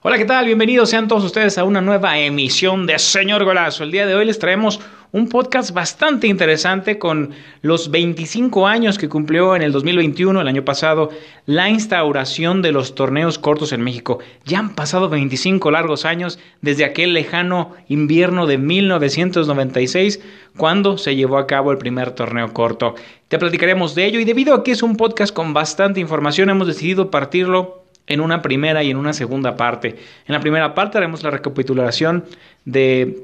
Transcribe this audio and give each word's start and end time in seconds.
Hola, 0.00 0.16
¿qué 0.16 0.26
tal? 0.26 0.46
Bienvenidos 0.46 0.90
sean 0.90 1.08
todos 1.08 1.24
ustedes 1.24 1.58
a 1.58 1.64
una 1.64 1.80
nueva 1.80 2.16
emisión 2.20 2.86
de 2.86 2.96
Señor 3.00 3.42
Golazo. 3.42 3.82
El 3.82 3.90
día 3.90 4.06
de 4.06 4.14
hoy 4.14 4.26
les 4.26 4.38
traemos 4.38 4.78
un 5.10 5.28
podcast 5.28 5.72
bastante 5.72 6.28
interesante 6.28 7.00
con 7.00 7.32
los 7.62 7.90
25 7.90 8.68
años 8.68 8.96
que 8.96 9.08
cumplió 9.08 9.56
en 9.56 9.62
el 9.62 9.72
2021, 9.72 10.40
el 10.40 10.46
año 10.46 10.64
pasado, 10.64 11.10
la 11.46 11.68
instauración 11.68 12.62
de 12.62 12.70
los 12.70 12.94
torneos 12.94 13.40
cortos 13.40 13.72
en 13.72 13.80
México. 13.80 14.20
Ya 14.44 14.60
han 14.60 14.76
pasado 14.76 15.08
25 15.08 15.68
largos 15.72 16.04
años 16.04 16.38
desde 16.60 16.84
aquel 16.84 17.12
lejano 17.12 17.74
invierno 17.88 18.46
de 18.46 18.56
1996, 18.56 20.20
cuando 20.56 20.96
se 20.96 21.16
llevó 21.16 21.38
a 21.38 21.48
cabo 21.48 21.72
el 21.72 21.78
primer 21.78 22.12
torneo 22.12 22.52
corto. 22.52 22.94
Te 23.26 23.40
platicaremos 23.40 23.96
de 23.96 24.06
ello 24.06 24.20
y 24.20 24.24
debido 24.24 24.54
a 24.54 24.62
que 24.62 24.70
es 24.70 24.84
un 24.84 24.96
podcast 24.96 25.34
con 25.34 25.54
bastante 25.54 25.98
información, 25.98 26.50
hemos 26.50 26.68
decidido 26.68 27.10
partirlo 27.10 27.77
en 28.08 28.20
una 28.20 28.42
primera 28.42 28.82
y 28.82 28.90
en 28.90 28.96
una 28.96 29.12
segunda 29.12 29.56
parte. 29.56 29.96
En 30.26 30.32
la 30.32 30.40
primera 30.40 30.74
parte 30.74 30.98
haremos 30.98 31.22
la 31.22 31.30
recapitulación 31.30 32.24
de 32.64 33.16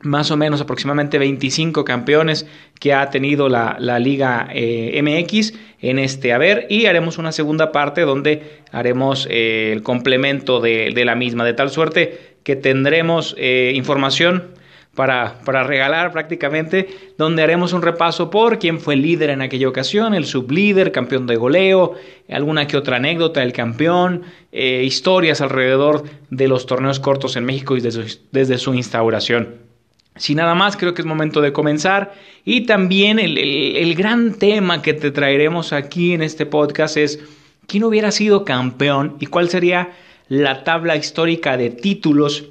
más 0.00 0.30
o 0.30 0.36
menos 0.36 0.60
aproximadamente 0.60 1.18
25 1.18 1.84
campeones 1.84 2.46
que 2.78 2.94
ha 2.94 3.10
tenido 3.10 3.48
la, 3.48 3.76
Liga 3.98 4.48
eh, 4.52 5.00
MX 5.02 5.54
en 5.80 5.98
este 5.98 6.32
haber 6.32 6.66
y 6.70 6.86
haremos 6.86 7.18
una 7.18 7.32
segunda 7.32 7.72
parte 7.72 8.02
donde 8.02 8.60
haremos 8.70 9.26
eh, 9.28 9.72
el 9.72 9.82
complemento 9.82 10.60
de, 10.60 10.92
de, 10.94 11.04
la 11.04 11.16
misma, 11.16 11.44
de 11.44 11.54
tal 11.54 11.70
suerte 11.70 12.36
que 12.44 12.54
tendremos 12.54 13.34
eh, 13.38 13.72
información 13.74 14.56
para, 14.98 15.62
regalar 15.62 16.10
prácticamente, 16.10 16.88
donde 17.16 17.44
haremos 17.44 17.72
un 17.72 17.82
repaso 17.82 18.30
por 18.30 18.58
quién 18.58 18.80
fue 18.80 18.96
líder 18.96 19.30
en 19.30 19.42
aquella 19.42 19.68
ocasión, 19.68 20.12
el 20.12 20.26
sublíder, 20.26 20.90
campeón 20.90 21.28
de 21.28 21.36
goleo, 21.36 21.94
alguna 22.28 22.66
que 22.66 22.76
otra 22.76 22.96
anécdota 22.96 23.38
del 23.38 23.52
campeón, 23.52 24.24
eh, 24.50 24.82
historias 24.84 25.40
alrededor 25.40 26.02
de 26.30 26.48
los 26.48 26.66
torneos 26.66 26.98
cortos 26.98 27.36
en 27.36 27.44
México 27.44 27.76
y 27.76 27.80
desde 27.80 28.58
su, 28.58 28.74
instauración. 28.74 29.58
Sin 30.16 30.38
nada 30.38 30.56
más, 30.56 30.76
creo 30.76 30.94
que 30.94 31.02
es 31.02 31.06
momento 31.06 31.40
de 31.42 31.52
comenzar. 31.52 32.12
Y 32.44 32.62
también 32.62 33.20
el, 33.20 33.38
el 33.38 33.94
gran 33.94 34.34
tema 34.34 34.82
que 34.82 34.94
te 34.94 35.12
traeremos 35.12 35.72
aquí 35.72 36.12
en 36.12 36.22
este 36.22 36.44
podcast 36.44 36.96
es 36.96 37.20
quién 37.68 37.84
hubiera 37.84 38.10
sido 38.10 38.44
campeón 38.44 39.16
y 39.20 39.26
cuál 39.26 39.48
sería 39.48 39.92
la 40.28 40.64
tabla 40.64 40.96
histórica 40.96 41.56
de 41.56 41.70
títulos 41.70 42.48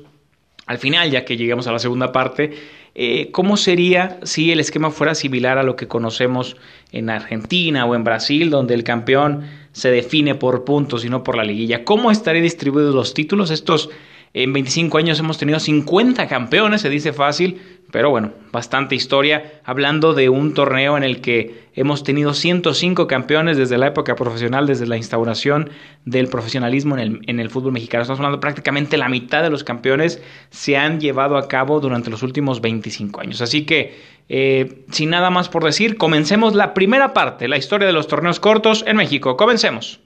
al 0.68 0.78
final, 0.78 1.10
ya 1.10 1.26
que 1.26 1.38
lleguemos 1.38 1.66
a 1.68 1.72
la 1.72 1.80
segunda 1.80 2.12
parte, 2.12 2.52
eh, 2.94 3.32
¿cómo 3.32 3.58
sería 3.58 4.20
si 4.23 4.52
el 4.52 4.60
esquema 4.60 4.92
fuera 4.92 5.16
similar 5.16 5.58
a 5.58 5.64
lo 5.64 5.76
que 5.76 5.88
conocemos 5.88 6.58
en 6.92 7.10
Argentina 7.10 7.86
o 7.86 7.96
en 7.96 8.04
Brasil, 8.04 8.50
donde 8.50 8.73
el 8.73 8.84
campeón 8.84 9.45
se 9.72 9.90
define 9.92 10.36
por 10.36 10.66
puntos 10.66 11.06
y 11.06 11.10
no 11.10 11.23
por 11.23 11.38
la 11.38 11.44
liguilla? 11.44 11.86
¿Cómo 11.86 12.12
estarían 12.12 12.44
distribuidos 12.44 12.94
los 12.94 13.14
títulos? 13.14 13.50
Estos 13.50 13.90
en 14.33 14.53
25 14.53 14.97
años 14.97 15.20
hemos 15.20 15.38
tenido 15.38 15.59
50 15.59 16.28
campeones, 16.28 16.81
se 16.81 16.89
dice 16.89 17.14
fácil, 17.14 17.59
pero 17.92 18.09
bueno, 18.09 18.31
bastante 18.52 18.95
historia, 18.95 19.61
hablando 19.64 20.14
de 20.14 20.28
un 20.28 20.53
torneo 20.53 20.97
en 20.97 21.03
el 21.03 21.22
que 21.22 21.67
hemos 21.73 22.03
tenido 22.03 22.33
105 22.33 23.08
campeones 23.08 23.55
desde 23.55 23.78
la 23.78 23.88
época 23.88 24.16
profesional, 24.16 24.67
desde 24.67 24.88
la 24.88 24.98
instauración 24.98 25.70
del 26.03 26.28
profesionalismo 26.28 26.98
en 26.98 27.39
el, 27.39 27.50
fútbol 27.50 27.72
mexicano. 27.72 28.02
Estamos 28.02 28.20
hablando 28.20 28.42
prácticamente 28.42 28.98
la 28.98 29.08
mitad 29.08 29.42
de 29.42 29.50
los 29.50 29.64
campeones 29.64 30.22
se 30.50 30.75
han 30.75 31.00
llevado 31.00 31.38
a 31.38 31.48
cabo 31.48 31.80
durante 31.80 32.09
los 32.09 32.23
últimos 32.23 32.59
25 32.59 33.22
años. 33.22 33.42
Así 33.42 33.66
que, 33.66 33.95
eh, 34.28 34.83
sin 34.92 35.09
nada 35.09 35.30
más 35.30 35.48
por 35.48 35.64
decir, 35.64 35.98
comencemos 35.98 36.55
la 36.55 36.73
primera 36.73 37.14
parte, 37.14 37.48
la 37.48 37.58
historia 37.58 37.88
de 37.88 37.94
los 37.94 38.08
torneos 38.08 38.42
cortos 38.42 38.83
en 38.86 38.98
México. 38.98 39.38
Comencemos. 39.38 40.02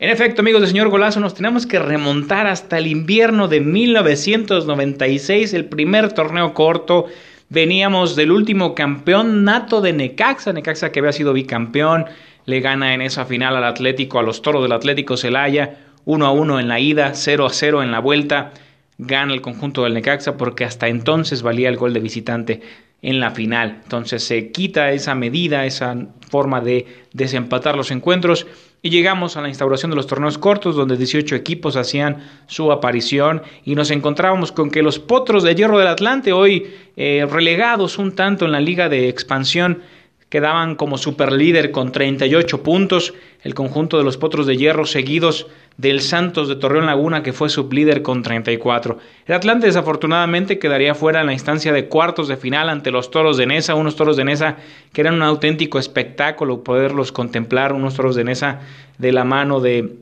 En 0.00 0.08
efecto, 0.08 0.40
amigos 0.40 0.62
del 0.62 0.70
señor 0.70 0.88
Golazo, 0.88 1.20
nos 1.20 1.34
tenemos 1.34 1.66
que 1.66 1.78
remontar 1.78 2.46
hasta 2.46 2.78
el 2.78 2.86
invierno 2.86 3.48
de 3.48 3.60
1996, 3.60 5.52
el 5.52 5.66
primer 5.66 6.14
torneo 6.14 6.54
corto. 6.54 7.04
Veníamos 7.50 8.16
del 8.16 8.32
último 8.32 8.74
campeón 8.74 9.44
nato 9.44 9.82
de 9.82 9.92
Necaxa, 9.92 10.54
Necaxa 10.54 10.90
que 10.90 11.00
había 11.00 11.12
sido 11.12 11.34
bicampeón, 11.34 12.06
le 12.46 12.60
gana 12.60 12.94
en 12.94 13.02
esa 13.02 13.26
final 13.26 13.54
al 13.56 13.64
Atlético, 13.64 14.18
a 14.18 14.22
los 14.22 14.40
toros 14.40 14.62
del 14.62 14.72
Atlético 14.72 15.18
Celaya, 15.18 15.80
1 16.06 16.24
a 16.24 16.32
1 16.32 16.60
en 16.60 16.68
la 16.68 16.80
ida, 16.80 17.10
0 17.12 17.44
a 17.44 17.50
0 17.50 17.82
en 17.82 17.92
la 17.92 17.98
vuelta, 17.98 18.52
gana 18.96 19.34
el 19.34 19.42
conjunto 19.42 19.84
del 19.84 19.92
Necaxa 19.92 20.38
porque 20.38 20.64
hasta 20.64 20.88
entonces 20.88 21.42
valía 21.42 21.68
el 21.68 21.76
gol 21.76 21.92
de 21.92 22.00
visitante 22.00 22.62
en 23.02 23.20
la 23.20 23.30
final. 23.30 23.80
Entonces 23.82 24.24
se 24.24 24.50
quita 24.50 24.92
esa 24.92 25.14
medida, 25.14 25.64
esa 25.64 25.96
forma 26.28 26.60
de 26.60 26.86
desempatar 27.12 27.76
los 27.76 27.90
encuentros 27.90 28.46
y 28.82 28.90
llegamos 28.90 29.36
a 29.36 29.42
la 29.42 29.48
instauración 29.48 29.90
de 29.90 29.96
los 29.96 30.06
torneos 30.06 30.38
cortos, 30.38 30.74
donde 30.74 30.96
18 30.96 31.34
equipos 31.34 31.76
hacían 31.76 32.18
su 32.46 32.72
aparición 32.72 33.42
y 33.64 33.74
nos 33.74 33.90
encontrábamos 33.90 34.52
con 34.52 34.70
que 34.70 34.82
los 34.82 34.98
Potros 34.98 35.42
de 35.42 35.54
Hierro 35.54 35.78
del 35.78 35.88
Atlante, 35.88 36.32
hoy 36.32 36.66
eh, 36.96 37.26
relegados 37.30 37.98
un 37.98 38.14
tanto 38.14 38.46
en 38.46 38.52
la 38.52 38.60
liga 38.60 38.88
de 38.88 39.08
expansión, 39.08 39.82
quedaban 40.30 40.76
como 40.76 40.96
superlíder 40.96 41.72
con 41.72 41.92
38 41.92 42.62
puntos, 42.62 43.12
el 43.42 43.54
conjunto 43.54 43.98
de 43.98 44.04
los 44.04 44.16
Potros 44.16 44.46
de 44.46 44.56
Hierro 44.56 44.86
seguidos 44.86 45.48
del 45.76 46.00
Santos 46.00 46.48
de 46.48 46.56
Torreón 46.56 46.86
Laguna 46.86 47.22
que 47.22 47.32
fue 47.32 47.48
sublíder 47.48 48.02
con 48.02 48.22
34. 48.22 48.98
El 49.26 49.34
Atlante 49.34 49.66
desafortunadamente 49.66 50.58
quedaría 50.58 50.94
fuera 50.94 51.20
en 51.20 51.26
la 51.26 51.32
instancia 51.32 51.72
de 51.72 51.88
cuartos 51.88 52.28
de 52.28 52.36
final 52.36 52.68
ante 52.68 52.92
los 52.92 53.10
Toros 53.10 53.36
de 53.36 53.46
Nesa, 53.46 53.74
unos 53.74 53.96
Toros 53.96 54.16
de 54.16 54.24
Nesa 54.24 54.56
que 54.92 55.00
eran 55.00 55.14
un 55.14 55.22
auténtico 55.22 55.78
espectáculo 55.78 56.62
poderlos 56.62 57.10
contemplar, 57.10 57.72
unos 57.72 57.94
Toros 57.94 58.14
de 58.14 58.24
Nesa 58.24 58.60
de 58.98 59.12
la 59.12 59.24
mano 59.24 59.60
de 59.60 59.96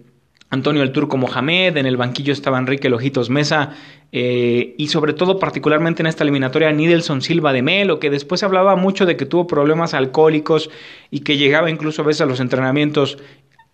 Antonio 0.51 0.83
el 0.83 0.93
Turco 0.93 1.19
Mohamed, 1.19 1.77
en 1.77 1.87
el 1.87 1.99
banquillo 1.99 2.33
estaba 2.33 2.59
Enrique 2.59 2.89
Lojitos 2.89 3.29
Mesa 3.29 3.75
eh, 4.13 4.75
y 4.79 4.89
sobre 4.89 5.13
todo 5.13 5.39
particularmente 5.39 6.03
en 6.03 6.07
esta 6.07 6.25
eliminatoria 6.25 6.73
Nidelson 6.73 7.21
Silva 7.21 7.53
de 7.53 7.63
Melo, 7.63 8.01
que 8.01 8.09
después 8.09 8.43
hablaba 8.43 8.75
mucho 8.75 9.05
de 9.05 9.17
que 9.17 9.27
tuvo 9.27 9.47
problemas 9.47 9.93
alcohólicos 9.93 10.71
y 11.11 11.21
que 11.21 11.37
llegaba 11.37 11.71
incluso 11.71 12.01
a 12.01 12.07
veces 12.07 12.23
a 12.23 12.27
los 12.27 12.41
entrenamientos 12.41 13.19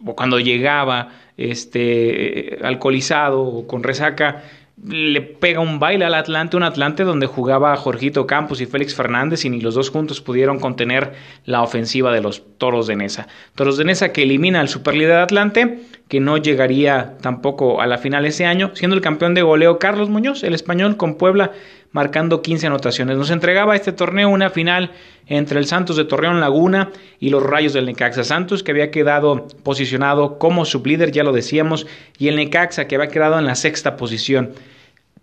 o 0.05 0.17
cuando 0.17 0.41
llegaba 0.41 1.11
este 1.37 2.59
alcoholizado 2.62 3.43
o 3.43 3.67
con 3.67 3.83
resaca 3.83 4.43
le 4.83 5.23
pega 5.23 5.61
un 5.61 5.79
baile 5.79 6.05
al 6.05 6.15
Atlante, 6.15 6.57
un 6.57 6.65
Atlante 6.65 7.05
donde 7.05 7.27
jugaba 7.27 7.77
Jorgito 7.77 8.27
Campos 8.27 8.61
y 8.61 8.67
Félix 8.67 8.95
Fernández 8.95 9.45
y 9.45 9.51
ni 9.51 9.61
los 9.61 9.75
dos 9.75 9.91
juntos 9.91 10.21
pudieron 10.21 10.59
contener 10.59 11.12
la 11.45 11.62
ofensiva 11.62 12.12
de 12.12 12.21
los 12.21 12.43
Toros 12.59 12.87
de 12.87 12.97
Nesa. 12.97 13.29
Toros 13.55 13.77
de 13.77 13.85
Nesa 13.85 14.12
que 14.12 14.25
elimina 14.25 14.61
al 14.61 14.69
superlíder 14.69 15.19
Atlante, 15.19 15.81
que 16.09 16.21
no 16.21 16.37
llegaría 16.39 17.17
tampoco 17.21 17.81
a 17.81 17.87
la 17.87 17.99
final 17.99 18.27
ese 18.27 18.47
año, 18.47 18.73
siendo 18.75 18.97
el 18.97 19.03
campeón 19.03 19.35
de 19.35 19.43
goleo 19.43 19.79
Carlos 19.79 20.11
Muñoz, 20.11 20.43
el 20.43 20.55
español 20.55 20.97
con 20.97 21.15
Puebla, 21.15 21.53
marcando 21.94 22.43
15 22.43 22.66
anotaciones. 22.66 23.16
Nos 23.16 23.31
entregaba 23.31 23.77
este 23.77 23.93
torneo 23.93 24.28
una 24.28 24.50
final 24.50 24.91
entre 25.28 25.60
el 25.60 25.66
Santos 25.66 25.97
de 25.97 26.05
Torreón 26.05 26.41
Laguna 26.41 26.91
y 27.21 27.31
los 27.31 27.43
Rayos 27.43 27.72
del 27.72 27.87
Necaxa. 27.87 28.25
Santos 28.25 28.65
que 28.65 28.72
había 28.72 28.91
quedado 28.91 29.47
posicionado 29.62 30.38
como 30.41 30.65
sublíder, 30.65 31.12
ya 31.12 31.22
lo 31.22 31.32
decíamos, 31.32 31.87
y 32.19 32.27
el 32.27 32.37
Necaxa 32.37 32.88
que 32.88 32.97
había 32.97 33.09
quedado 33.09 33.38
en 33.38 33.47
la 33.47 33.55
sexta 33.55 33.97
posición. 33.97 34.50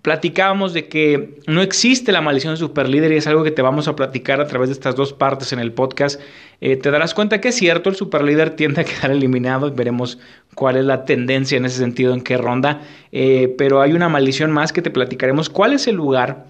Platicábamos 0.02 0.74
de 0.74 0.88
que 0.88 1.42
no 1.46 1.62
existe 1.62 2.14
la 2.14 2.22
maldición 2.22 2.54
de 2.54 2.58
superlíder 2.58 3.12
y 3.12 3.18
es 3.18 3.28
algo 3.28 3.44
que 3.44 3.52
te 3.52 3.62
vamos 3.62 3.90
a 3.90 3.96
platicar 3.98 4.40
a 4.40 4.48
través 4.48 4.70
de 4.70 4.74
estas 4.74 4.96
dos 4.96 5.12
partes 5.12 5.52
en 5.52 5.60
el 5.60 5.74
podcast. 5.74 6.22
Eh, 6.62 6.78
te 6.78 6.90
darás 6.90 7.14
cuenta 7.14 7.42
que 7.42 7.50
es 7.50 7.56
cierto, 7.56 7.90
el 7.90 7.98
superlíder 7.98 8.52
tiende 8.52 8.82
a 8.82 8.84
quedar 8.86 9.12
eliminado 9.12 9.68
y 9.68 9.72
veremos 9.72 10.20
cuál 10.56 10.78
es 10.78 10.86
la 10.86 11.04
tendencia 11.04 11.58
en 11.58 11.66
ese 11.66 11.80
sentido, 11.80 12.14
en 12.14 12.22
qué 12.22 12.38
ronda. 12.38 12.82
Eh, 13.12 13.54
pero 13.58 13.82
hay 13.82 13.92
una 13.92 14.08
maldición 14.08 14.52
más 14.52 14.72
que 14.72 14.82
te 14.82 14.90
platicaremos. 14.90 15.50
¿Cuál 15.50 15.74
es 15.74 15.86
el 15.86 15.96
lugar 15.96 16.46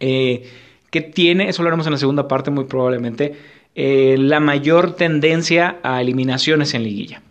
eh, 0.00 0.50
que 0.90 1.00
tiene, 1.00 1.48
eso 1.48 1.62
lo 1.62 1.68
haremos 1.68 1.86
en 1.86 1.92
la 1.92 1.98
segunda 1.98 2.26
parte 2.26 2.50
muy 2.50 2.64
probablemente, 2.64 3.34
eh, 3.74 4.16
la 4.18 4.40
mayor 4.40 4.96
tendencia 4.96 5.78
a 5.82 6.00
eliminaciones 6.00 6.74
en 6.74 6.82
liguilla. 6.82 7.22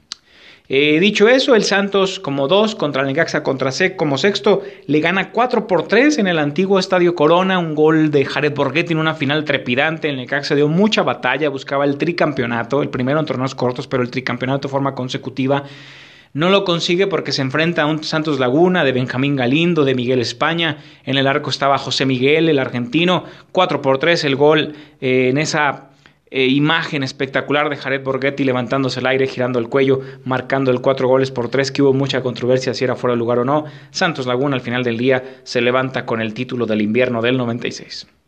Eh, 0.72 1.00
dicho 1.00 1.28
eso, 1.28 1.56
el 1.56 1.64
Santos 1.64 2.20
como 2.20 2.48
dos 2.48 2.76
contra 2.76 3.02
el 3.02 3.08
Necaxa 3.08 3.42
contra 3.42 3.72
Sec 3.72 3.96
como 3.96 4.20
sexto 4.20 4.62
le 4.86 5.00
gana 5.00 5.32
4 5.32 5.66
por 5.66 5.88
3 5.88 6.20
en 6.20 6.28
el 6.28 6.38
antiguo 6.38 6.78
Estadio 6.78 7.16
Corona, 7.16 7.58
un 7.58 7.74
gol 7.74 8.12
de 8.12 8.24
Jared 8.24 8.54
Borghetti 8.54 8.94
en 8.94 9.00
una 9.00 9.16
final 9.16 9.46
trepidante. 9.46 10.10
El 10.10 10.18
Necaxa 10.18 10.54
dio 10.54 10.68
mucha 10.68 11.02
batalla, 11.02 11.50
buscaba 11.50 11.86
el 11.86 11.98
tricampeonato, 11.98 12.84
el 12.84 12.90
primero 12.90 13.20
en 13.20 13.26
torneos 13.26 13.56
cortos, 13.56 13.88
pero 13.88 14.04
el 14.04 14.12
tricampeonato 14.12 14.68
de 14.68 14.72
forma 14.72 14.94
consecutiva. 14.94 15.64
No 16.32 16.50
lo 16.50 16.64
consigue 16.64 17.08
porque 17.08 17.32
se 17.32 17.42
enfrenta 17.42 17.82
a 17.82 17.86
un 17.88 18.04
Santos 18.04 18.40
Laguna 18.40 18.84
de 18.84 18.92
Benjamín 18.92 19.36
Galindo, 19.36 19.84
de 19.84 19.96
Miguel 19.96 20.20
España. 20.20 20.78
En 21.04 21.18
el 21.18 21.26
arco 21.26 21.50
estaba 21.50 21.80
José 21.80 22.06
Miguel, 22.06 22.50
el 22.50 22.60
argentino. 22.60 23.24
4 23.52 23.82
por 23.82 23.98
3 23.98 24.24
el 24.26 24.36
gol 24.36 24.76
eh, 25.02 25.30
en 25.30 25.40
esa 25.40 25.90
eh, 26.30 26.46
imagen 26.46 27.02
espectacular 27.02 27.70
de 27.70 27.78
Jared 27.78 28.04
Borghetti 28.04 28.44
levantándose 28.44 29.00
el 29.00 29.08
aire, 29.08 29.26
girando 29.26 29.58
el 29.58 29.70
cuello, 29.70 30.02
marcando 30.24 30.70
el 30.70 30.82
4 30.82 31.08
goles 31.08 31.32
por 31.32 31.50
3, 31.50 31.72
que 31.72 31.82
hubo 31.82 31.94
mucha 31.94 32.22
controversia 32.22 32.76
si 32.76 32.84
era 32.84 32.96
fuera 32.96 33.16
de 33.16 33.20
lugar 33.20 33.40
o 33.40 33.46
no. 33.46 33.66
Santos 33.90 34.28
Laguna 34.28 34.56
al 34.56 34.62
final 34.62 34.84
del 34.84 35.00
día 35.00 35.42
se 35.44 35.62
levanta 35.62 36.06
con 36.06 36.22
el 36.22 36.36
título 36.36 36.68
del 36.68 36.84
invierno 36.84 37.24
del 37.24 37.38
96. 37.38 38.19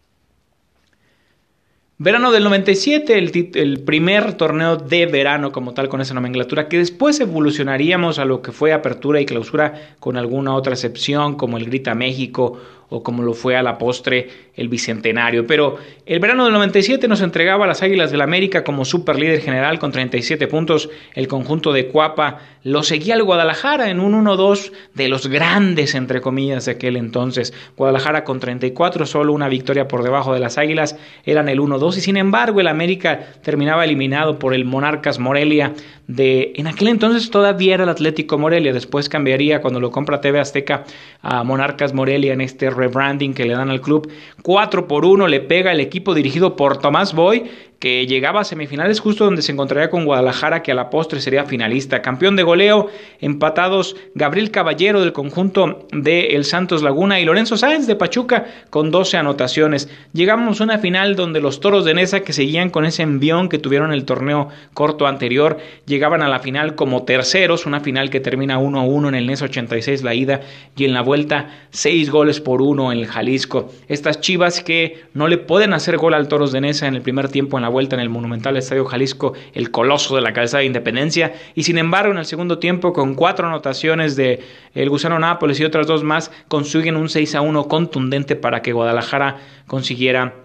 Verano 2.03 2.31
del 2.31 2.44
97, 2.45 3.15
el, 3.15 3.51
el, 3.53 3.80
primer 3.81 4.33
torneo 4.33 4.75
de 4.75 5.06
verano 5.06 5.51
como 5.51 5.75
tal 5.75 5.88
con 5.88 6.01
esa 6.01 6.15
nomenclatura, 6.15 6.68
que 6.68 6.80
después 6.80 7.19
evolucionaríamos 7.19 8.18
a 8.18 8.25
lo 8.25 8.42
que 8.42 8.51
fue 8.51 8.74
apertura 8.74 9.21
y 9.21 9.27
clausura 9.27 9.94
con 10.00 10.18
alguna 10.18 10.56
otra 10.56 10.74
excepción, 10.74 11.36
como 11.36 11.57
el 11.57 11.65
Grita 11.65 11.94
México 11.94 12.59
o 12.93 13.03
como 13.03 13.23
lo 13.23 13.33
fue 13.33 13.57
a 13.57 13.63
la 13.63 13.77
postre 13.77 14.29
el 14.55 14.69
Bicentenario. 14.69 15.47
Pero 15.47 15.77
el 16.05 16.19
verano 16.19 16.43
del 16.45 16.53
97 16.53 17.07
nos 17.07 17.21
entregaba 17.21 17.65
a 17.65 17.67
las 17.67 17.81
Águilas 17.81 18.11
del 18.11 18.21
la 18.21 18.25
América 18.25 18.63
como 18.63 18.85
super 18.85 19.17
líder 19.17 19.41
general 19.41 19.79
con 19.79 19.91
37 19.91 20.47
puntos. 20.47 20.91
El 21.15 21.27
conjunto 21.27 21.73
de 21.73 21.88
Cuapa 21.88 22.38
lo 22.63 22.83
seguía 22.83 23.15
al 23.15 23.23
Guadalajara 23.23 23.89
en 23.89 23.99
un 23.99 24.13
1-2 24.23 24.71
de 24.93 25.09
los 25.09 25.25
grandes, 25.25 25.95
entre 25.95 26.21
comillas, 26.21 26.65
de 26.65 26.73
aquel 26.73 26.97
entonces. 26.97 27.51
Guadalajara 27.75 28.23
con 28.23 28.39
34, 28.39 29.07
solo 29.07 29.33
una 29.33 29.49
victoria 29.49 29.87
por 29.87 30.03
debajo 30.03 30.35
de 30.35 30.39
las 30.39 30.59
Águilas, 30.59 30.97
eran 31.25 31.49
el 31.49 31.59
1-2 31.59 31.97
y 31.97 32.01
sin 32.01 32.17
embargo 32.17 32.61
el 32.61 32.67
América 32.67 33.19
terminaba 33.41 33.85
eliminado 33.85 34.37
por 34.37 34.53
el 34.53 34.65
Monarcas 34.65 35.17
Morelia 35.17 35.73
de... 36.05 36.53
En 36.55 36.67
aquel 36.67 36.89
entonces 36.89 37.31
todavía 37.31 37.73
era 37.73 37.83
el 37.83 37.89
Atlético 37.89 38.37
Morelia, 38.37 38.73
después 38.73 39.09
cambiaría 39.09 39.61
cuando 39.61 39.79
lo 39.79 39.89
compra 39.89 40.21
TV 40.21 40.39
Azteca 40.39 40.83
a 41.23 41.44
Monarcas 41.44 41.94
Morelia 41.94 42.33
en 42.33 42.41
este 42.41 42.69
rebranding 42.81 43.33
que 43.33 43.45
le 43.45 43.54
dan 43.54 43.69
al 43.69 43.81
club. 43.81 44.10
4 44.42 44.88
por 44.88 45.06
1 45.06 45.28
le 45.28 45.39
pega 45.39 45.72
el 45.72 45.80
equipo 45.80 46.13
dirigido 46.13 46.56
por 46.56 46.78
Tomás 46.78 47.13
Boy 47.13 47.50
que 47.81 48.06
llegaba 48.06 48.42
a 48.42 48.44
semifinales 48.44 49.00
justo 49.00 49.25
donde 49.25 49.42
se 49.42 49.51
encontraría 49.51 49.89
con 49.89 50.06
Guadalajara, 50.06 50.62
que 50.62 50.72
a 50.72 50.75
la 50.75 50.92
postre 50.92 51.19
sería 51.19 51.45
finalista. 51.45 52.04
Campeón 52.04 52.36
de 52.36 52.44
goleo, 52.44 52.89
empatados 53.19 53.95
Gabriel 54.13 54.51
Caballero 54.51 55.01
del 55.01 55.13
conjunto 55.13 55.88
de 55.92 56.36
El 56.36 56.45
Santos 56.45 56.83
Laguna 56.83 57.19
y 57.19 57.25
Lorenzo 57.25 57.57
Sáenz 57.57 57.88
de 57.88 57.95
Pachuca 57.95 58.45
con 58.69 58.92
12 58.92 59.18
anotaciones. 59.18 59.89
Llegamos 60.13 60.62
a 60.62 60.63
una 60.63 60.78
final 60.78 61.16
donde 61.16 61.42
los 61.42 61.60
toros 61.60 61.83
de 61.83 61.95
Nesa, 61.95 62.19
que 62.19 62.33
seguían 62.33 62.69
con 62.69 62.86
ese 62.86 63.01
envión 63.01 63.50
que 63.50 63.57
tuvieron 63.57 63.92
el 63.92 64.06
torneo 64.06 64.50
corto 64.75 65.07
anterior, 65.07 65.57
llegaban 65.88 66.22
a 66.22 66.30
la 66.30 66.38
final 66.38 66.75
como 66.75 67.01
terceros, 67.01 67.66
una 67.66 67.80
final 67.80 68.12
que 68.12 68.19
termina 68.19 68.60
1 68.60 68.80
a 68.80 68.83
1 68.83 69.10
en 69.10 69.16
el 69.16 69.25
NES 69.25 69.42
86 69.42 70.04
la 70.04 70.13
ida 70.13 70.42
y 70.78 70.86
en 70.86 70.94
la 70.94 71.01
vuelta 71.01 71.50
6 71.72 72.12
goles 72.12 72.42
por 72.42 72.62
1 72.62 72.92
en 72.92 73.00
el 73.00 73.07
Jalisco. 73.07 73.74
Estas 73.88 74.22
chivas 74.22 74.62
que 74.62 75.06
no 75.16 75.28
le 75.28 75.39
pueden 75.39 75.74
hacer 75.74 75.98
gol 75.98 76.13
al 76.13 76.28
toros 76.28 76.51
de 76.51 76.62
Nesa 76.62 76.86
en 76.86 76.94
el 76.94 77.01
primer 77.01 77.30
tiempo 77.30 77.57
en 77.57 77.63
la 77.63 77.70
vuelta 77.71 77.95
en 77.95 78.01
el 78.01 78.09
monumental 78.09 78.56
Estadio 78.57 78.85
Jalisco, 78.85 79.33
el 79.53 79.71
coloso 79.71 80.15
de 80.15 80.21
la 80.21 80.33
calzada 80.33 80.59
de 80.59 80.68
Independencia, 80.68 81.33
y 81.56 81.63
sin 81.63 81.79
embargo 81.79 82.12
en 82.12 82.19
el 82.19 82.25
segundo 82.25 82.59
tiempo 82.59 82.94
con 82.94 83.15
cuatro 83.15 83.47
anotaciones 83.47 84.15
de 84.15 84.41
el 84.75 84.89
Gusano 84.89 85.18
Nápoles 85.18 85.59
y 85.59 85.63
otras 85.63 85.88
dos 85.88 86.03
más, 86.03 86.31
consiguen 86.47 86.95
un 86.95 87.09
6 87.09 87.35
a 87.35 87.41
1 87.41 87.68
contundente 87.68 88.35
para 88.35 88.62
que 88.62 88.73
Guadalajara 88.73 89.38
consiguiera 89.65 90.35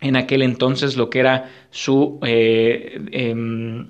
en 0.00 0.16
aquel 0.16 0.42
entonces 0.42 0.96
lo 0.96 1.08
que 1.08 1.20
era 1.20 1.50
su... 1.70 2.18
Eh, 2.22 3.00
em, 3.12 3.86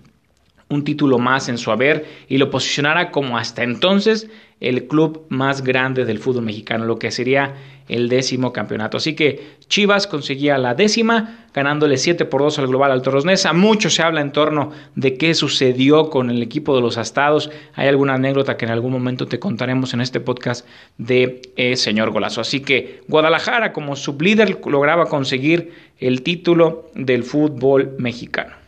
un 0.69 0.85
título 0.85 1.19
más 1.19 1.51
en 1.51 1.59
su 1.59 1.71
haber 1.71 2.07
y 2.29 2.39
lo 2.39 2.49
posicionara 2.49 3.11
como 3.11 3.37
hasta 3.37 3.63
entonces 3.63 4.31
el 4.63 4.87
club 4.87 5.27
más 5.29 5.63
grande 5.63 6.05
del 6.05 6.21
fútbol 6.21 6.45
mexicano, 6.45 6.85
lo 6.85 6.99
que 6.99 7.11
sería 7.11 7.55
el 7.89 8.09
décimo 8.09 8.53
campeonato. 8.53 8.97
Así 8.97 9.15
que 9.15 9.57
Chivas 9.67 10.07
conseguía 10.07 10.57
la 10.57 10.75
décima, 10.75 11.47
ganándole 11.53 11.99
7 11.99 12.25
por 12.27 12.43
2 12.43 12.61
al 12.61 12.69
global 12.69 12.93
al 12.93 13.03
Toros 13.03 13.25
Nesa. 13.25 13.53
Mucho 13.53 13.91
se 13.91 14.03
habla 14.03 14.21
en 14.21 14.31
torno 14.31 14.71
de 14.95 15.17
qué 15.19 15.35
sucedió 15.35 16.11
con 16.11 16.31
el 16.31 16.43
equipo 16.43 16.77
de 16.77 16.81
los 16.81 16.97
astados. 16.97 17.51
Hay 17.75 17.89
alguna 17.89 18.15
anécdota 18.15 18.57
que 18.57 18.65
en 18.65 18.71
algún 18.71 18.93
momento 18.93 19.27
te 19.27 19.41
contaremos 19.41 19.95
en 19.95 20.01
este 20.01 20.21
podcast 20.21 20.67
de 20.97 21.43
eh, 21.57 21.77
Señor 21.77 22.13
Golazo. 22.13 22.41
Así 22.41 22.61
que 22.61 23.01
Guadalajara 23.09 23.73
como 23.73 23.97
sublíder 23.97 24.61
lograba 24.65 25.07
conseguir 25.07 25.73
el 25.99 26.23
título 26.23 26.91
del 26.95 27.25
fútbol 27.25 27.97
mexicano. 27.99 28.62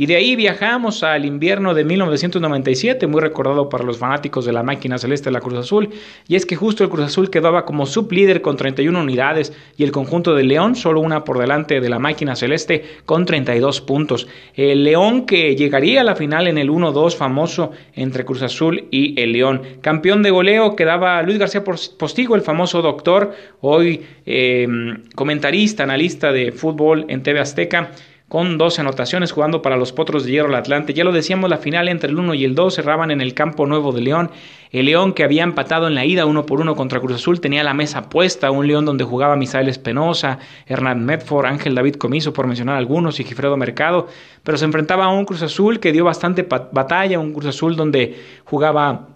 Y 0.00 0.06
de 0.06 0.16
ahí 0.16 0.34
viajamos 0.34 1.02
al 1.02 1.26
invierno 1.26 1.74
de 1.74 1.84
1997, 1.84 3.06
muy 3.06 3.20
recordado 3.20 3.68
para 3.68 3.84
los 3.84 3.98
fanáticos 3.98 4.46
de 4.46 4.52
la 4.54 4.62
máquina 4.62 4.96
celeste 4.96 5.28
de 5.28 5.34
la 5.34 5.42
Cruz 5.42 5.58
Azul, 5.58 5.90
y 6.26 6.36
es 6.36 6.46
que 6.46 6.56
justo 6.56 6.82
el 6.82 6.88
Cruz 6.88 7.04
Azul 7.04 7.28
quedaba 7.28 7.66
como 7.66 7.84
sublíder 7.84 8.40
con 8.40 8.56
31 8.56 8.98
unidades 8.98 9.52
y 9.76 9.84
el 9.84 9.92
conjunto 9.92 10.34
de 10.34 10.44
León 10.44 10.74
solo 10.74 11.02
una 11.02 11.22
por 11.22 11.38
delante 11.38 11.82
de 11.82 11.90
la 11.90 11.98
máquina 11.98 12.34
celeste 12.34 12.82
con 13.04 13.26
32 13.26 13.82
puntos. 13.82 14.26
El 14.54 14.84
León 14.84 15.26
que 15.26 15.54
llegaría 15.54 16.00
a 16.00 16.04
la 16.04 16.16
final 16.16 16.48
en 16.48 16.56
el 16.56 16.70
1-2 16.70 17.14
famoso 17.14 17.72
entre 17.94 18.24
Cruz 18.24 18.40
Azul 18.40 18.88
y 18.90 19.20
el 19.20 19.32
León. 19.32 19.60
Campeón 19.82 20.22
de 20.22 20.30
goleo 20.30 20.76
quedaba 20.76 21.20
Luis 21.20 21.36
García 21.36 21.62
Postigo, 21.62 22.36
el 22.36 22.40
famoso 22.40 22.80
doctor, 22.80 23.34
hoy 23.60 24.00
eh, 24.24 24.66
comentarista, 25.14 25.82
analista 25.82 26.32
de 26.32 26.52
fútbol 26.52 27.04
en 27.08 27.22
TV 27.22 27.38
Azteca 27.38 27.90
con 28.30 28.58
12 28.58 28.82
anotaciones 28.82 29.32
jugando 29.32 29.60
para 29.60 29.76
los 29.76 29.92
Potros 29.92 30.24
de 30.24 30.30
Hierro 30.30 30.50
del 30.50 30.60
Atlante. 30.60 30.94
Ya 30.94 31.02
lo 31.02 31.10
decíamos, 31.10 31.50
la 31.50 31.58
final 31.58 31.88
entre 31.88 32.10
el 32.10 32.16
1 32.16 32.34
y 32.34 32.44
el 32.44 32.54
2 32.54 32.72
cerraban 32.72 33.10
en 33.10 33.20
el 33.20 33.34
campo 33.34 33.66
nuevo 33.66 33.90
de 33.90 34.02
León. 34.02 34.30
El 34.70 34.86
León 34.86 35.14
que 35.14 35.24
había 35.24 35.42
empatado 35.42 35.88
en 35.88 35.96
la 35.96 36.04
ida 36.04 36.26
uno 36.26 36.46
por 36.46 36.60
uno 36.60 36.76
contra 36.76 37.00
Cruz 37.00 37.16
Azul 37.16 37.40
tenía 37.40 37.64
la 37.64 37.74
mesa 37.74 38.08
puesta, 38.08 38.52
un 38.52 38.68
León 38.68 38.84
donde 38.84 39.02
jugaba 39.02 39.34
Misael 39.34 39.68
Espenosa, 39.68 40.38
Hernán 40.66 41.04
Medford, 41.04 41.46
Ángel 41.46 41.74
David 41.74 41.96
Comiso, 41.96 42.32
por 42.32 42.46
mencionar 42.46 42.76
algunos, 42.76 43.18
y 43.18 43.24
Gifredo 43.24 43.56
Mercado, 43.56 44.06
pero 44.44 44.56
se 44.56 44.64
enfrentaba 44.64 45.06
a 45.06 45.08
un 45.08 45.24
Cruz 45.24 45.42
Azul 45.42 45.80
que 45.80 45.90
dio 45.90 46.04
bastante 46.04 46.46
batalla, 46.70 47.18
un 47.18 47.32
Cruz 47.32 47.46
Azul 47.46 47.74
donde 47.74 48.16
jugaba 48.44 49.08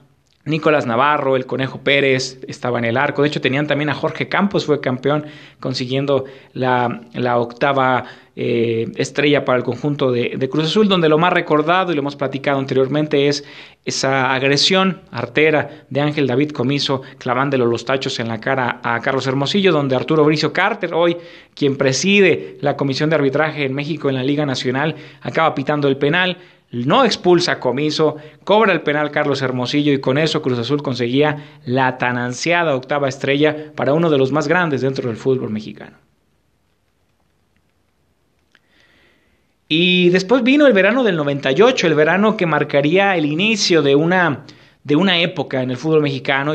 Nicolás 0.46 0.84
Navarro, 0.84 1.36
el 1.36 1.46
Conejo 1.46 1.80
Pérez 1.80 2.38
estaba 2.46 2.78
en 2.78 2.84
el 2.84 2.98
arco. 2.98 3.22
De 3.22 3.28
hecho, 3.28 3.40
tenían 3.40 3.66
también 3.66 3.88
a 3.88 3.94
Jorge 3.94 4.28
Campos, 4.28 4.66
fue 4.66 4.78
campeón, 4.78 5.24
consiguiendo 5.58 6.26
la, 6.52 7.00
octava 7.38 8.04
eh, 8.36 8.86
estrella 8.96 9.46
para 9.46 9.56
el 9.56 9.64
conjunto 9.64 10.12
de, 10.12 10.48
Cruz 10.50 10.66
Azul, 10.66 10.86
donde 10.86 11.08
lo 11.08 11.16
más 11.16 11.32
recordado 11.32 11.92
y 11.92 11.94
lo 11.94 12.02
hemos 12.02 12.16
platicado 12.16 12.58
anteriormente 12.58 13.26
es 13.28 13.42
esa 13.86 14.34
agresión 14.34 15.00
artera 15.10 15.86
de 15.88 16.00
Ángel 16.02 16.26
David 16.26 16.50
Comiso 16.50 17.00
clavándole 17.16 17.64
los 17.64 17.86
tachos 17.86 18.20
en 18.20 18.28
la 18.28 18.38
cara 18.38 18.80
a 18.82 19.00
Carlos 19.00 19.26
Hermosillo, 19.26 19.72
donde 19.72 19.96
Arturo 19.96 20.24
Bricio 20.24 20.52
Carter, 20.52 20.92
hoy 20.92 21.16
quien 21.54 21.76
preside 21.76 22.58
la 22.60 22.76
comisión 22.76 23.08
de 23.08 23.16
arbitraje 23.16 23.64
en 23.64 23.74
México 23.74 24.10
en 24.10 24.16
la 24.16 24.22
Liga 24.22 24.44
Nacional, 24.44 24.94
acaba 25.22 25.54
pitando 25.54 25.88
el 25.88 25.96
penal 25.96 26.36
no 26.74 27.04
expulsa 27.04 27.60
Comiso, 27.60 28.16
cobra 28.42 28.72
el 28.72 28.82
penal 28.82 29.10
Carlos 29.10 29.42
Hermosillo 29.42 29.92
y 29.92 30.00
con 30.00 30.18
eso 30.18 30.42
Cruz 30.42 30.58
Azul 30.58 30.82
conseguía 30.82 31.58
la 31.64 31.98
tan 31.98 32.18
ansiada 32.18 32.74
octava 32.74 33.08
estrella 33.08 33.72
para 33.74 33.94
uno 33.94 34.10
de 34.10 34.18
los 34.18 34.32
más 34.32 34.48
grandes 34.48 34.80
dentro 34.80 35.08
del 35.08 35.16
fútbol 35.16 35.50
mexicano. 35.50 35.96
Y 39.68 40.10
después 40.10 40.42
vino 40.42 40.66
el 40.66 40.72
verano 40.72 41.04
del 41.04 41.16
98, 41.16 41.86
el 41.86 41.94
verano 41.94 42.36
que 42.36 42.46
marcaría 42.46 43.16
el 43.16 43.24
inicio 43.24 43.82
de 43.82 43.94
una, 43.94 44.44
de 44.82 44.96
una 44.96 45.18
época 45.18 45.62
en 45.62 45.70
el 45.70 45.76
fútbol 45.76 46.02
mexicano 46.02 46.54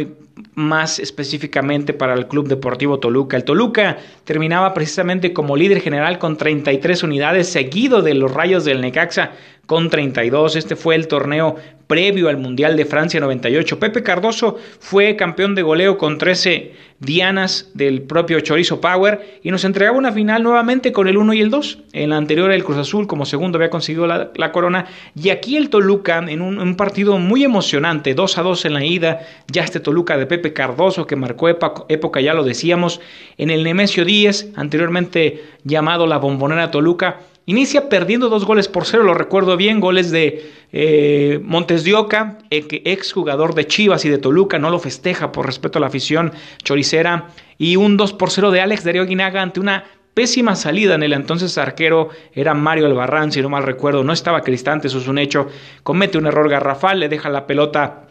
más 0.55 1.00
específicamente 1.00 1.93
para 1.93 2.13
el 2.13 2.27
Club 2.27 2.48
Deportivo 2.48 3.00
Toluca. 3.00 3.38
El 3.38 3.43
Toluca 3.43 3.98
terminaba 4.24 4.74
precisamente 4.74 5.34
como 5.34 5.58
líder 5.58 5.81
general 5.81 6.19
con 6.19 6.38
33 6.38 7.03
unidades, 7.03 7.50
seguido 7.50 8.01
de 8.01 8.13
los 8.13 8.34
Rayos 8.34 8.65
del 8.65 8.81
Necaxa 8.81 9.31
con 9.65 9.89
32. 9.89 10.55
Este 10.55 10.75
fue 10.75 10.96
el 10.96 11.08
torneo 11.08 11.55
previo 11.89 12.29
al 12.29 12.38
Mundial 12.38 12.77
de 12.77 12.86
Francia 12.86 13.19
98. 13.19 13.79
Pepe 13.79 14.03
Cardoso 14.03 14.58
fue 14.79 15.15
campeón 15.15 15.55
de 15.55 15.63
goleo 15.63 15.98
con 15.98 16.19
13 16.19 16.72
dianas 17.00 17.72
del 17.74 18.03
propio 18.03 18.39
Chorizo 18.41 18.79
Power 18.79 19.39
y 19.41 19.50
nos 19.50 19.65
entregaba 19.65 19.98
una 19.98 20.12
final 20.12 20.43
nuevamente 20.43 20.91
con 20.91 21.08
el 21.08 21.17
1 21.17 21.34
y 21.34 21.41
el 21.41 21.50
2. 21.50 21.79
En 21.93 22.12
la 22.12 22.17
anterior 22.17 22.51
el 22.51 22.63
Cruz 22.63 22.77
Azul 22.77 23.08
como 23.08 23.25
segundo 23.25 23.58
había 23.58 23.72
conseguido 23.72 24.05
la, 24.05 24.51
corona 24.51 24.86
y 25.15 25.29
aquí 25.29 25.58
el 25.58 25.72
Toluca 25.72 26.19
en 26.19 26.41
un, 26.41 26.75
partido 26.75 27.17
muy 27.17 27.43
emocionante, 27.43 28.13
2 28.13 28.38
a 28.38 28.43
2 28.43 28.65
en 28.65 28.74
la 28.75 28.86
ida, 28.86 29.22
ya 29.51 29.63
este 29.63 29.79
Toluca 29.79 30.15
de 30.15 30.27
Pepe 30.27 30.53
Cardoso 30.53 31.08
que 31.08 31.15
marcó 31.15 31.50
época, 31.50 32.22
ya 32.22 32.36
lo 32.36 32.43
decíamos, 32.43 33.01
en 33.39 33.50
el 33.50 33.63
Nemesio 33.63 34.05
10, 34.05 34.50
anteriormente 34.55 35.43
llamado 35.63 36.05
la 36.05 36.19
Bombonera 36.19 36.69
Toluca, 36.69 37.22
Inicia 37.49 37.89
perdiendo 37.89 38.29
dos 38.29 38.45
goles 38.45 38.67
por 38.67 38.85
cero, 38.85 39.01
lo 39.01 39.15
recuerdo 39.15 39.57
bien, 39.57 39.79
goles 39.79 40.11
de 40.11 40.51
eh, 40.71 41.39
Montes 41.43 41.83
de 41.83 41.95
Oca, 41.95 42.37
ex 42.51 43.11
jugador 43.11 43.55
de 43.55 43.65
Chivas 43.65 44.05
y 44.05 44.09
de 44.09 44.19
Toluca, 44.19 44.59
no 44.59 44.69
lo 44.69 44.77
festeja 44.77 45.31
por 45.31 45.47
respeto 45.47 45.79
a 45.79 45.81
la 45.81 45.87
afición 45.87 46.31
choricera, 46.63 47.29
y 47.57 47.75
un 47.75 47.97
2 47.97 48.13
por 48.13 48.29
0 48.29 48.51
de 48.51 48.61
Alex 48.61 48.83
Darío 48.83 49.03
Guinaga 49.03 49.41
ante 49.41 49.59
una 49.59 49.85
pésima 50.13 50.55
salida 50.55 50.93
en 50.93 51.01
el 51.01 51.11
entonces 51.11 51.57
arquero 51.57 52.09
era 52.33 52.53
Mario 52.53 52.85
Albarrán, 52.85 53.31
si 53.31 53.41
no 53.41 53.49
mal 53.49 53.63
recuerdo, 53.63 54.03
no 54.03 54.13
estaba 54.13 54.41
Cristante, 54.41 54.87
eso 54.87 54.99
es 54.99 55.07
un 55.07 55.17
hecho, 55.17 55.47
comete 55.81 56.19
un 56.19 56.27
error 56.27 56.49
garrafal, 56.49 56.99
le 56.99 57.09
deja 57.09 57.29
la 57.29 57.47
pelota 57.47 58.08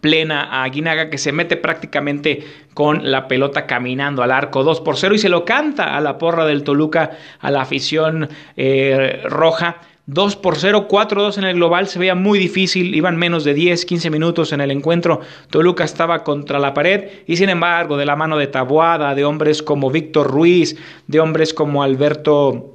plena 0.00 0.62
a 0.62 0.68
Guinaga 0.68 1.10
que 1.10 1.18
se 1.18 1.32
mete 1.32 1.56
prácticamente 1.56 2.44
con 2.74 3.10
la 3.10 3.28
pelota 3.28 3.66
caminando 3.66 4.22
al 4.22 4.30
arco. 4.30 4.62
2 4.62 4.80
por 4.80 4.96
0 4.96 5.14
y 5.14 5.18
se 5.18 5.28
lo 5.28 5.44
canta 5.44 5.96
a 5.96 6.00
la 6.00 6.18
porra 6.18 6.46
del 6.46 6.64
Toluca, 6.64 7.10
a 7.40 7.50
la 7.50 7.62
afición 7.62 8.28
eh, 8.56 9.22
roja. 9.24 9.80
2 10.06 10.36
por 10.36 10.56
0, 10.56 10.88
4-2 10.90 11.38
en 11.38 11.44
el 11.44 11.54
global, 11.54 11.86
se 11.86 12.00
veía 12.00 12.16
muy 12.16 12.36
difícil, 12.36 12.92
iban 12.92 13.16
menos 13.16 13.44
de 13.44 13.54
10, 13.54 13.84
15 13.84 14.10
minutos 14.10 14.52
en 14.52 14.60
el 14.60 14.72
encuentro, 14.72 15.20
Toluca 15.48 15.84
estaba 15.84 16.24
contra 16.24 16.58
la 16.58 16.74
pared 16.74 17.08
y 17.28 17.36
sin 17.36 17.48
embargo 17.48 17.96
de 17.96 18.04
la 18.04 18.16
mano 18.16 18.36
de 18.36 18.48
Tabuada, 18.48 19.14
de 19.14 19.24
hombres 19.24 19.62
como 19.62 19.92
Víctor 19.92 20.28
Ruiz, 20.28 20.76
de 21.06 21.20
hombres 21.20 21.54
como 21.54 21.84
Alberto 21.84 22.72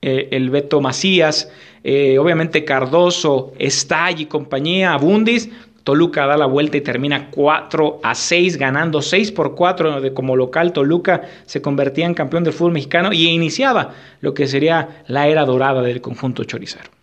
eh, 0.00 0.28
el 0.30 0.48
Beto 0.50 0.80
Macías, 0.80 1.50
eh, 1.82 2.18
obviamente 2.18 2.64
Cardoso, 2.64 3.52
Estall 3.58 4.20
y 4.20 4.26
compañía, 4.26 4.92
Abundis, 4.92 5.50
Toluca 5.88 6.26
da 6.26 6.36
la 6.36 6.44
vuelta 6.44 6.76
y 6.76 6.82
termina 6.82 7.30
4 7.30 8.00
a 8.02 8.14
6, 8.14 8.58
ganando 8.58 9.00
6 9.00 9.32
por 9.32 9.54
4 9.54 10.02
de 10.02 10.12
como 10.12 10.36
local. 10.36 10.74
Toluca 10.74 11.22
se 11.46 11.62
convertía 11.62 12.04
en 12.04 12.12
campeón 12.12 12.44
del 12.44 12.52
fútbol 12.52 12.72
mexicano 12.72 13.10
y 13.10 13.26
iniciaba 13.28 13.94
lo 14.20 14.34
que 14.34 14.46
sería 14.46 15.02
la 15.06 15.28
era 15.28 15.46
dorada 15.46 15.80
del 15.80 16.02
conjunto 16.02 16.44
choricero. 16.44 16.97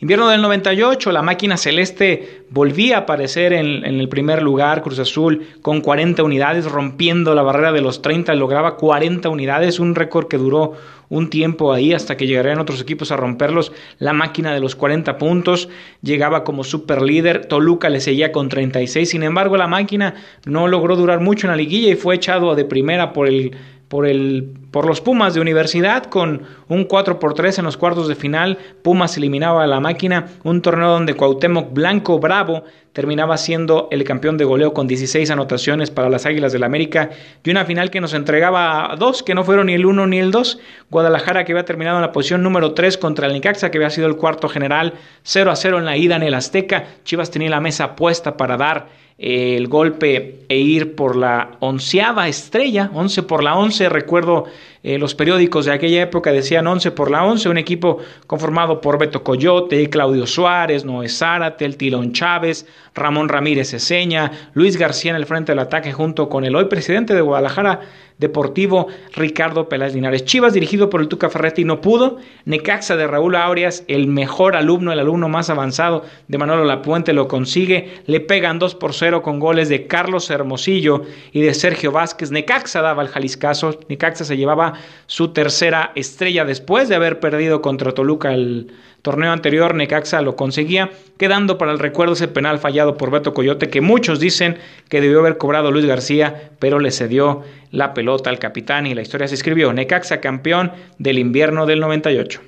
Invierno 0.00 0.28
del 0.28 0.40
98, 0.42 1.10
la 1.10 1.22
máquina 1.22 1.56
celeste 1.56 2.44
volvía 2.50 2.98
a 2.98 3.00
aparecer 3.00 3.52
en, 3.52 3.84
el 3.84 4.08
primer 4.08 4.42
lugar, 4.44 4.80
Cruz 4.80 5.00
Azul, 5.00 5.48
con 5.60 5.80
40 5.80 6.22
unidades, 6.22 6.66
rompiendo 6.66 7.34
la 7.34 7.42
barrera 7.42 7.72
de 7.72 7.80
los 7.80 8.00
30, 8.00 8.32
lograba 8.36 8.76
40 8.76 9.28
unidades, 9.28 9.80
un 9.80 9.96
récord 9.96 10.28
que 10.28 10.38
duró 10.38 10.74
un 11.08 11.30
tiempo 11.30 11.72
ahí 11.72 11.94
hasta 11.94 12.16
que 12.16 12.28
llegarían 12.28 12.60
otros 12.60 12.80
equipos 12.80 13.10
a 13.10 13.16
romperlos. 13.16 13.72
La 13.98 14.12
máquina 14.12 14.54
de 14.54 14.60
los 14.60 14.76
40 14.76 15.18
puntos 15.18 15.68
llegaba 16.00 16.44
como 16.44 16.62
super 16.62 17.02
líder, 17.02 17.46
Toluca 17.46 17.90
le 17.90 18.00
seguía 18.00 18.30
con 18.30 18.48
36, 18.48 19.10
sin 19.10 19.24
embargo 19.24 19.56
la 19.56 19.66
máquina 19.66 20.14
no 20.44 20.68
logró 20.68 20.94
durar 20.94 21.18
mucho 21.18 21.48
en 21.48 21.50
la 21.50 21.56
liguilla 21.56 21.90
y 21.90 21.96
fue 21.96 22.14
echado 22.14 22.54
de 22.54 22.64
primera 22.64 23.12
por 23.12 23.26
el 23.26 23.56
por, 23.88 24.06
el, 24.06 24.54
por 24.70 24.86
los 24.86 25.00
Pumas 25.00 25.34
de 25.34 25.40
Universidad 25.40 26.04
con 26.04 26.42
un 26.68 26.84
4 26.84 27.18
por 27.18 27.34
3 27.34 27.58
en 27.58 27.64
los 27.64 27.76
cuartos 27.76 28.06
de 28.06 28.14
final. 28.14 28.58
Pumas 28.82 29.16
eliminaba 29.16 29.64
a 29.64 29.66
la 29.66 29.80
máquina, 29.80 30.26
un 30.44 30.62
torneo 30.62 30.90
donde 30.90 31.14
Cuauhtémoc 31.14 31.72
Blanco 31.72 32.18
Bravo 32.18 32.64
terminaba 32.92 33.36
siendo 33.36 33.88
el 33.90 34.04
campeón 34.04 34.36
de 34.38 34.44
goleo 34.44 34.74
con 34.74 34.88
16 34.88 35.30
anotaciones 35.30 35.90
para 35.90 36.10
las 36.10 36.26
Águilas 36.26 36.52
del 36.52 36.62
la 36.62 36.66
América 36.66 37.10
y 37.44 37.50
una 37.50 37.64
final 37.64 37.90
que 37.90 38.00
nos 38.00 38.12
entregaba 38.12 38.94
dos, 38.98 39.22
que 39.22 39.34
no 39.34 39.44
fueron 39.44 39.66
ni 39.66 39.74
el 39.74 39.86
1 39.86 40.06
ni 40.08 40.18
el 40.18 40.32
2. 40.32 40.58
Guadalajara 40.90 41.44
que 41.44 41.52
había 41.52 41.64
terminado 41.64 41.98
en 41.98 42.02
la 42.02 42.12
posición 42.12 42.42
número 42.42 42.74
3 42.74 42.98
contra 42.98 43.26
el 43.26 43.32
Nicaxa 43.32 43.70
que 43.70 43.78
había 43.78 43.90
sido 43.90 44.08
el 44.08 44.16
cuarto 44.16 44.48
general, 44.48 44.94
0 45.22 45.50
a 45.50 45.56
0 45.56 45.78
en 45.78 45.84
la 45.84 45.96
ida 45.96 46.16
en 46.16 46.24
el 46.24 46.34
Azteca. 46.34 46.86
Chivas 47.04 47.30
tenía 47.30 47.50
la 47.50 47.60
mesa 47.60 47.94
puesta 47.94 48.36
para 48.36 48.56
dar 48.56 48.88
el 49.18 49.66
golpe 49.66 50.46
e 50.48 50.58
ir 50.58 50.94
por 50.94 51.16
la 51.16 51.56
onceava 51.58 52.28
estrella, 52.28 52.90
once 52.94 53.22
por 53.24 53.42
la 53.42 53.56
once, 53.56 53.88
recuerdo 53.88 54.44
eh, 54.88 54.96
los 54.96 55.14
periódicos 55.14 55.66
de 55.66 55.72
aquella 55.72 56.00
época 56.00 56.32
decían 56.32 56.66
once 56.66 56.90
por 56.90 57.10
la 57.10 57.22
once, 57.22 57.50
un 57.50 57.58
equipo 57.58 57.98
conformado 58.26 58.80
por 58.80 58.96
Beto 58.96 59.22
Coyote, 59.22 59.90
Claudio 59.90 60.26
Suárez, 60.26 60.86
Noé 60.86 61.10
Zárate, 61.10 61.66
el 61.66 61.76
Tilón 61.76 62.14
Chávez, 62.14 62.66
Ramón 62.94 63.28
Ramírez 63.28 63.74
Eseña, 63.74 64.32
Luis 64.54 64.78
García 64.78 65.10
en 65.10 65.16
el 65.16 65.26
frente 65.26 65.52
del 65.52 65.58
ataque 65.58 65.92
junto 65.92 66.30
con 66.30 66.46
el 66.46 66.56
hoy 66.56 66.64
presidente 66.64 67.14
de 67.14 67.20
Guadalajara, 67.20 67.80
Deportivo 68.18 68.88
Ricardo 69.14 69.68
Peláez 69.68 69.94
Linares. 69.94 70.24
Chivas 70.24 70.52
dirigido 70.52 70.90
por 70.90 71.00
el 71.00 71.06
Tuca 71.06 71.30
Ferretti 71.30 71.64
no 71.64 71.80
pudo. 71.80 72.18
Necaxa 72.46 72.96
de 72.96 73.06
Raúl 73.06 73.36
Aureas, 73.36 73.84
el 73.86 74.08
mejor 74.08 74.56
alumno, 74.56 74.90
el 74.92 74.98
alumno 74.98 75.28
más 75.28 75.50
avanzado 75.50 76.04
de 76.26 76.38
Manolo 76.38 76.64
Lapuente 76.64 77.12
lo 77.12 77.28
consigue. 77.28 78.00
Le 78.06 78.18
pegan 78.18 78.58
2 78.58 78.74
por 78.74 78.92
0 78.92 79.22
con 79.22 79.38
goles 79.38 79.68
de 79.68 79.86
Carlos 79.86 80.30
Hermosillo 80.30 81.02
y 81.32 81.42
de 81.42 81.54
Sergio 81.54 81.92
Vázquez. 81.92 82.32
Necaxa 82.32 82.82
daba 82.82 83.02
el 83.02 83.08
Jaliscazo. 83.08 83.78
Necaxa 83.88 84.24
se 84.24 84.36
llevaba 84.36 84.74
su 85.06 85.32
tercera 85.32 85.92
estrella 85.94 86.44
después 86.44 86.88
de 86.88 86.94
haber 86.94 87.20
perdido 87.20 87.62
contra 87.62 87.92
Toluca 87.92 88.34
el 88.34 88.72
torneo 89.02 89.32
anterior 89.32 89.74
Necaxa 89.74 90.20
lo 90.22 90.36
conseguía, 90.36 90.90
quedando 91.18 91.56
para 91.56 91.72
el 91.72 91.78
recuerdo 91.78 92.14
ese 92.14 92.28
penal 92.28 92.58
fallado 92.58 92.96
por 92.96 93.10
Beto 93.10 93.32
Coyote 93.34 93.70
que 93.70 93.80
muchos 93.80 94.20
dicen 94.20 94.58
que 94.88 95.00
debió 95.00 95.20
haber 95.20 95.38
cobrado 95.38 95.70
Luis 95.70 95.86
García, 95.86 96.50
pero 96.58 96.78
le 96.78 96.90
cedió 96.90 97.42
la 97.70 97.94
pelota 97.94 98.30
al 98.30 98.38
capitán 98.38 98.86
y 98.86 98.94
la 98.94 99.02
historia 99.02 99.28
se 99.28 99.34
escribió. 99.34 99.72
Necaxa 99.72 100.20
campeón 100.20 100.72
del 100.98 101.18
invierno 101.18 101.66
del 101.66 101.80
98. 101.80 102.40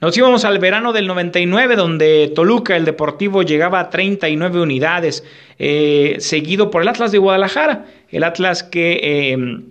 Nos 0.00 0.16
íbamos 0.16 0.44
al 0.44 0.60
verano 0.60 0.92
del 0.92 1.08
99, 1.08 1.74
donde 1.74 2.30
Toluca, 2.32 2.76
el 2.76 2.84
Deportivo, 2.84 3.42
llegaba 3.42 3.80
a 3.80 3.90
39 3.90 4.60
unidades, 4.60 5.24
eh, 5.58 6.16
seguido 6.20 6.70
por 6.70 6.82
el 6.82 6.88
Atlas 6.88 7.10
de 7.10 7.18
Guadalajara. 7.18 7.86
El 8.08 8.22
Atlas 8.22 8.62
que 8.62 9.00
eh, 9.02 9.64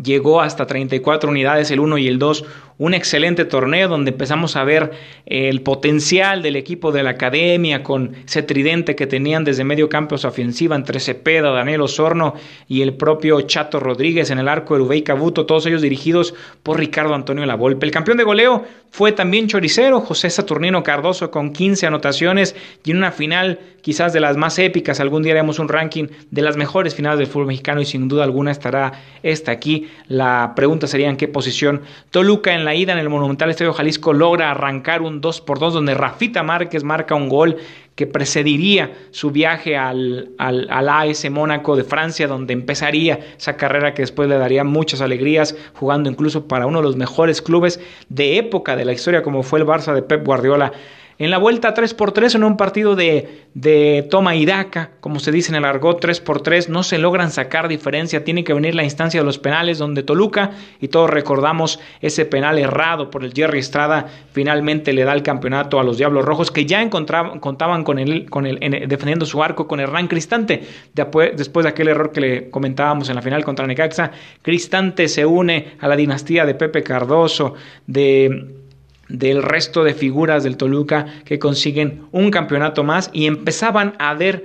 llegó 0.00 0.40
hasta 0.40 0.68
34 0.68 1.28
unidades, 1.28 1.72
el 1.72 1.80
1 1.80 1.98
y 1.98 2.06
el 2.06 2.20
2 2.20 2.44
un 2.78 2.94
excelente 2.94 3.44
torneo 3.44 3.88
donde 3.88 4.10
empezamos 4.10 4.56
a 4.56 4.64
ver 4.64 4.92
el 5.24 5.62
potencial 5.62 6.42
del 6.42 6.56
equipo 6.56 6.92
de 6.92 7.02
la 7.02 7.10
academia 7.10 7.82
con 7.82 8.14
ese 8.26 8.42
tridente 8.42 8.94
que 8.94 9.06
tenían 9.06 9.44
desde 9.44 9.64
medio 9.64 9.88
campo 9.88 10.18
su 10.18 10.26
ofensiva 10.26 10.76
entre 10.76 11.00
Cepeda, 11.00 11.50
Daniel 11.50 11.82
Osorno 11.82 12.34
y 12.68 12.82
el 12.82 12.94
propio 12.94 13.40
Chato 13.42 13.80
Rodríguez 13.80 14.30
en 14.30 14.38
el 14.38 14.48
arco 14.48 14.74
de 14.74 14.80
Rubey 14.80 15.02
Cabuto, 15.02 15.46
todos 15.46 15.66
ellos 15.66 15.82
dirigidos 15.82 16.34
por 16.62 16.78
Ricardo 16.78 17.14
Antonio 17.14 17.46
Lavolpe. 17.46 17.86
El 17.86 17.92
campeón 17.92 18.18
de 18.18 18.24
goleo 18.24 18.64
fue 18.90 19.12
también 19.12 19.48
choricero, 19.48 20.00
José 20.00 20.28
Saturnino 20.30 20.82
Cardoso 20.82 21.30
con 21.30 21.52
15 21.52 21.86
anotaciones 21.86 22.54
y 22.84 22.90
en 22.90 22.98
una 22.98 23.12
final 23.12 23.58
quizás 23.86 24.12
de 24.12 24.18
las 24.18 24.36
más 24.36 24.58
épicas, 24.58 24.98
algún 24.98 25.22
día 25.22 25.32
haremos 25.32 25.60
un 25.60 25.68
ranking 25.68 26.08
de 26.32 26.42
las 26.42 26.56
mejores 26.56 26.94
finales 26.96 27.20
del 27.20 27.28
fútbol 27.28 27.46
mexicano 27.46 27.80
y 27.80 27.84
sin 27.84 28.08
duda 28.08 28.24
alguna 28.24 28.50
estará 28.50 28.92
esta 29.22 29.52
aquí. 29.52 29.88
La 30.08 30.54
pregunta 30.56 30.88
sería 30.88 31.08
en 31.08 31.16
qué 31.16 31.28
posición 31.28 31.82
Toluca 32.10 32.52
en 32.52 32.64
la 32.66 32.74
ida 32.74 32.92
en 32.92 32.98
el 32.98 33.08
Monumental 33.08 33.48
Estadio 33.48 33.72
Jalisco 33.72 34.12
logra 34.12 34.50
arrancar 34.50 35.00
un 35.00 35.22
2 35.22 35.40
por 35.40 35.58
2 35.58 35.72
donde 35.72 35.94
Rafita 35.94 36.42
Márquez 36.42 36.84
marca 36.84 37.14
un 37.14 37.30
gol 37.30 37.56
que 37.94 38.06
precediría 38.06 38.92
su 39.10 39.30
viaje 39.30 39.76
al, 39.76 40.32
al, 40.36 40.66
al, 40.68 40.88
AS 40.88 41.30
Mónaco 41.30 41.76
de 41.76 41.84
Francia, 41.84 42.28
donde 42.28 42.52
empezaría 42.52 43.20
esa 43.38 43.56
carrera 43.56 43.94
que 43.94 44.02
después 44.02 44.28
le 44.28 44.36
daría 44.36 44.64
muchas 44.64 45.00
alegrías, 45.00 45.56
jugando 45.74 46.10
incluso 46.10 46.46
para 46.46 46.66
uno 46.66 46.80
de 46.80 46.84
los 46.84 46.96
mejores 46.96 47.40
clubes 47.40 47.80
de 48.10 48.36
época 48.36 48.76
de 48.76 48.84
la 48.84 48.92
historia, 48.92 49.22
como 49.22 49.42
fue 49.42 49.60
el 49.60 49.66
Barça 49.66 49.94
de 49.94 50.02
Pep 50.02 50.26
Guardiola 50.26 50.72
en 51.18 51.30
la 51.30 51.38
vuelta 51.38 51.74
3x3 51.74 52.34
en 52.34 52.44
un 52.44 52.56
partido 52.56 52.94
de, 52.94 53.46
de 53.54 54.06
toma 54.10 54.34
y 54.34 54.44
daca, 54.44 54.90
como 55.00 55.18
se 55.18 55.32
dice 55.32 55.50
en 55.50 55.56
el 55.56 55.64
argot 55.64 56.02
3x3, 56.02 56.68
no 56.68 56.82
se 56.82 56.98
logran 56.98 57.30
sacar 57.30 57.68
diferencia, 57.68 58.22
tiene 58.22 58.44
que 58.44 58.52
venir 58.52 58.74
la 58.74 58.84
instancia 58.84 59.20
de 59.20 59.24
los 59.24 59.38
penales 59.38 59.78
donde 59.78 60.02
Toluca, 60.02 60.50
y 60.80 60.88
todos 60.88 61.08
recordamos 61.08 61.80
ese 62.00 62.26
penal 62.26 62.58
errado 62.58 63.10
por 63.10 63.24
el 63.24 63.32
Jerry 63.32 63.60
Estrada, 63.60 64.06
finalmente 64.32 64.92
le 64.92 65.04
da 65.04 65.14
el 65.14 65.22
campeonato 65.22 65.80
a 65.80 65.84
los 65.84 65.96
Diablos 65.96 66.24
Rojos 66.24 66.50
que 66.50 66.66
ya 66.66 66.86
contaban 66.90 67.84
con 67.84 67.98
él, 67.98 68.28
con 68.28 68.46
el, 68.46 68.58
defendiendo 68.86 69.24
su 69.24 69.42
arco 69.42 69.66
con 69.66 69.80
Hernán 69.80 70.08
Cristante, 70.08 70.62
después 70.92 71.64
de 71.64 71.68
aquel 71.68 71.88
error 71.88 72.12
que 72.12 72.20
le 72.20 72.50
comentábamos 72.50 73.08
en 73.08 73.14
la 73.14 73.22
final 73.22 73.42
contra 73.42 73.66
Necaxa, 73.66 74.10
Cristante 74.42 75.08
se 75.08 75.24
une 75.24 75.76
a 75.80 75.88
la 75.88 75.96
dinastía 75.96 76.44
de 76.44 76.54
Pepe 76.54 76.82
Cardoso, 76.82 77.54
de 77.86 78.65
del 79.08 79.42
resto 79.42 79.84
de 79.84 79.94
figuras 79.94 80.44
del 80.44 80.56
Toluca 80.56 81.06
que 81.24 81.38
consiguen 81.38 82.06
un 82.12 82.30
campeonato 82.30 82.84
más 82.84 83.10
y 83.12 83.26
empezaban 83.26 83.94
a 83.98 84.14
ver 84.14 84.44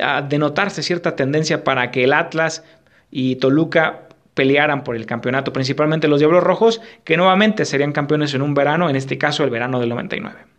a 0.00 0.22
denotarse 0.22 0.82
cierta 0.82 1.16
tendencia 1.16 1.64
para 1.64 1.90
que 1.90 2.04
el 2.04 2.12
Atlas 2.12 2.64
y 3.10 3.36
Toluca 3.36 4.08
pelearan 4.34 4.84
por 4.84 4.96
el 4.96 5.04
campeonato, 5.04 5.52
principalmente 5.52 6.08
los 6.08 6.20
Diablos 6.20 6.42
Rojos, 6.42 6.80
que 7.04 7.16
nuevamente 7.16 7.64
serían 7.64 7.92
campeones 7.92 8.32
en 8.34 8.42
un 8.42 8.54
verano, 8.54 8.88
en 8.88 8.96
este 8.96 9.18
caso 9.18 9.44
el 9.44 9.50
verano 9.50 9.78
del 9.80 9.90
99. 9.90 10.51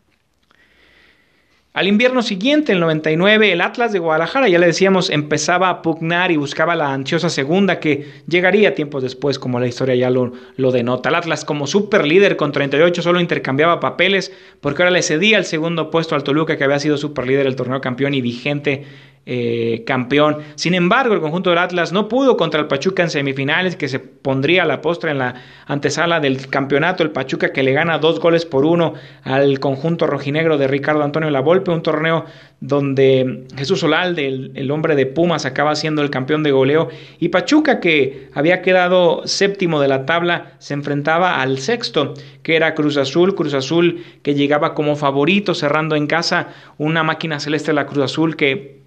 Al 1.74 1.88
invierno 1.88 2.22
siguiente, 2.22 2.72
el 2.72 2.80
99, 2.80 3.52
el 3.52 3.60
Atlas 3.60 3.92
de 3.92 3.98
Guadalajara, 3.98 4.48
ya 4.48 4.60
le 4.60 4.68
decíamos, 4.68 5.10
empezaba 5.10 5.70
a 5.70 5.82
pugnar 5.82 6.32
y 6.32 6.38
buscaba 6.38 6.76
la 6.76 6.94
ansiosa 6.94 7.32
segunda 7.32 7.80
que 7.80 8.12
llegaría 8.28 8.76
tiempos 8.76 9.02
después, 9.02 9.40
como 9.40 9.60
la 9.60 9.66
historia 9.66 9.96
ya 9.96 10.12
lo, 10.12 10.34
lo 10.56 10.72
denota. 10.72 11.10
El 11.10 11.16
Atlas 11.16 11.46
como 11.46 11.66
super 11.66 12.06
líder 12.06 12.38
con 12.38 12.52
38 12.52 13.02
solo 13.02 13.20
intercambiaba 13.20 13.80
papeles 13.80 14.32
porque 14.62 14.84
ahora 14.84 14.92
le 14.92 15.02
cedía 15.02 15.40
el 15.40 15.46
segundo 15.46 15.90
puesto 15.90 16.14
al 16.14 16.24
Toluca 16.24 16.58
que 16.58 16.64
había 16.64 16.78
sido 16.78 16.96
super 16.96 17.26
líder 17.26 17.46
del 17.46 17.56
torneo 17.56 17.82
campeón 17.82 18.14
y 18.14 18.22
vigente 18.22 18.86
eh, 19.26 19.84
campeón. 19.86 20.40
Sin 20.56 20.74
embargo, 20.74 21.14
el 21.14 21.22
conjunto 21.22 21.50
del 21.50 21.60
Atlas 21.60 21.94
no 21.94 22.10
pudo 22.10 22.36
contra 22.36 22.60
el 22.60 22.68
Pachuca 22.68 23.04
en 23.04 23.10
semifinales, 23.10 23.78
que 23.78 23.88
se 23.88 24.00
pondría 24.00 24.64
a 24.64 24.66
la 24.66 24.82
postre 24.82 25.12
en 25.12 25.20
la 25.20 25.36
antesala 25.66 26.20
del 26.20 26.48
campeonato. 26.48 27.04
El 27.04 27.12
Pachuca 27.12 27.54
que 27.54 27.64
le 27.64 27.72
gana 27.72 28.00
dos 28.00 28.20
goles 28.20 28.46
por 28.46 28.66
uno 28.66 28.96
al 29.24 29.62
conjunto 29.62 30.08
rojinegro 30.08 30.58
de 30.58 30.68
Ricardo 30.68 31.04
Antonio 31.04 31.30
Lavolpe, 31.30 31.72
un 31.72 31.82
torneo 31.82 32.26
donde 32.60 33.46
Jesús 33.56 33.82
Olalde, 33.84 34.28
el, 34.28 34.72
hombre 34.72 34.98
de 34.98 35.06
Pumas, 35.06 35.46
acaba 35.46 35.76
siendo 35.78 36.02
el 36.02 36.10
campeón 36.10 36.44
de 36.44 36.52
goleo. 36.52 36.90
Y 37.18 37.30
Pachuca, 37.30 37.80
que 37.80 38.30
había 38.34 38.62
quedado 38.62 39.26
séptimo 39.26 39.80
de 39.80 39.88
la 39.88 40.06
tabla, 40.06 40.54
se 40.60 40.74
enfrentaba 40.74 41.42
al 41.42 41.60
sexto, 41.60 42.14
que 42.42 42.58
era 42.58 42.76
Cruz 42.76 42.98
Azul. 42.98 43.36
Cruz 43.36 43.54
Azul 43.54 44.04
que 44.22 44.36
llegaba 44.36 44.74
como 44.74 44.98
favorito, 44.98 45.54
cerrando 45.54 45.96
en 45.96 46.08
casa 46.08 46.50
una 46.78 47.04
máquina 47.04 47.40
celeste 47.40 47.72
la 47.72 47.86
Cruz 47.86 48.04
Azul 48.04 48.36
que 48.36 48.83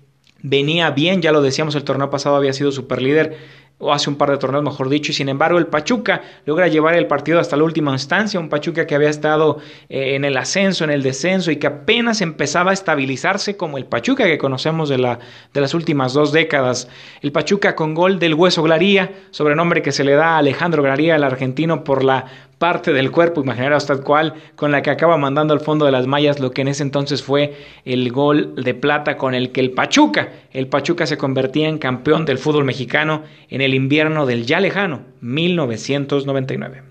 venía 0.48 0.90
bien, 0.90 1.22
ya 1.22 1.32
lo 1.32 1.42
decíamos, 1.42 1.74
el 1.74 1.82
torneo 1.82 2.08
pasado 2.08 2.36
había 2.36 2.52
sido 2.52 2.70
super 2.70 3.02
líder, 3.02 3.36
o 3.78 3.92
hace 3.92 4.08
un 4.08 4.16
par 4.16 4.30
de 4.30 4.38
torneos, 4.38 4.64
mejor 4.64 4.88
dicho, 4.88 5.12
y 5.12 5.14
sin 5.14 5.28
embargo 5.28 5.58
el 5.58 5.66
Pachuca 5.66 6.22
logra 6.46 6.66
llevar 6.68 6.94
el 6.94 7.06
partido 7.06 7.38
hasta 7.38 7.56
la 7.56 7.64
última 7.64 7.92
instancia, 7.92 8.40
un 8.40 8.48
Pachuca 8.48 8.86
que 8.86 8.94
había 8.94 9.10
estado 9.10 9.58
eh, 9.88 10.14
en 10.14 10.24
el 10.24 10.36
ascenso, 10.36 10.84
en 10.84 10.90
el 10.90 11.02
descenso 11.02 11.50
y 11.50 11.56
que 11.56 11.66
apenas 11.66 12.22
empezaba 12.22 12.70
a 12.70 12.74
estabilizarse 12.74 13.58
como 13.58 13.76
el 13.76 13.84
Pachuca 13.84 14.24
que 14.24 14.38
conocemos 14.38 14.88
de, 14.88 14.96
la, 14.96 15.18
de 15.52 15.60
las 15.60 15.74
últimas 15.74 16.14
dos 16.14 16.32
décadas. 16.32 16.88
El 17.20 17.32
Pachuca 17.32 17.74
con 17.74 17.92
gol 17.92 18.18
del 18.18 18.34
Hueso 18.34 18.62
Glaría, 18.62 19.12
sobrenombre 19.30 19.82
que 19.82 19.92
se 19.92 20.04
le 20.04 20.12
da 20.12 20.36
a 20.36 20.38
Alejandro 20.38 20.82
Glaría, 20.82 21.16
el 21.16 21.24
argentino, 21.24 21.84
por 21.84 22.02
la 22.02 22.24
parte 22.58 22.92
del 22.92 23.10
cuerpo, 23.10 23.42
imaginará 23.42 23.76
usted 23.76 24.02
cuál, 24.02 24.34
con 24.54 24.72
la 24.72 24.82
que 24.82 24.90
acaba 24.90 25.16
mandando 25.16 25.52
al 25.52 25.60
fondo 25.60 25.84
de 25.84 25.92
las 25.92 26.06
mallas 26.06 26.40
lo 26.40 26.52
que 26.52 26.62
en 26.62 26.68
ese 26.68 26.82
entonces 26.82 27.22
fue 27.22 27.54
el 27.84 28.10
gol 28.10 28.54
de 28.56 28.74
plata 28.74 29.16
con 29.16 29.34
el 29.34 29.52
que 29.52 29.60
el 29.60 29.72
Pachuca, 29.72 30.32
el 30.52 30.68
Pachuca 30.68 31.06
se 31.06 31.18
convertía 31.18 31.68
en 31.68 31.78
campeón 31.78 32.24
del 32.24 32.38
fútbol 32.38 32.64
mexicano 32.64 33.24
en 33.50 33.60
el 33.60 33.74
invierno 33.74 34.24
del 34.24 34.46
ya 34.46 34.60
lejano 34.60 35.02
1999. 35.20 36.82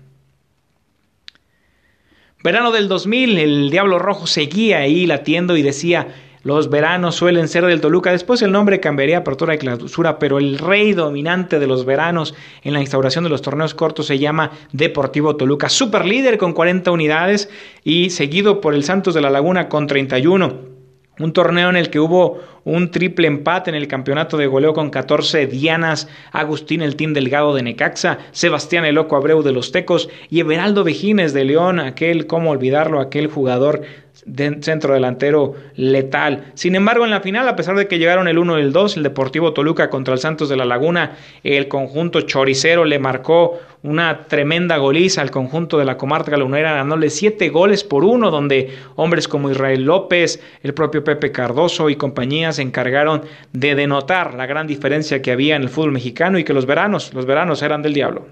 Verano 2.44 2.70
del 2.70 2.86
2000, 2.86 3.38
el 3.38 3.70
Diablo 3.70 3.98
Rojo 3.98 4.28
seguía 4.28 4.78
ahí 4.78 5.04
latiendo 5.06 5.56
y 5.56 5.62
decía, 5.62 6.06
los 6.46 6.70
veranos 6.70 7.16
suelen 7.16 7.48
ser 7.48 7.66
del 7.66 7.80
Toluca. 7.80 8.12
Después 8.12 8.40
el 8.40 8.52
nombre 8.52 8.78
cambiaría 8.78 9.18
apertura 9.18 9.56
y 9.56 9.58
clausura, 9.58 10.20
pero 10.20 10.38
el 10.38 10.58
rey 10.58 10.92
dominante 10.92 11.58
de 11.58 11.66
los 11.66 11.84
veranos 11.84 12.36
en 12.62 12.72
la 12.72 12.80
instauración 12.80 13.24
de 13.24 13.30
los 13.30 13.42
torneos 13.42 13.74
cortos 13.74 14.06
se 14.06 14.20
llama 14.20 14.52
Deportivo 14.70 15.34
Toluca. 15.34 15.68
Super 15.68 16.04
líder 16.04 16.38
con 16.38 16.52
40 16.52 16.88
unidades 16.92 17.50
y 17.82 18.10
seguido 18.10 18.60
por 18.60 18.74
el 18.74 18.84
Santos 18.84 19.12
de 19.12 19.22
la 19.22 19.30
Laguna 19.30 19.68
con 19.68 19.88
31. 19.88 20.76
Un 21.18 21.32
torneo 21.32 21.68
en 21.68 21.76
el 21.76 21.90
que 21.90 21.98
hubo 21.98 22.38
un 22.62 22.92
triple 22.92 23.26
empate 23.26 23.70
en 23.70 23.74
el 23.74 23.88
campeonato 23.88 24.36
de 24.36 24.46
goleo 24.46 24.72
con 24.72 24.90
14 24.90 25.48
dianas, 25.48 26.08
Agustín 26.30 26.80
el 26.80 26.94
Team 26.94 27.12
Delgado 27.12 27.54
de 27.56 27.62
Necaxa, 27.62 28.18
Sebastián 28.30 28.84
el 28.84 28.96
Loco 28.96 29.16
Abreu 29.16 29.42
de 29.42 29.50
los 29.50 29.72
Tecos 29.72 30.08
y 30.30 30.40
Everaldo 30.40 30.84
Vejines 30.84 31.32
de 31.32 31.44
León, 31.44 31.80
aquel, 31.80 32.28
cómo 32.28 32.50
olvidarlo, 32.50 33.00
aquel 33.00 33.26
jugador 33.26 33.82
de 34.26 34.58
centro 34.60 34.92
delantero 34.92 35.54
letal. 35.76 36.52
Sin 36.54 36.74
embargo, 36.74 37.04
en 37.04 37.10
la 37.10 37.20
final, 37.20 37.48
a 37.48 37.56
pesar 37.56 37.76
de 37.76 37.86
que 37.86 37.98
llegaron 37.98 38.26
el 38.26 38.38
1 38.38 38.58
y 38.58 38.62
el 38.62 38.72
2, 38.72 38.96
el 38.96 39.02
Deportivo 39.04 39.52
Toluca 39.52 39.88
contra 39.88 40.12
el 40.14 40.20
Santos 40.20 40.48
de 40.48 40.56
la 40.56 40.64
Laguna, 40.64 41.16
el 41.44 41.68
conjunto 41.68 42.20
choricero 42.22 42.84
le 42.84 42.98
marcó 42.98 43.58
una 43.84 44.26
tremenda 44.26 44.78
goliza 44.78 45.22
al 45.22 45.30
conjunto 45.30 45.78
de 45.78 45.84
la 45.84 45.96
comarca 45.96 46.36
lagunera, 46.36 46.72
ganándole 46.72 47.08
siete 47.08 47.50
goles 47.50 47.84
por 47.84 48.04
uno, 48.04 48.32
donde 48.32 48.74
hombres 48.96 49.28
como 49.28 49.50
Israel 49.50 49.84
López, 49.84 50.42
el 50.62 50.74
propio 50.74 51.04
Pepe 51.04 51.30
Cardoso 51.30 51.88
y 51.88 51.94
compañía 51.94 52.50
se 52.52 52.62
encargaron 52.62 53.22
de 53.52 53.76
denotar 53.76 54.34
la 54.34 54.46
gran 54.46 54.66
diferencia 54.66 55.22
que 55.22 55.30
había 55.30 55.54
en 55.54 55.62
el 55.62 55.68
fútbol 55.68 55.92
mexicano 55.92 56.38
y 56.38 56.44
que 56.44 56.52
los 56.52 56.66
veranos, 56.66 57.14
los 57.14 57.26
veranos 57.26 57.62
eran 57.62 57.82
del 57.82 57.94
diablo. 57.94 58.26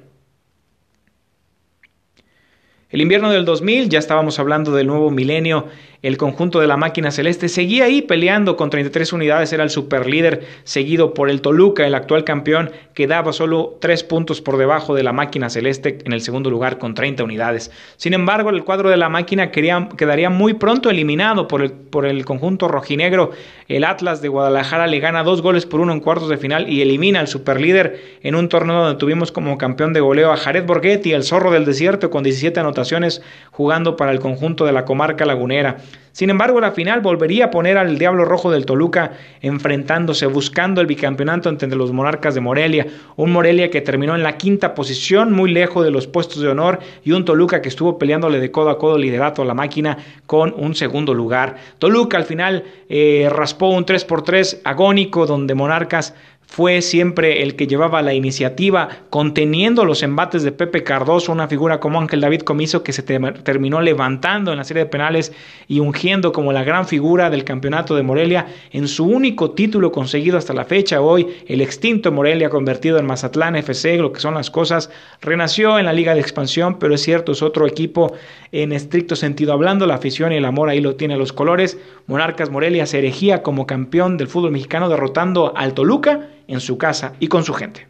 El 2.94 3.00
invierno 3.00 3.28
del 3.28 3.44
2000, 3.44 3.88
ya 3.88 3.98
estábamos 3.98 4.38
hablando 4.38 4.70
del 4.70 4.86
nuevo 4.86 5.10
milenio, 5.10 5.66
el 6.04 6.18
conjunto 6.18 6.60
de 6.60 6.66
la 6.66 6.76
máquina 6.76 7.10
celeste 7.10 7.48
seguía 7.48 7.86
ahí 7.86 8.02
peleando 8.02 8.58
con 8.58 8.68
33 8.68 9.14
unidades, 9.14 9.54
era 9.54 9.64
el 9.64 9.70
superlíder, 9.70 10.46
seguido 10.64 11.14
por 11.14 11.30
el 11.30 11.40
Toluca, 11.40 11.86
el 11.86 11.94
actual 11.94 12.24
campeón, 12.24 12.72
que 12.92 13.06
daba 13.06 13.32
solo 13.32 13.78
3 13.80 14.04
puntos 14.04 14.42
por 14.42 14.58
debajo 14.58 14.94
de 14.94 15.02
la 15.02 15.14
máquina 15.14 15.48
celeste 15.48 16.00
en 16.04 16.12
el 16.12 16.20
segundo 16.20 16.50
lugar 16.50 16.76
con 16.76 16.92
30 16.92 17.24
unidades. 17.24 17.70
Sin 17.96 18.12
embargo, 18.12 18.50
el 18.50 18.64
cuadro 18.64 18.90
de 18.90 18.98
la 18.98 19.08
máquina 19.08 19.50
quedaría 19.50 20.28
muy 20.28 20.52
pronto 20.52 20.90
eliminado 20.90 21.48
por 21.48 21.62
el, 21.62 21.72
por 21.72 22.04
el 22.04 22.26
conjunto 22.26 22.68
rojinegro. 22.68 23.30
El 23.66 23.84
Atlas 23.84 24.20
de 24.20 24.28
Guadalajara 24.28 24.86
le 24.86 25.00
gana 25.00 25.22
dos 25.22 25.40
goles 25.40 25.64
por 25.64 25.80
uno 25.80 25.94
en 25.94 26.00
cuartos 26.00 26.28
de 26.28 26.36
final 26.36 26.68
y 26.68 26.82
elimina 26.82 27.20
al 27.20 27.28
superlíder 27.28 28.18
en 28.22 28.34
un 28.34 28.50
torneo 28.50 28.76
donde 28.82 28.98
tuvimos 28.98 29.32
como 29.32 29.56
campeón 29.56 29.94
de 29.94 30.00
goleo 30.00 30.32
a 30.32 30.36
Jared 30.36 30.66
Borghetti, 30.66 31.12
el 31.12 31.24
zorro 31.24 31.50
del 31.50 31.64
desierto, 31.64 32.10
con 32.10 32.24
17 32.24 32.60
anotaciones 32.60 33.22
jugando 33.52 33.96
para 33.96 34.12
el 34.12 34.20
conjunto 34.20 34.66
de 34.66 34.72
la 34.72 34.84
comarca 34.84 35.24
lagunera. 35.24 35.78
Sin 36.14 36.30
embargo, 36.30 36.60
la 36.60 36.70
final 36.70 37.00
volvería 37.00 37.46
a 37.46 37.50
poner 37.50 37.76
al 37.76 37.98
Diablo 37.98 38.24
Rojo 38.24 38.52
del 38.52 38.66
Toluca 38.66 39.14
enfrentándose, 39.40 40.26
buscando 40.26 40.80
el 40.80 40.86
bicampeonato 40.86 41.48
entre 41.48 41.68
los 41.74 41.92
Monarcas 41.92 42.36
de 42.36 42.40
Morelia, 42.40 42.86
un 43.16 43.32
Morelia 43.32 43.68
que 43.68 43.80
terminó 43.80 44.14
en 44.14 44.22
la 44.22 44.36
quinta 44.36 44.76
posición, 44.76 45.32
muy 45.32 45.50
lejos 45.50 45.84
de 45.84 45.90
los 45.90 46.06
puestos 46.06 46.40
de 46.40 46.48
honor, 46.48 46.78
y 47.02 47.10
un 47.10 47.24
Toluca 47.24 47.60
que 47.60 47.68
estuvo 47.68 47.98
peleándole 47.98 48.38
de 48.38 48.52
codo 48.52 48.70
a 48.70 48.78
codo 48.78 48.96
liderato 48.96 49.42
a 49.42 49.44
la 49.44 49.54
máquina 49.54 49.98
con 50.26 50.54
un 50.56 50.76
segundo 50.76 51.14
lugar. 51.14 51.56
Toluca 51.78 52.16
al 52.16 52.24
final 52.24 52.62
eh, 52.88 53.28
raspó 53.30 53.70
un 53.70 53.84
3 53.84 54.04
por 54.04 54.22
3 54.22 54.62
agónico, 54.62 55.26
donde 55.26 55.54
Monarcas 55.54 56.14
fue 56.54 56.82
siempre 56.82 57.42
el 57.42 57.56
que 57.56 57.66
llevaba 57.66 58.00
la 58.00 58.14
iniciativa, 58.14 58.88
conteniendo 59.10 59.84
los 59.84 60.04
embates 60.04 60.44
de 60.44 60.52
Pepe 60.52 60.84
Cardoso, 60.84 61.32
una 61.32 61.48
figura 61.48 61.80
como 61.80 62.00
Ángel 62.00 62.20
David 62.20 62.42
Comiso 62.42 62.84
que 62.84 62.92
se 62.92 63.02
terminó 63.02 63.80
levantando 63.80 64.52
en 64.52 64.58
la 64.58 64.62
serie 64.62 64.84
de 64.84 64.88
penales 64.88 65.32
y 65.66 65.80
ungiendo 65.80 66.30
como 66.30 66.52
la 66.52 66.62
gran 66.62 66.86
figura 66.86 67.28
del 67.28 67.42
campeonato 67.42 67.96
de 67.96 68.04
Morelia 68.04 68.46
en 68.70 68.86
su 68.86 69.04
único 69.04 69.50
título 69.50 69.90
conseguido 69.90 70.38
hasta 70.38 70.54
la 70.54 70.64
fecha. 70.64 71.00
Hoy 71.00 71.26
el 71.48 71.60
extinto 71.60 72.12
Morelia 72.12 72.50
convertido 72.50 72.98
en 72.98 73.06
Mazatlán 73.06 73.56
FC, 73.56 73.96
lo 73.96 74.12
que 74.12 74.20
son 74.20 74.34
las 74.34 74.52
cosas, 74.52 74.90
renació 75.22 75.80
en 75.80 75.86
la 75.86 75.92
Liga 75.92 76.14
de 76.14 76.20
Expansión, 76.20 76.78
pero 76.78 76.94
es 76.94 77.02
cierto, 77.02 77.32
es 77.32 77.42
otro 77.42 77.66
equipo 77.66 78.14
en 78.52 78.70
estricto 78.70 79.16
sentido 79.16 79.54
hablando, 79.54 79.88
la 79.88 79.96
afición 79.96 80.30
y 80.30 80.36
el 80.36 80.44
amor 80.44 80.68
ahí 80.68 80.80
lo 80.80 80.94
tiene 80.94 81.16
los 81.16 81.32
colores. 81.32 81.78
Monarcas 82.06 82.50
Morelia 82.50 82.86
se 82.86 82.98
erigía 82.98 83.42
como 83.42 83.66
campeón 83.66 84.18
del 84.18 84.28
fútbol 84.28 84.52
mexicano 84.52 84.88
derrotando 84.88 85.52
al 85.56 85.74
Toluca 85.74 86.28
en 86.48 86.60
su 86.60 86.78
casa 86.78 87.14
y 87.20 87.28
con 87.28 87.44
su 87.44 87.54
gente. 87.54 87.86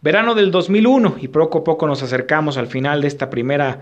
Verano 0.00 0.34
del 0.34 0.50
2001 0.50 1.16
y 1.20 1.28
poco 1.28 1.58
a 1.58 1.64
poco 1.64 1.86
nos 1.86 2.02
acercamos 2.02 2.56
al 2.58 2.68
final 2.68 3.00
de 3.00 3.08
esta 3.08 3.28
primera 3.28 3.80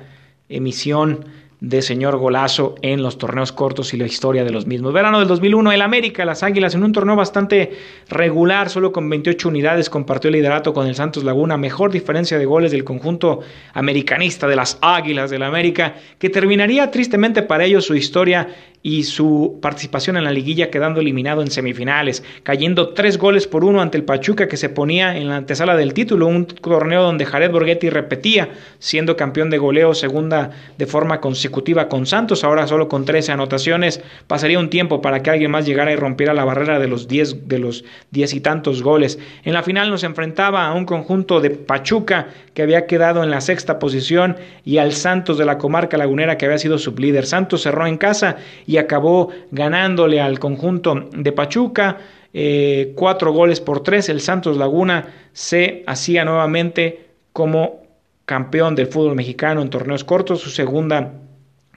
emisión 0.48 1.24
de 1.60 1.82
señor 1.82 2.18
Golazo 2.18 2.74
en 2.82 3.02
los 3.02 3.16
torneos 3.16 3.52
cortos 3.52 3.94
y 3.94 3.96
la 3.96 4.06
historia 4.06 4.44
de 4.44 4.50
los 4.50 4.66
mismos. 4.66 4.92
Verano 4.92 5.18
del 5.18 5.28
2001, 5.28 5.72
el 5.72 5.82
América, 5.82 6.24
las 6.24 6.42
Águilas, 6.42 6.74
en 6.74 6.84
un 6.84 6.92
torneo 6.92 7.16
bastante 7.16 7.72
regular, 8.08 8.68
solo 8.68 8.92
con 8.92 9.08
28 9.08 9.48
unidades, 9.48 9.88
compartió 9.88 10.28
el 10.28 10.34
liderato 10.34 10.74
con 10.74 10.86
el 10.86 10.94
Santos 10.94 11.24
Laguna, 11.24 11.56
mejor 11.56 11.90
diferencia 11.90 12.38
de 12.38 12.44
goles 12.44 12.72
del 12.72 12.84
conjunto 12.84 13.40
americanista 13.72 14.46
de 14.46 14.56
las 14.56 14.78
Águilas 14.82 15.30
del 15.30 15.42
América, 15.42 15.94
que 16.18 16.28
terminaría 16.28 16.90
tristemente 16.90 17.42
para 17.42 17.64
ellos 17.64 17.86
su 17.86 17.94
historia 17.94 18.48
y 18.86 19.04
su 19.04 19.58
participación 19.62 20.18
en 20.18 20.24
la 20.24 20.30
liguilla 20.30 20.68
quedando 20.70 21.00
eliminado 21.00 21.40
en 21.40 21.50
semifinales, 21.50 22.22
cayendo 22.42 22.90
tres 22.90 23.16
goles 23.16 23.46
por 23.46 23.64
uno 23.64 23.80
ante 23.80 23.96
el 23.96 24.04
Pachuca 24.04 24.46
que 24.46 24.58
se 24.58 24.68
ponía 24.68 25.16
en 25.16 25.30
la 25.30 25.36
antesala 25.36 25.74
del 25.74 25.94
título, 25.94 26.26
un 26.26 26.44
torneo 26.44 27.02
donde 27.02 27.24
Jared 27.24 27.50
Borghetti 27.50 27.88
repetía 27.88 28.50
siendo 28.78 29.16
campeón 29.16 29.48
de 29.48 29.56
goleo 29.56 29.94
segunda 29.94 30.50
de 30.76 30.84
forma 30.84 31.22
consecutiva 31.22 31.88
con 31.88 32.04
Santos, 32.04 32.44
ahora 32.44 32.66
solo 32.66 32.86
con 32.90 33.06
13 33.06 33.32
anotaciones, 33.32 34.02
pasaría 34.26 34.58
un 34.58 34.68
tiempo 34.68 35.00
para 35.00 35.22
que 35.22 35.30
alguien 35.30 35.50
más 35.50 35.64
llegara 35.64 35.90
y 35.90 35.96
rompiera 35.96 36.34
la 36.34 36.44
barrera 36.44 36.78
de 36.78 36.86
los 36.86 37.08
10 37.08 37.48
de 37.48 37.58
los 37.58 37.86
diez 38.10 38.34
y 38.34 38.40
tantos 38.40 38.82
goles. 38.82 39.18
En 39.44 39.54
la 39.54 39.62
final 39.62 39.88
nos 39.88 40.04
enfrentaba 40.04 40.66
a 40.66 40.74
un 40.74 40.84
conjunto 40.84 41.40
de 41.40 41.48
Pachuca 41.48 42.28
que 42.52 42.60
había 42.60 42.84
quedado 42.84 43.24
en 43.24 43.30
la 43.30 43.40
sexta 43.40 43.78
posición 43.78 44.36
y 44.62 44.76
al 44.76 44.92
Santos 44.92 45.38
de 45.38 45.46
la 45.46 45.56
comarca 45.56 45.96
lagunera 45.96 46.36
que 46.36 46.44
había 46.44 46.58
sido 46.58 46.76
sublíder. 46.76 47.24
Santos 47.24 47.62
cerró 47.62 47.86
en 47.86 47.96
casa 47.96 48.36
y 48.66 48.73
y 48.74 48.78
acabó 48.78 49.28
ganándole 49.52 50.20
al 50.20 50.40
conjunto 50.40 51.08
de 51.12 51.30
Pachuca. 51.30 51.98
Eh, 52.32 52.92
cuatro 52.96 53.32
goles 53.32 53.60
por 53.60 53.84
tres. 53.84 54.08
El 54.08 54.20
Santos 54.20 54.56
Laguna 54.56 55.06
se 55.32 55.84
hacía 55.86 56.24
nuevamente 56.24 57.06
como 57.32 57.84
campeón 58.24 58.74
del 58.74 58.88
fútbol 58.88 59.14
mexicano 59.14 59.62
en 59.62 59.70
torneos 59.70 60.02
cortos, 60.02 60.40
su 60.40 60.50
segunda 60.50 61.12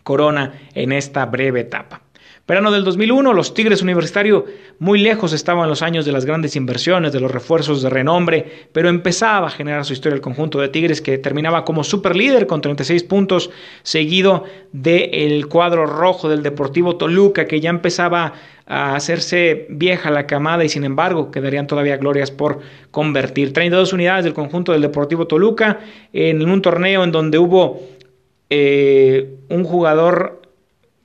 corona 0.02 0.60
en 0.74 0.92
esta 0.92 1.28
breve 1.28 1.60
etapa. 1.60 2.02
Verano 2.48 2.72
del 2.72 2.86
2001, 2.86 3.34
los 3.34 3.54
Tigres 3.54 3.82
Universitario 3.82 4.46
muy 4.80 5.00
lejos 5.00 5.34
estaban 5.34 5.68
los 5.68 5.82
años 5.82 6.06
de 6.06 6.14
las 6.14 6.24
grandes 6.24 6.56
inversiones, 6.56 7.12
de 7.12 7.20
los 7.20 7.30
refuerzos 7.30 7.82
de 7.82 7.90
renombre, 7.90 8.70
pero 8.72 8.88
empezaba 8.88 9.48
a 9.48 9.50
generar 9.50 9.84
su 9.84 9.92
historia 9.92 10.16
el 10.16 10.22
conjunto 10.22 10.58
de 10.62 10.70
Tigres 10.70 11.02
que 11.02 11.18
terminaba 11.18 11.66
como 11.66 11.84
superlíder 11.84 12.48
con 12.48 12.62
36 12.62 13.04
puntos, 13.04 13.50
seguido 13.84 14.46
del 14.72 15.48
cuadro 15.50 15.86
rojo 15.88 16.30
del 16.30 16.42
Deportivo 16.42 16.96
Toluca 16.96 17.48
que 17.48 17.60
ya 17.60 17.70
empezaba 17.70 18.32
a 18.66 18.96
hacerse 18.96 19.68
vieja 19.70 20.10
la 20.10 20.26
camada 20.26 20.64
y 20.64 20.70
sin 20.70 20.86
embargo 20.86 21.32
quedarían 21.32 21.68
todavía 21.68 21.98
glorias 21.98 22.32
por 22.32 22.60
convertir. 22.92 23.52
32 23.52 23.92
unidades 23.92 24.24
del 24.24 24.34
conjunto 24.34 24.72
del 24.72 24.82
Deportivo 24.82 25.28
Toluca 25.28 25.82
en 26.14 26.50
un 26.50 26.62
torneo 26.62 27.04
en 27.04 27.12
donde 27.12 27.40
hubo 27.40 27.82
eh, 28.50 29.36
un 29.50 29.66
jugador 29.66 30.47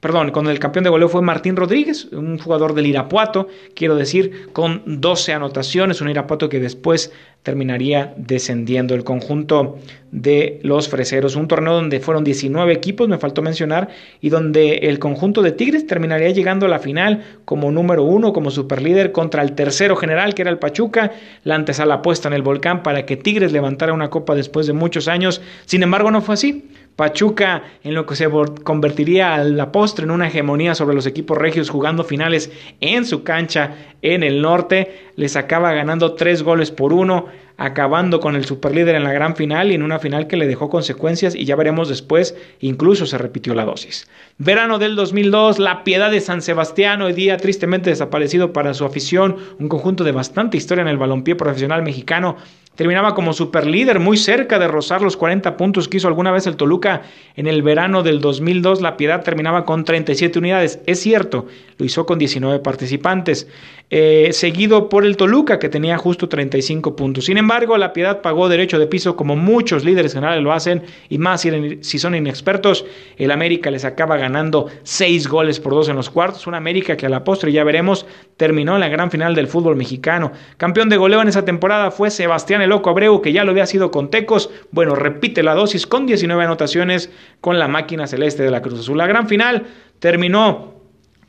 perdón, 0.03 0.33
con 0.33 0.49
el 0.49 0.59
campeón 0.59 0.83
de 0.83 0.91
goleo 0.91 1.09
fue 1.09 1.23
Martín 1.23 1.55
Rodríguez, 1.55 2.07
un 2.07 2.37
jugador 2.37 2.75
del 2.75 2.87
Irapuato, 2.87 3.47
quiero 3.73 3.95
decir, 3.95 4.49
con 4.53 4.83
12 4.85 5.33
anotaciones, 5.33 6.01
un 6.01 6.11
Irapuato 6.11 6.49
que 6.49 6.59
después 6.59 7.13
terminaría 7.45 8.13
descendiendo. 8.17 8.97
El 8.97 9.05
conjunto 9.05 9.79
de 10.11 10.59
los 10.65 10.89
Freseros, 10.89 11.37
un 11.37 11.47
torneo 11.47 11.75
donde 11.75 12.01
fueron 12.01 12.25
19 12.25 12.73
equipos, 12.73 13.09
me 13.09 13.19
faltó 13.19 13.43
mencionar, 13.43 13.91
y 14.21 14.29
donde 14.29 14.79
el 14.89 14.99
conjunto 14.99 15.41
de 15.41 15.53
Tigres 15.53 15.87
terminaría 15.87 16.31
llegando 16.31 16.67
a 16.67 16.69
la 16.69 16.81
final 16.81 17.23
como 17.45 17.71
número 17.71 18.03
uno, 18.03 18.33
como 18.33 18.51
superlíder 18.51 19.13
contra 19.13 19.43
el 19.43 19.53
tercero 19.53 19.95
general, 19.95 20.35
que 20.35 20.43
era 20.43 20.51
el 20.51 20.59
Pachuca, 20.59 21.13
la 21.45 21.55
antesala 21.55 22.03
puesta 22.03 22.27
en 22.27 22.35
el 22.35 22.43
volcán 22.43 22.83
para 22.83 23.07
que 23.07 23.17
Tigres 23.17 23.53
levantara 23.53 23.93
una 23.93 24.11
copa 24.11 24.35
después 24.35 24.67
de 24.67 24.73
muchos 24.73 25.07
años, 25.07 25.41
sin 25.65 25.85
embargo 25.85 26.11
no 26.11 26.23
fue 26.23 26.35
así, 26.35 26.69
Pachuca 26.97 27.63
en 27.85 27.95
lo 27.95 28.07
que 28.07 28.17
se 28.17 28.29
convertiría 28.65 29.35
a 29.35 29.45
la 29.45 29.73
postre 29.73 30.05
en 30.05 30.11
una 30.11 30.29
hegemonía 30.29 30.75
sobre 30.75 30.95
los 30.95 31.07
equipos 31.07 31.39
regios 31.39 31.71
jugando 31.71 32.05
finales 32.05 32.53
en 32.81 33.05
su 33.07 33.23
cancha 33.23 33.77
en 34.03 34.23
el 34.23 34.43
norte, 34.43 35.11
les 35.17 35.37
acaba 35.37 35.73
ganando 35.73 36.15
tres 36.15 36.43
goles 36.43 36.71
por 36.71 36.93
uno, 36.93 37.27
acabando 37.57 38.21
con 38.21 38.35
el 38.35 38.45
superlíder 38.45 38.95
en 38.97 39.05
la 39.05 39.13
gran 39.13 39.37
final 39.37 39.71
y 39.71 39.75
en 39.75 39.83
una 39.83 39.99
final 39.99 40.27
que 40.27 40.37
le 40.37 40.47
dejó 40.47 40.69
consecuencias 40.69 41.35
y 41.35 41.45
ya 41.45 41.57
veremos 41.57 41.89
después, 41.89 42.37
incluso 42.61 43.07
se 43.07 43.19
repitió 43.19 43.55
la 43.55 43.65
dosis. 43.65 44.09
Verano 44.39 44.79
del 44.79 44.97
2002, 44.97 45.59
la 45.59 45.85
piedad 45.85 46.11
de 46.11 46.21
San 46.21 46.43
Sebastián, 46.43 47.03
hoy 47.03 47.13
día 47.13 47.37
tristemente 47.37 47.91
desaparecido 47.91 48.53
para 48.53 48.75
su 48.75 48.85
afición, 48.85 49.37
un 49.59 49.69
conjunto 49.69 50.05
de 50.05 50.13
bastante 50.13 50.57
historia 50.57 50.83
en 50.83 50.89
el 50.89 50.99
balompié 50.99 51.37
profesional 51.37 51.83
mexicano, 51.83 52.37
Terminaba 52.75 53.15
como 53.15 53.35
superlíder, 53.35 54.01
muy 54.01 54.17
cerca 54.17 54.59
de 54.59 54.67
rozar 54.67 55.03
los 55.03 55.19
40 55.19 55.59
puntos 55.59 55.89
que 55.89 55.99
hizo 55.99 56.09
alguna 56.09 56.31
vez 56.31 56.47
el 56.47 56.57
Toluca 56.57 57.03
en 57.37 57.47
el 57.47 57.63
verano 57.63 58.03
del 58.03 58.21
2002. 58.21 58.81
La 58.81 58.97
Piedad 58.97 59.23
terminaba 59.23 59.67
con 59.67 59.85
37 59.85 60.39
unidades. 60.39 60.81
Es 60.87 61.01
cierto, 61.01 61.47
lo 61.77 61.85
hizo 61.85 62.07
con 62.07 62.19
19 62.19 62.61
participantes. 62.61 63.47
Eh, 63.95 64.31
seguido 64.33 64.89
por 64.89 65.05
el 65.05 65.19
Toluca, 65.19 65.59
que 65.59 65.69
tenía 65.69 65.99
justo 65.99 66.27
35 66.27 66.97
puntos. 66.97 67.27
Sin 67.27 67.37
embargo, 67.37 67.77
la 67.77 67.93
Piedad 67.93 68.23
pagó 68.23 68.49
derecho 68.49 68.79
de 68.79 68.87
piso 68.87 69.17
como 69.17 69.37
muchos 69.37 69.85
líderes 69.85 70.15
generales 70.15 70.43
lo 70.43 70.51
hacen, 70.51 70.83
y 71.11 71.19
más 71.19 71.43
si, 71.43 71.99
son 71.99 72.15
inexpertos. 72.15 72.87
El 73.19 73.31
América 73.33 73.71
les 73.71 73.85
acaba 73.85 74.17
ganando 74.17 74.69
6 74.85 75.29
goles 75.29 75.61
por 75.61 75.75
2 75.75 75.91
en 75.91 75.97
los 75.97 76.09
cuartos. 76.09 76.47
Una 76.47 76.57
América 76.57 76.97
que 76.97 77.05
a 77.05 77.11
la 77.11 77.23
postre, 77.23 77.53
ya 77.53 77.65
veremos, 77.65 78.07
terminó 78.39 78.77
en 78.77 78.81
la 78.81 78.89
gran 78.89 79.11
final 79.11 79.35
del 79.35 79.47
fútbol 79.47 79.77
mexicano. 79.77 80.33
Campeón 80.57 80.89
de 80.89 80.97
goleo 80.97 81.21
en 81.21 81.29
esa 81.29 81.45
temporada 81.45 81.91
fue 81.91 82.11
Sebastián 82.11 82.62
el 82.63 82.71
Loco 82.71 82.91
Abreu, 82.91 83.21
que 83.21 83.33
ya 83.33 83.45
lo 83.45 83.51
había 83.51 83.67
sido 83.67 83.91
con 83.91 84.11
Tecos. 84.11 84.51
Bueno, 84.71 84.95
repite 84.95 85.43
la 85.43 85.55
dosis 85.55 85.87
con 85.87 86.07
19 86.07 86.43
anotaciones 86.43 87.11
con 87.41 87.59
la 87.59 87.69
máquina 87.69 88.07
celeste 88.07 88.43
de 88.43 88.51
la 88.51 88.63
Cruz 88.63 88.81
Azul. 88.81 88.99
La 88.99 89.07
gran 89.07 89.29
final 89.29 89.67
terminó 89.99 90.75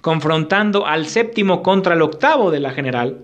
confrontando 0.02 0.86
al 0.86 1.08
séptimo 1.08 1.64
contra 1.64 1.94
el 1.94 2.02
octavo 2.02 2.52
de 2.52 2.60
la 2.60 2.72
general. 2.72 3.20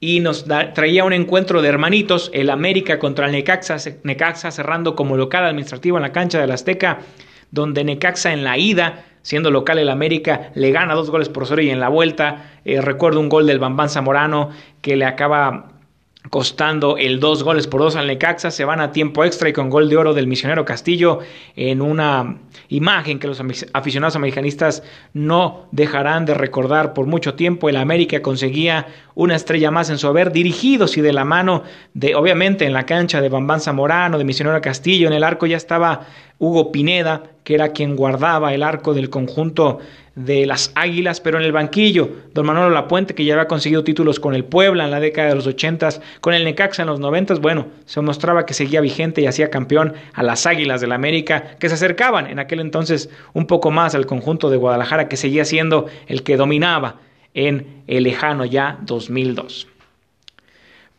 Y 0.00 0.20
nos 0.20 0.46
traía 0.46 1.04
un 1.04 1.12
encuentro 1.12 1.60
de 1.60 1.68
hermanitos, 1.68 2.30
el 2.32 2.48
América 2.48 2.98
contra 2.98 3.26
el 3.26 3.32
Necaxa, 3.32 3.76
Necaxa 4.02 4.50
cerrando 4.50 4.96
como 4.96 5.18
local 5.18 5.44
administrativo 5.44 5.98
en 5.98 6.02
la 6.02 6.12
cancha 6.12 6.40
del 6.40 6.52
Azteca, 6.52 7.00
donde 7.50 7.84
Necaxa 7.84 8.32
en 8.32 8.42
la 8.42 8.56
ida, 8.56 9.04
siendo 9.22 9.50
local 9.50 9.78
el 9.78 9.88
América, 9.88 10.50
le 10.54 10.70
gana 10.70 10.94
dos 10.94 11.10
goles 11.10 11.28
por 11.28 11.46
cero 11.46 11.62
y 11.62 11.70
en 11.70 11.80
la 11.80 11.88
vuelta, 11.88 12.50
eh, 12.64 12.80
recuerdo 12.80 13.20
un 13.20 13.28
gol 13.28 13.46
del 13.46 13.58
Bambán 13.58 13.88
Zamorano 13.88 14.50
que 14.80 14.96
le 14.96 15.04
acaba 15.04 15.79
costando 16.30 16.96
el 16.96 17.18
dos 17.18 17.42
goles 17.42 17.66
por 17.66 17.80
dos 17.80 17.96
al 17.96 18.06
Necaxa, 18.06 18.52
se 18.52 18.64
van 18.64 18.80
a 18.80 18.92
tiempo 18.92 19.24
extra 19.24 19.48
y 19.48 19.52
con 19.52 19.68
gol 19.68 19.90
de 19.90 19.96
oro 19.96 20.14
del 20.14 20.28
misionero 20.28 20.64
Castillo 20.64 21.18
en 21.56 21.82
una 21.82 22.38
imagen 22.68 23.18
que 23.18 23.26
los 23.26 23.42
aficionados 23.72 24.14
americanistas 24.14 24.84
no 25.12 25.66
dejarán 25.72 26.26
de 26.26 26.34
recordar 26.34 26.94
por 26.94 27.06
mucho 27.06 27.34
tiempo. 27.34 27.68
El 27.68 27.76
América 27.76 28.22
conseguía 28.22 28.86
una 29.16 29.34
estrella 29.34 29.72
más 29.72 29.90
en 29.90 29.98
su 29.98 30.06
haber, 30.06 30.30
dirigidos 30.30 30.96
y 30.96 31.00
de 31.00 31.12
la 31.12 31.24
mano 31.24 31.64
de, 31.94 32.14
obviamente, 32.14 32.64
en 32.64 32.74
la 32.74 32.86
cancha 32.86 33.20
de 33.20 33.28
Bambán 33.28 33.60
Zamorano, 33.60 34.16
de 34.16 34.24
misionero 34.24 34.60
Castillo, 34.60 35.08
en 35.08 35.14
el 35.14 35.24
arco 35.24 35.46
ya 35.46 35.56
estaba 35.56 36.06
Hugo 36.38 36.70
Pineda, 36.70 37.24
que 37.42 37.54
era 37.54 37.72
quien 37.72 37.96
guardaba 37.96 38.54
el 38.54 38.62
arco 38.62 38.94
del 38.94 39.10
conjunto 39.10 39.80
de 40.14 40.44
las 40.46 40.72
Águilas, 40.74 41.20
pero 41.20 41.38
en 41.38 41.44
el 41.44 41.52
banquillo, 41.52 42.10
don 42.34 42.46
Manolo 42.46 42.70
Lapuente, 42.70 43.14
que 43.14 43.24
ya 43.24 43.34
había 43.34 43.48
conseguido 43.48 43.84
títulos 43.84 44.20
con 44.20 44.34
el 44.34 44.44
Puebla 44.44 44.84
en 44.84 44.90
la 44.90 45.00
década 45.00 45.28
de 45.28 45.34
los 45.34 45.46
ochentas, 45.46 46.00
con 46.20 46.34
el 46.34 46.44
Necaxa 46.44 46.82
en 46.82 46.88
los 46.88 47.00
noventas, 47.00 47.40
bueno, 47.40 47.68
se 47.86 48.00
mostraba 48.00 48.46
que 48.46 48.54
seguía 48.54 48.80
vigente 48.80 49.20
y 49.20 49.26
hacía 49.26 49.50
campeón 49.50 49.94
a 50.12 50.22
las 50.22 50.46
Águilas 50.46 50.80
del 50.80 50.90
la 50.90 50.96
América, 50.96 51.56
que 51.58 51.68
se 51.68 51.74
acercaban 51.74 52.26
en 52.26 52.38
aquel 52.38 52.60
entonces 52.60 53.10
un 53.32 53.46
poco 53.46 53.70
más 53.70 53.94
al 53.94 54.06
conjunto 54.06 54.50
de 54.50 54.56
Guadalajara, 54.56 55.08
que 55.08 55.16
seguía 55.16 55.44
siendo 55.44 55.86
el 56.08 56.22
que 56.22 56.36
dominaba 56.36 56.96
en 57.32 57.82
el 57.86 58.02
lejano 58.04 58.44
ya 58.44 58.78
2002. 58.82 59.68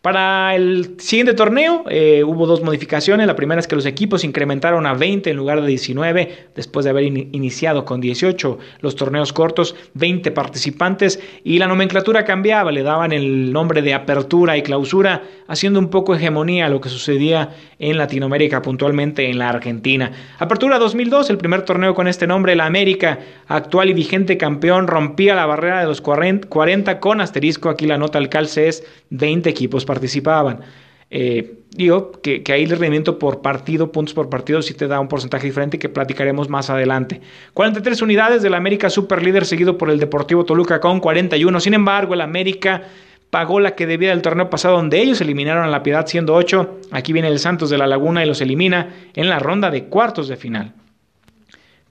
Para 0.02 0.56
el 0.56 1.00
siguiente 1.00 1.36
torneo 1.36 1.84
eh, 1.88 2.24
hubo 2.24 2.48
dos 2.48 2.64
modificaciones. 2.64 3.28
La 3.28 3.36
primera 3.36 3.60
es 3.60 3.68
que 3.68 3.76
los 3.76 3.86
equipos 3.86 4.24
incrementaron 4.24 4.88
a 4.88 4.96
20 4.96 5.30
en 5.30 5.38
lugar 5.38 5.62
de 5.62 5.68
19, 5.68 6.48
después 6.56 6.86
de 6.86 6.90
haber 6.90 7.04
iniciado 7.04 7.86
con 7.86 8.02
18 8.02 8.58
los 8.80 8.96
torneos 8.96 9.32
cortos, 9.32 9.76
20 9.94 10.32
participantes 10.32 11.20
y 11.44 11.60
la 11.60 11.68
nomenclatura 11.68 12.26
cambiaba, 12.26 12.72
le 12.72 12.82
daban 12.82 13.12
el 13.12 13.54
nombre 13.54 13.84
de 13.84 13.94
apertura 13.94 14.58
y 14.58 14.64
clausura, 14.64 15.22
haciendo 15.48 15.78
un 15.78 15.92
poco 15.92 16.16
hegemonía 16.16 16.66
a 16.66 16.70
lo 16.70 16.82
que 16.82 16.90
sucedía 16.90 17.52
en 17.78 18.00
Latinoamérica, 18.00 18.64
puntualmente 18.64 19.30
en 19.30 19.38
la 19.38 19.50
Argentina. 19.50 20.12
Apertura 20.40 20.80
2002, 20.80 21.30
el 21.30 21.38
primer 21.38 21.62
torneo 21.62 21.94
con 21.94 22.08
este 22.08 22.26
nombre, 22.26 22.56
la 22.56 22.66
América, 22.66 23.20
actual 23.48 23.92
y 23.92 23.94
vigente 23.94 24.38
campeón, 24.38 24.88
rompía 24.88 25.36
la 25.36 25.46
barrera 25.46 25.82
de 25.82 25.86
los 25.86 26.02
40 26.02 27.00
con 27.00 27.22
asterisco, 27.22 27.70
aquí 27.70 27.86
la 27.86 28.00
nota 28.00 28.18
al 28.18 28.30
calce 28.30 28.68
es 28.68 28.84
20 29.12 29.48
equipos 29.48 29.86
participaban. 29.92 30.62
Eh, 31.10 31.56
digo 31.72 32.14
que, 32.24 32.44
que, 32.44 32.54
ahí 32.54 32.64
el 32.64 32.70
rendimiento 32.70 33.20
por 33.20 33.42
partido, 33.42 33.92
puntos 33.92 34.14
por 34.14 34.30
partido, 34.30 34.62
sí 34.62 34.74
te 34.74 34.88
da 34.88 35.02
un 35.02 35.10
porcentaje 35.10 35.48
diferente 35.48 35.78
que 35.78 35.90
platicaremos 35.90 36.48
más 36.48 36.70
adelante. 36.70 37.20
43 37.54 38.02
unidades 38.02 38.42
del 38.42 38.54
América 38.54 38.90
super 38.90 39.22
líder 39.22 39.46
seguido 39.46 39.78
por 39.78 39.90
el 39.90 40.00
Deportivo 40.00 40.46
Toluca 40.46 40.80
con 40.80 41.02
41. 41.02 41.60
Sin 41.60 41.74
embargo, 41.74 42.14
el 42.14 42.22
América 42.22 42.84
pagó 43.30 43.60
la 43.60 43.76
que 43.76 43.86
debía 43.86 44.12
del 44.12 44.22
torneo 44.22 44.50
pasado 44.50 44.78
donde 44.78 45.02
ellos 45.02 45.20
eliminaron 45.20 45.66
a 45.66 45.68
la 45.68 45.84
Piedad 45.84 46.08
siendo 46.08 46.34
8. 46.36 46.80
Aquí 46.92 47.12
viene 47.12 47.28
el 47.28 47.40
Santos 47.40 47.70
de 47.70 47.78
la 47.78 47.88
Laguna 47.88 48.24
y 48.24 48.28
los 48.28 48.40
elimina 48.40 48.96
en 49.14 49.28
la 49.28 49.40
ronda 49.40 49.70
de 49.70 49.86
cuartos 49.86 50.30
de 50.30 50.38
final. 50.38 50.74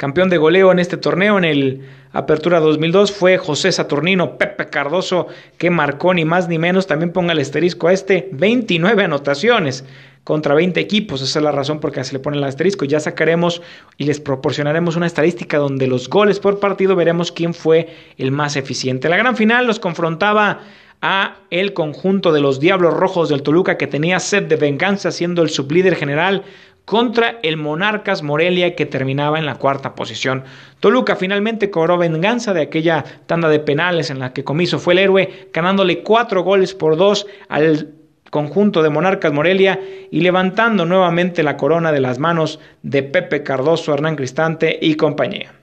Campeón 0.01 0.31
de 0.31 0.39
goleo 0.39 0.73
en 0.73 0.79
este 0.79 0.97
torneo 0.97 1.37
en 1.37 1.45
el 1.45 1.83
Apertura 2.13 2.59
2002 2.59 3.13
fue 3.13 3.37
José 3.37 3.71
Saturnino 3.71 4.39
Pepe 4.39 4.71
Cardoso 4.71 5.27
que 5.59 5.69
marcó 5.69 6.15
ni 6.15 6.25
más 6.25 6.49
ni 6.49 6.59
menos, 6.59 6.87
también 6.87 7.13
ponga 7.13 7.35
el 7.35 7.39
asterisco 7.39 7.87
a 7.87 7.93
este, 7.93 8.31
29 8.33 9.05
anotaciones 9.05 9.85
contra 10.25 10.55
20 10.55 10.81
equipos. 10.81 11.21
Esa 11.21 11.41
es 11.41 11.43
la 11.43 11.53
razón 11.53 11.81
por 11.81 11.91
la 11.91 11.97
que 11.97 12.05
se 12.05 12.15
le 12.15 12.19
pone 12.19 12.39
el 12.39 12.45
asterisco. 12.45 12.87
Ya 12.87 12.99
sacaremos 12.99 13.61
y 13.99 14.05
les 14.07 14.21
proporcionaremos 14.21 14.97
una 14.97 15.07
estadística 15.07 15.59
donde 15.59 15.87
los 15.87 16.09
goles 16.09 16.41
por 16.41 16.61
partido 16.61 16.97
veremos 16.97 17.31
quién 17.31 17.53
fue 17.53 17.89
el 18.17 18.31
más 18.33 18.57
eficiente. 18.57 19.11
La 19.11 19.19
gran 19.19 19.37
final 19.37 19.67
los 19.67 19.81
confrontaba 19.81 20.61
a 21.03 21.37
el 21.51 21.73
conjunto 21.73 22.33
de 22.33 22.41
los 22.41 22.61
Diablos 22.61 22.95
Rojos 22.95 23.29
del 23.29 23.43
Toluca 23.43 23.77
que 23.79 23.87
tenía 23.87 24.19
sed 24.19 24.45
de 24.45 24.57
venganza 24.57 25.11
siendo 25.11 25.43
el 25.43 25.51
sublíder 25.51 25.95
general 25.95 26.45
contra 26.91 27.39
el 27.45 27.57
Monarcas 27.57 28.25
Morelia 28.25 28.75
que 28.75 28.85
terminaba 28.85 29.39
en 29.39 29.47
la 29.47 29.55
cuarta 29.55 29.95
posición. 29.95 30.43
Toluca 30.81 31.15
finalmente 31.15 31.71
cobró 31.71 31.97
venganza 31.97 32.53
de 32.53 32.63
aquella 32.63 33.05
tanda 33.27 33.49
de 33.49 33.61
penales 33.61 34.11
en 34.11 34.19
la 34.19 34.33
que 34.33 34.43
Comiso 34.43 34.81
fue 34.81 34.95
el 34.95 34.99
héroe, 34.99 35.49
ganándole 35.53 36.03
cuatro 36.03 36.43
goles 36.43 36.75
por 36.75 36.97
dos 36.97 37.29
al 37.49 37.95
conjunto 38.31 38.83
de 38.83 38.91
Monarcas 38.91 39.33
Morelia 39.33 39.79
y 40.11 40.21
levantando 40.23 40.85
nuevamente 40.85 41.45
la 41.45 41.57
corona 41.57 41.93
de 41.93 42.01
las 42.01 42.19
manos 42.19 42.59
de 42.83 43.05
Pepe 43.05 43.45
Cardoso, 43.45 43.95
Hernán 43.95 44.17
Cristante 44.17 44.77
y 44.83 44.97
compañía 44.97 45.60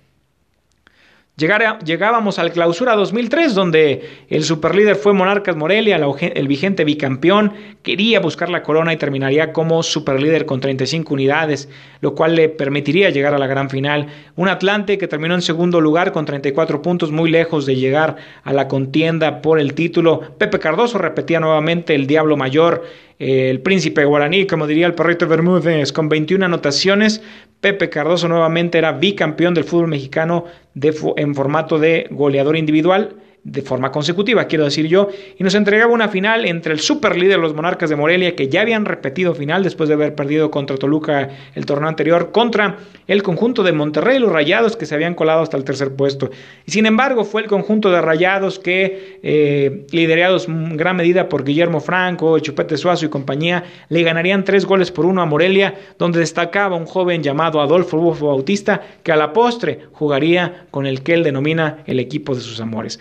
llegábamos 1.38 2.40
al 2.40 2.52
clausura 2.52 2.96
2003, 2.96 3.54
donde 3.54 4.26
el 4.28 4.44
superlíder 4.44 4.96
fue 4.96 5.14
Monarcas 5.14 5.56
Morelia, 5.56 6.00
el 6.34 6.48
vigente 6.48 6.84
bicampeón, 6.84 7.54
quería 7.84 8.20
buscar 8.20 8.50
la 8.50 8.64
corona 8.64 8.92
y 8.92 8.98
terminaría 8.98 9.54
como 9.54 9.84
superlíder 9.84 10.48
con 10.48 10.60
35 10.60 11.14
unidades, 11.14 11.70
lo 12.02 12.16
cual 12.16 12.36
le 12.36 12.50
permitiría 12.50 13.12
llegar 13.12 13.36
a 13.36 13.38
la 13.38 13.46
gran 13.46 13.70
final. 13.70 14.08
Un 14.36 14.50
Atlante 14.50 14.98
que 14.98 15.08
terminó 15.08 15.36
en 15.36 15.44
segundo 15.44 15.80
lugar 15.80 16.12
con 16.12 16.26
34 16.26 16.82
puntos, 16.82 17.12
muy 17.12 17.30
lejos 17.30 17.68
de 17.68 17.76
llegar 17.76 18.16
a 18.44 18.52
la 18.52 18.68
contienda 18.68 19.44
por 19.44 19.60
el 19.60 19.76
título. 19.76 20.22
Pepe 20.40 20.58
Cardoso 20.58 20.98
repetía 20.98 21.40
nuevamente 21.40 21.94
el 21.94 22.08
Diablo 22.08 22.36
Mayor 22.36 22.84
el 23.20 23.62
príncipe 23.62 24.06
guaraní, 24.06 24.46
como 24.46 24.68
diría 24.68 24.86
el 24.86 24.94
perrito 24.94 25.28
Bermúdez, 25.28 25.92
con 25.92 26.10
21 26.10 26.46
anotaciones. 26.46 27.22
Pepe 27.62 27.90
Cardoso 27.90 28.28
nuevamente 28.28 28.78
era 28.78 28.92
bicampeón 28.92 29.54
del 29.54 29.64
fútbol 29.64 29.88
mexicano 29.88 30.46
de, 30.76 30.96
en 31.18 31.34
formato 31.34 31.80
de 31.80 32.08
goleador 32.12 32.56
individual. 32.58 33.16
De 33.48 33.62
forma 33.62 33.94
consecutiva, 33.94 34.44
quiero 34.46 34.66
decir 34.66 34.88
yo, 34.88 35.08
y 35.38 35.44
nos 35.44 35.56
entregaba 35.56 35.94
una 35.94 36.10
final 36.10 36.44
entre 36.46 36.74
el 36.74 36.82
superlíder 36.82 37.40
los 37.40 37.54
Monarcas 37.54 37.90
de 37.90 37.96
Morelia, 37.96 38.36
que 38.36 38.50
ya 38.50 38.60
habían 38.60 38.84
repetido 38.84 39.34
final 39.34 39.64
después 39.64 39.88
de 39.88 39.96
haber 39.96 40.16
perdido 40.16 40.52
contra 40.52 40.76
Toluca 40.76 41.30
el 41.56 41.66
torneo 41.66 41.88
anterior, 41.88 42.34
contra 42.34 42.76
el 43.08 43.24
conjunto 43.24 43.64
de 43.64 43.72
Monterrey, 43.72 44.20
los 44.20 44.34
Rayados, 44.34 44.76
que 44.76 44.86
se 44.86 44.96
habían 44.96 45.16
colado 45.16 45.42
hasta 45.42 45.56
el 45.56 45.64
tercer 45.64 45.96
puesto. 45.96 46.30
Y 46.66 46.72
sin 46.72 46.86
embargo, 46.86 47.24
fue 47.24 47.42
el 47.42 47.48
conjunto 47.48 47.90
de 47.90 48.02
Rayados 48.02 48.60
que, 48.60 49.20
eh, 49.24 49.86
liderados 49.92 50.50
en 50.50 50.76
gran 50.76 50.98
medida 50.98 51.30
por 51.30 51.46
Guillermo 51.46 51.80
Franco, 51.80 52.38
Chupete 52.40 52.76
Suazo 52.76 53.06
y 53.06 53.10
compañía, 53.10 53.64
le 53.88 54.04
ganarían 54.04 54.44
tres 54.44 54.66
goles 54.66 54.92
por 54.92 55.06
uno 55.06 55.22
a 55.22 55.26
Morelia, 55.26 55.74
donde 55.98 56.20
destacaba 56.20 56.76
un 56.76 56.86
joven 56.86 57.24
llamado 57.24 57.62
Adolfo 57.62 57.98
Bufo 57.98 58.28
Bautista, 58.28 58.82
que 59.04 59.14
a 59.14 59.16
la 59.16 59.32
postre 59.32 59.88
jugaría 59.94 60.66
con 60.70 60.86
el 60.86 61.02
que 61.02 61.14
él 61.14 61.24
denomina 61.24 61.84
el 61.86 62.02
equipo 62.02 62.36
de 62.36 62.42
sus 62.42 62.60
amores. 62.60 63.00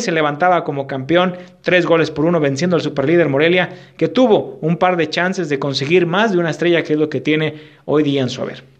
Se 0.00 0.12
levantaba 0.12 0.64
como 0.64 0.86
campeón, 0.86 1.36
tres 1.62 1.86
goles 1.86 2.10
por 2.10 2.24
uno, 2.24 2.40
venciendo 2.40 2.76
al 2.76 2.82
superlíder 2.82 3.28
Morelia, 3.28 3.70
que 3.96 4.08
tuvo 4.08 4.58
un 4.60 4.76
par 4.76 4.96
de 4.96 5.10
chances 5.10 5.48
de 5.48 5.58
conseguir 5.58 6.06
más 6.06 6.32
de 6.32 6.38
una 6.38 6.50
estrella, 6.50 6.82
que 6.82 6.94
es 6.94 6.98
lo 6.98 7.08
que 7.08 7.20
tiene 7.20 7.54
hoy 7.84 8.02
día 8.02 8.22
en 8.22 8.28
su 8.28 8.42
haber. 8.42 8.77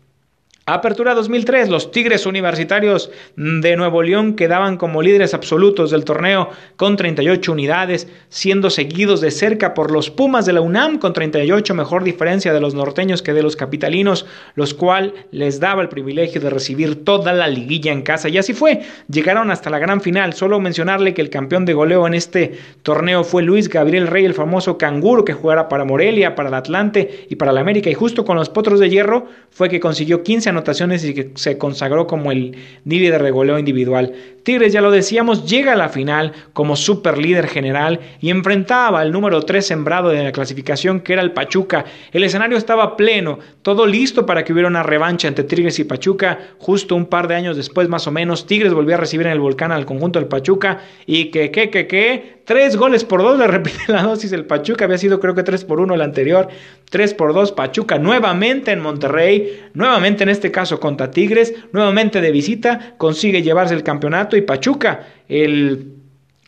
Apertura 0.70 1.14
2003, 1.14 1.70
los 1.70 1.90
Tigres 1.92 2.26
Universitarios 2.26 3.10
de 3.36 3.74
Nuevo 3.74 4.02
León 4.02 4.34
quedaban 4.34 4.76
como 4.76 5.00
líderes 5.00 5.32
absolutos 5.32 5.90
del 5.90 6.04
torneo 6.04 6.50
con 6.76 6.94
38 6.94 7.52
unidades, 7.52 8.06
siendo 8.28 8.68
seguidos 8.68 9.22
de 9.22 9.30
cerca 9.30 9.72
por 9.72 9.90
los 9.90 10.10
Pumas 10.10 10.44
de 10.44 10.52
la 10.52 10.60
UNAM 10.60 10.98
con 10.98 11.14
38, 11.14 11.74
mejor 11.74 12.04
diferencia 12.04 12.52
de 12.52 12.60
los 12.60 12.74
norteños 12.74 13.22
que 13.22 13.32
de 13.32 13.42
los 13.42 13.56
capitalinos, 13.56 14.26
los 14.56 14.74
cual 14.74 15.14
les 15.30 15.58
daba 15.58 15.80
el 15.80 15.88
privilegio 15.88 16.38
de 16.38 16.50
recibir 16.50 17.02
toda 17.02 17.32
la 17.32 17.48
liguilla 17.48 17.90
en 17.90 18.02
casa. 18.02 18.28
Y 18.28 18.36
así 18.36 18.52
fue, 18.52 18.82
llegaron 19.10 19.50
hasta 19.50 19.70
la 19.70 19.78
gran 19.78 20.02
final. 20.02 20.34
Solo 20.34 20.60
mencionarle 20.60 21.14
que 21.14 21.22
el 21.22 21.30
campeón 21.30 21.64
de 21.64 21.72
goleo 21.72 22.06
en 22.06 22.12
este 22.12 22.58
torneo 22.82 23.24
fue 23.24 23.42
Luis 23.42 23.70
Gabriel 23.70 24.06
Rey, 24.06 24.26
el 24.26 24.34
famoso 24.34 24.76
canguro 24.76 25.24
que 25.24 25.32
jugara 25.32 25.66
para 25.70 25.86
Morelia, 25.86 26.34
para 26.34 26.50
el 26.50 26.54
Atlante 26.54 27.26
y 27.30 27.36
para 27.36 27.52
la 27.52 27.62
América. 27.62 27.88
Y 27.88 27.94
justo 27.94 28.26
con 28.26 28.36
los 28.36 28.50
Potros 28.50 28.80
de 28.80 28.90
Hierro 28.90 29.28
fue 29.48 29.70
que 29.70 29.80
consiguió 29.80 30.22
15 30.22 30.57
anotaciones 30.58 31.04
y 31.04 31.14
que 31.14 31.30
se 31.34 31.58
consagró 31.58 32.06
como 32.06 32.32
el 32.32 32.56
líder 32.84 33.12
de 33.12 33.18
regoleo 33.18 33.58
individual. 33.58 34.12
Tigres, 34.42 34.72
ya 34.72 34.80
lo 34.80 34.90
decíamos, 34.90 35.44
llega 35.44 35.72
a 35.72 35.76
la 35.76 35.90
final 35.90 36.32
como 36.54 36.74
super 36.74 37.18
líder 37.18 37.48
general 37.48 38.00
y 38.20 38.30
enfrentaba 38.30 39.00
al 39.00 39.12
número 39.12 39.42
3 39.42 39.66
sembrado 39.66 40.08
de 40.08 40.24
la 40.24 40.32
clasificación 40.32 41.00
que 41.00 41.12
era 41.12 41.22
el 41.22 41.32
Pachuca. 41.32 41.84
El 42.12 42.24
escenario 42.24 42.56
estaba 42.56 42.96
pleno, 42.96 43.38
todo 43.62 43.86
listo 43.86 44.24
para 44.24 44.44
que 44.44 44.52
hubiera 44.52 44.68
una 44.68 44.82
revancha 44.82 45.28
entre 45.28 45.44
Tigres 45.44 45.78
y 45.78 45.84
Pachuca. 45.84 46.38
Justo 46.58 46.96
un 46.96 47.06
par 47.06 47.28
de 47.28 47.34
años 47.34 47.56
después, 47.56 47.88
más 47.88 48.06
o 48.06 48.10
menos, 48.10 48.46
Tigres 48.46 48.72
volvió 48.72 48.94
a 48.94 48.98
recibir 48.98 49.26
en 49.26 49.32
el 49.32 49.40
volcán 49.40 49.70
al 49.70 49.84
conjunto 49.84 50.18
del 50.18 50.28
Pachuca 50.28 50.80
y 51.06 51.26
que, 51.26 51.50
que, 51.50 51.68
que, 51.68 51.86
que, 51.86 52.37
tres 52.48 52.78
goles 52.78 53.04
por 53.04 53.20
dos, 53.20 53.38
le 53.38 53.46
repite 53.46 53.78
la 53.88 54.02
dosis 54.04 54.32
el 54.32 54.46
Pachuca, 54.46 54.86
había 54.86 54.96
sido 54.96 55.20
creo 55.20 55.34
que 55.34 55.42
tres 55.42 55.66
por 55.66 55.80
uno 55.80 55.94
el 55.94 56.00
anterior, 56.00 56.48
tres 56.88 57.12
por 57.12 57.34
dos 57.34 57.52
Pachuca 57.52 57.98
nuevamente 57.98 58.72
en 58.72 58.80
Monterrey, 58.80 59.66
nuevamente 59.74 60.22
en 60.22 60.30
este 60.30 60.50
caso 60.50 60.80
contra 60.80 61.10
Tigres, 61.10 61.54
nuevamente 61.72 62.22
de 62.22 62.32
visita, 62.32 62.94
consigue 62.96 63.42
llevarse 63.42 63.74
el 63.74 63.82
campeonato 63.82 64.34
y 64.34 64.40
Pachuca, 64.40 65.06
el, 65.28 65.92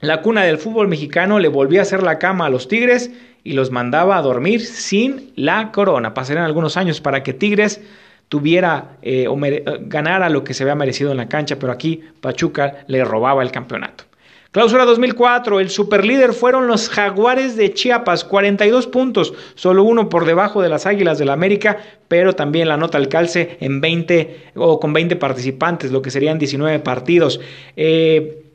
la 0.00 0.22
cuna 0.22 0.42
del 0.42 0.56
fútbol 0.56 0.88
mexicano, 0.88 1.38
le 1.38 1.48
volvía 1.48 1.80
a 1.80 1.82
hacer 1.82 2.02
la 2.02 2.18
cama 2.18 2.46
a 2.46 2.50
los 2.50 2.66
Tigres 2.66 3.10
y 3.44 3.52
los 3.52 3.70
mandaba 3.70 4.16
a 4.16 4.22
dormir 4.22 4.62
sin 4.64 5.32
la 5.36 5.70
corona. 5.70 6.14
Pasarían 6.14 6.46
algunos 6.46 6.78
años 6.78 7.02
para 7.02 7.22
que 7.22 7.34
Tigres 7.34 7.82
tuviera 8.30 8.96
eh, 9.02 9.28
o 9.28 9.36
ganara 9.82 10.30
lo 10.30 10.44
que 10.44 10.54
se 10.54 10.62
había 10.62 10.76
merecido 10.76 11.10
en 11.10 11.18
la 11.18 11.28
cancha, 11.28 11.58
pero 11.58 11.74
aquí 11.74 12.00
Pachuca 12.22 12.84
le 12.86 13.04
robaba 13.04 13.42
el 13.42 13.50
campeonato. 13.50 14.09
Clausura 14.52 14.84
2004, 14.84 15.60
el 15.60 15.70
superlíder 15.70 16.32
fueron 16.32 16.66
los 16.66 16.88
Jaguares 16.88 17.54
de 17.54 17.72
Chiapas, 17.72 18.24
42 18.24 18.88
puntos, 18.88 19.32
solo 19.54 19.84
uno 19.84 20.08
por 20.08 20.24
debajo 20.24 20.60
de 20.60 20.68
las 20.68 20.86
Águilas 20.86 21.18
del 21.18 21.28
la 21.28 21.34
América, 21.34 21.78
pero 22.08 22.32
también 22.32 22.66
la 22.66 22.76
nota 22.76 22.98
al 22.98 23.06
calce 23.06 23.58
en 23.60 23.80
20 23.80 24.50
o 24.56 24.80
con 24.80 24.92
20 24.92 25.14
participantes, 25.14 25.92
lo 25.92 26.02
que 26.02 26.10
serían 26.10 26.40
19 26.40 26.80
partidos. 26.80 27.38
Eh, 27.76 28.49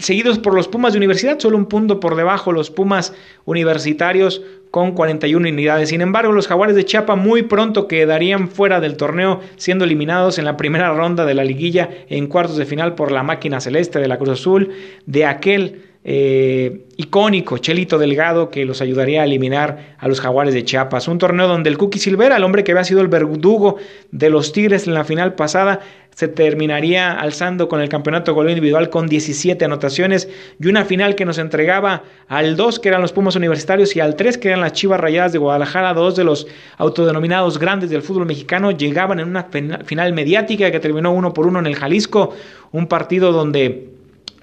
seguidos 0.00 0.38
por 0.38 0.54
los 0.54 0.68
Pumas 0.68 0.92
de 0.92 0.98
Universidad, 0.98 1.38
solo 1.38 1.56
un 1.56 1.66
punto 1.66 2.00
por 2.00 2.16
debajo 2.16 2.52
los 2.52 2.70
Pumas 2.70 3.14
universitarios 3.44 4.42
con 4.70 4.92
41 4.92 5.48
unidades. 5.48 5.88
Sin 5.88 6.00
embargo, 6.00 6.32
los 6.32 6.46
Jaguares 6.46 6.76
de 6.76 6.84
Chiapa 6.84 7.16
muy 7.16 7.42
pronto 7.42 7.88
quedarían 7.88 8.48
fuera 8.48 8.80
del 8.80 8.96
torneo, 8.96 9.40
siendo 9.56 9.84
eliminados 9.84 10.38
en 10.38 10.44
la 10.44 10.56
primera 10.56 10.92
ronda 10.92 11.24
de 11.24 11.34
la 11.34 11.44
liguilla 11.44 11.88
en 12.08 12.26
cuartos 12.26 12.56
de 12.56 12.66
final 12.66 12.94
por 12.94 13.12
la 13.12 13.22
máquina 13.22 13.60
celeste 13.60 13.98
de 13.98 14.08
la 14.08 14.18
Cruz 14.18 14.40
Azul, 14.40 14.70
de 15.06 15.24
aquel 15.24 15.87
eh, 16.10 16.86
icónico 16.96 17.58
Chelito 17.58 17.98
Delgado 17.98 18.48
que 18.48 18.64
los 18.64 18.80
ayudaría 18.80 19.20
a 19.20 19.24
eliminar 19.26 19.94
a 19.98 20.08
los 20.08 20.22
Jaguares 20.22 20.54
de 20.54 20.64
Chiapas. 20.64 21.06
Un 21.06 21.18
torneo 21.18 21.46
donde 21.46 21.68
el 21.68 21.76
Cookie 21.76 21.98
Silvera, 21.98 22.38
el 22.38 22.44
hombre 22.44 22.64
que 22.64 22.72
había 22.72 22.84
sido 22.84 23.02
el 23.02 23.08
verdugo 23.08 23.76
de 24.10 24.30
los 24.30 24.52
Tigres 24.52 24.86
en 24.86 24.94
la 24.94 25.04
final 25.04 25.34
pasada, 25.34 25.80
se 26.14 26.26
terminaría 26.26 27.12
alzando 27.12 27.68
con 27.68 27.82
el 27.82 27.90
campeonato 27.90 28.32
goleo 28.32 28.52
individual 28.52 28.88
con 28.88 29.06
17 29.06 29.62
anotaciones 29.62 30.30
y 30.58 30.68
una 30.68 30.86
final 30.86 31.14
que 31.14 31.26
nos 31.26 31.36
entregaba 31.36 32.04
al 32.26 32.56
2 32.56 32.80
que 32.80 32.88
eran 32.88 33.02
los 33.02 33.12
Pumas 33.12 33.36
Universitarios 33.36 33.94
y 33.94 34.00
al 34.00 34.16
3 34.16 34.38
que 34.38 34.48
eran 34.48 34.62
las 34.62 34.72
Chivas 34.72 35.00
Rayadas 35.00 35.32
de 35.32 35.38
Guadalajara, 35.38 35.92
dos 35.92 36.16
de 36.16 36.24
los 36.24 36.46
autodenominados 36.78 37.58
grandes 37.58 37.90
del 37.90 38.00
fútbol 38.00 38.24
mexicano, 38.24 38.70
llegaban 38.70 39.20
en 39.20 39.28
una 39.28 39.50
final 39.84 40.14
mediática 40.14 40.70
que 40.70 40.80
terminó 40.80 41.12
uno 41.12 41.34
por 41.34 41.46
uno 41.46 41.58
en 41.58 41.66
el 41.66 41.76
Jalisco, 41.76 42.34
un 42.72 42.86
partido 42.86 43.30
donde 43.30 43.97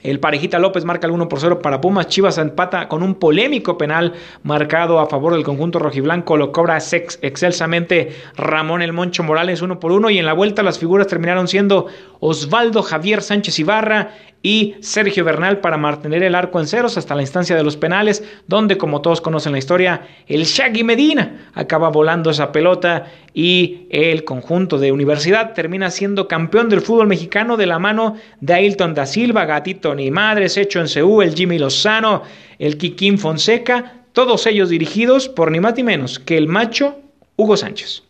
el 0.10 0.20
Parejita 0.20 0.60
López 0.60 0.86
marca 0.86 1.08
el 1.08 1.14
1 1.14 1.28
por 1.28 1.40
0 1.40 1.60
para 1.62 1.82
Pumas. 1.82 2.08
Chivas 2.08 2.38
empata 2.38 2.88
con 2.88 3.04
un 3.04 3.16
polémico 3.16 3.78
penal 3.78 4.14
marcado 4.44 5.00
a 5.00 5.08
favor 5.08 5.34
del 5.34 5.44
conjunto 5.44 5.80
rojiblanco. 5.80 6.38
Lo 6.38 6.52
cobra 6.52 6.78
excelsamente 6.78 8.16
Ramón 8.36 8.82
El 8.82 8.94
Moncho 8.94 9.24
Morales 9.24 9.62
1 9.62 9.80
por 9.80 9.92
1. 9.92 10.10
Y 10.12 10.20
en 10.20 10.26
la 10.26 10.34
vuelta 10.34 10.64
las 10.64 10.80
figuras 10.80 11.08
terminaron 11.08 11.48
siendo 11.48 11.88
Osvaldo 12.20 12.84
Javier 12.84 13.22
Sánchez 13.22 13.60
Ibarra 13.60 14.12
y 14.46 14.76
Sergio 14.80 15.26
Bernal 15.26 15.60
para 15.60 15.76
mantener 15.76 16.22
el 16.22 16.36
arco 16.36 16.60
en 16.60 16.68
ceros 16.68 17.00
hasta 17.00 17.16
la 17.16 17.24
instancia 17.24 17.56
de 17.56 17.64
los 17.64 17.78
penales, 17.78 18.24
donde 18.46 18.78
como 18.78 19.02
todos 19.02 19.20
conocen 19.20 19.54
la 19.54 19.58
historia, 19.58 20.08
el 20.28 20.44
Shaggy 20.44 20.84
Medina 20.84 21.50
acaba 21.56 21.90
volando 21.90 22.30
esa 22.30 22.52
pelota 22.52 23.08
y 23.34 23.88
el 23.90 24.24
conjunto 24.24 24.78
de 24.78 24.92
universidad 24.92 25.54
termina 25.56 25.90
siendo 25.90 26.28
campeón 26.28 26.70
del 26.70 26.82
fútbol 26.82 27.08
mexicano 27.08 27.58
de 27.58 27.66
la 27.66 27.80
mano 27.80 28.18
de 28.40 28.54
Ailton 28.54 28.94
da 28.94 29.08
Silva, 29.08 29.46
Gatito 29.46 29.96
Ni 29.96 30.12
Madres, 30.12 30.58
Hecho 30.58 30.80
en 30.80 30.90
Seúl, 30.90 31.24
el 31.24 31.34
Jimmy 31.34 31.58
Lozano, 31.58 32.22
el 32.60 32.78
Kikín 32.78 33.18
Fonseca, 33.18 34.04
todos 34.14 34.46
ellos 34.46 34.70
dirigidos 34.70 35.28
por 35.28 35.50
ni 35.50 35.60
más 35.60 35.76
ni 35.76 35.82
menos 35.82 36.20
que 36.20 36.38
el 36.38 36.48
macho 36.48 37.00
Hugo 37.36 37.58
Sánchez. 37.58 38.05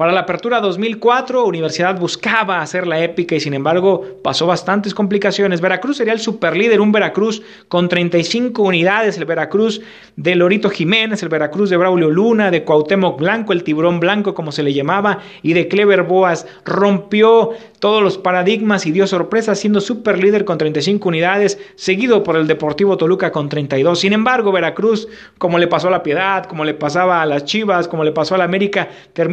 Para 0.00 0.12
la 0.12 0.20
apertura 0.20 0.62
2004, 0.62 1.44
Universidad 1.44 2.00
buscaba 2.00 2.62
hacer 2.62 2.86
la 2.86 3.04
épica 3.04 3.34
y 3.34 3.40
sin 3.40 3.52
embargo 3.52 4.02
pasó 4.24 4.46
bastantes 4.46 4.94
complicaciones. 4.94 5.60
Veracruz 5.60 5.98
sería 5.98 6.14
el 6.14 6.20
superlíder, 6.20 6.80
un 6.80 6.90
Veracruz 6.90 7.42
con 7.68 7.90
35 7.90 8.62
unidades, 8.62 9.18
el 9.18 9.26
Veracruz 9.26 9.82
de 10.16 10.36
Lorito 10.36 10.70
Jiménez, 10.70 11.22
el 11.22 11.28
Veracruz 11.28 11.68
de 11.68 11.76
Braulio 11.76 12.08
Luna, 12.08 12.50
de 12.50 12.64
Cuauhtémoc 12.64 13.18
Blanco, 13.18 13.52
el 13.52 13.62
tiburón 13.62 14.00
blanco 14.00 14.34
como 14.34 14.52
se 14.52 14.62
le 14.62 14.72
llamaba, 14.72 15.18
y 15.42 15.52
de 15.52 15.68
Clever 15.68 16.04
Boas. 16.04 16.46
Rompió 16.64 17.50
todos 17.78 18.02
los 18.02 18.16
paradigmas 18.16 18.86
y 18.86 18.92
dio 18.92 19.06
sorpresa 19.06 19.54
siendo 19.54 19.82
superlíder 19.82 20.46
con 20.46 20.56
35 20.56 21.10
unidades, 21.10 21.58
seguido 21.74 22.22
por 22.22 22.36
el 22.36 22.46
Deportivo 22.46 22.96
Toluca 22.96 23.32
con 23.32 23.50
32. 23.50 24.00
Sin 24.00 24.14
embargo, 24.14 24.50
Veracruz, 24.50 25.08
como 25.36 25.58
le 25.58 25.66
pasó 25.66 25.88
a 25.88 25.90
la 25.90 26.02
Piedad, 26.02 26.46
como 26.46 26.64
le 26.64 26.72
pasaba 26.72 27.20
a 27.20 27.26
las 27.26 27.44
Chivas, 27.44 27.86
como 27.86 28.02
le 28.02 28.12
pasó 28.12 28.34
a 28.34 28.38
la 28.38 28.44
América, 28.44 28.88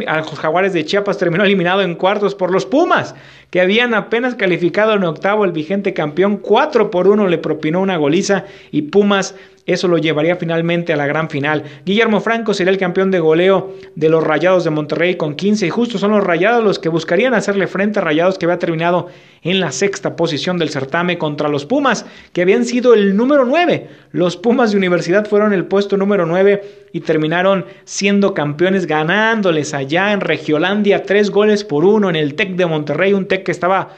a 0.07 0.23
los 0.61 0.73
de 0.73 0.85
Chiapas 0.85 1.17
terminó 1.17 1.43
eliminado 1.43 1.81
en 1.81 1.95
cuartos 1.95 2.35
por 2.35 2.51
los 2.51 2.65
Pumas, 2.65 3.15
que 3.49 3.61
habían 3.61 3.93
apenas 3.93 4.35
calificado 4.35 4.93
en 4.93 5.03
octavo 5.03 5.45
el 5.45 5.51
vigente 5.51 5.93
campeón. 5.93 6.37
4 6.37 6.91
por 6.91 7.07
1 7.07 7.27
le 7.27 7.37
propinó 7.37 7.81
una 7.81 7.97
goliza 7.97 8.45
y 8.71 8.83
Pumas 8.83 9.35
eso 9.67 9.89
lo 9.89 9.97
llevaría 9.97 10.37
finalmente 10.37 10.93
a 10.93 10.95
la 10.95 11.05
gran 11.05 11.29
final. 11.29 11.63
Guillermo 11.85 12.21
Franco 12.21 12.53
sería 12.53 12.71
el 12.71 12.79
campeón 12.79 13.11
de 13.11 13.19
goleo 13.19 13.75
de 13.95 14.09
los 14.09 14.23
Rayados 14.23 14.63
de 14.63 14.69
Monterrey 14.69 15.15
con 15.15 15.35
15 15.35 15.67
y 15.67 15.69
justo 15.69 15.97
son 15.97 16.11
los 16.11 16.23
Rayados 16.23 16.63
los 16.63 16.79
que 16.79 16.87
buscarían 16.87 17.33
hacerle 17.33 17.67
frente 17.67 17.99
a 17.99 18.01
Rayados 18.01 18.37
que 18.37 18.45
había 18.45 18.59
terminado 18.59 19.07
en 19.41 19.59
la 19.59 19.71
sexta 19.73 20.15
posición 20.15 20.57
del 20.57 20.69
certamen 20.69 21.17
contra 21.17 21.49
los 21.49 21.65
Pumas, 21.65 22.05
que 22.31 22.41
habían 22.41 22.65
sido 22.65 22.93
el 22.93 23.15
número 23.17 23.45
9. 23.45 23.89
Los 24.11 24.37
Pumas 24.37 24.71
de 24.71 24.77
Universidad 24.77 25.27
fueron 25.27 25.51
el 25.51 25.65
puesto 25.65 25.97
número 25.97 26.25
9 26.25 26.87
y 26.93 27.01
terminaron 27.01 27.65
siendo 27.83 28.33
campeones 28.33 28.87
ganándoles 28.87 29.73
allá 29.73 30.13
en 30.13 30.21
Regiolandia 30.21 31.03
tres 31.03 31.29
goles 31.29 31.63
por 31.63 31.83
uno 31.83 32.09
en 32.09 32.15
el 32.15 32.35
TEC 32.35 32.55
de 32.55 32.65
Monterrey, 32.65 33.13
un 33.13 33.27
TEC 33.27 33.43
que 33.43 33.51
estaba 33.51 33.89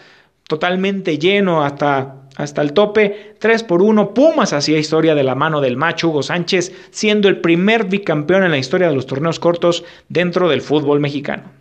totalmente 0.47 1.19
lleno 1.19 1.63
hasta 1.63 2.15
hasta 2.39 2.61
el 2.61 2.71
tope, 2.71 3.35
3 3.37 3.63
por 3.63 3.81
1, 3.81 4.13
Pumas 4.13 4.53
hacía 4.53 4.79
historia 4.79 5.13
de 5.13 5.25
la 5.25 5.35
mano 5.35 5.59
del 5.59 5.75
macho 5.75 6.07
Hugo 6.07 6.23
Sánchez, 6.23 6.71
siendo 6.89 7.27
el 7.27 7.41
primer 7.41 7.83
bicampeón 7.83 8.45
en 8.45 8.51
la 8.51 8.57
historia 8.57 8.87
de 8.87 8.95
los 8.95 9.07
torneos 9.07 9.41
cortos 9.41 9.83
dentro 10.07 10.47
del 10.47 10.61
fútbol 10.61 11.01
mexicano. 11.01 11.51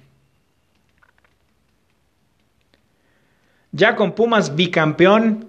Ya 3.72 3.96
con 3.96 4.12
Pumas 4.12 4.54
bicampeón, 4.54 5.47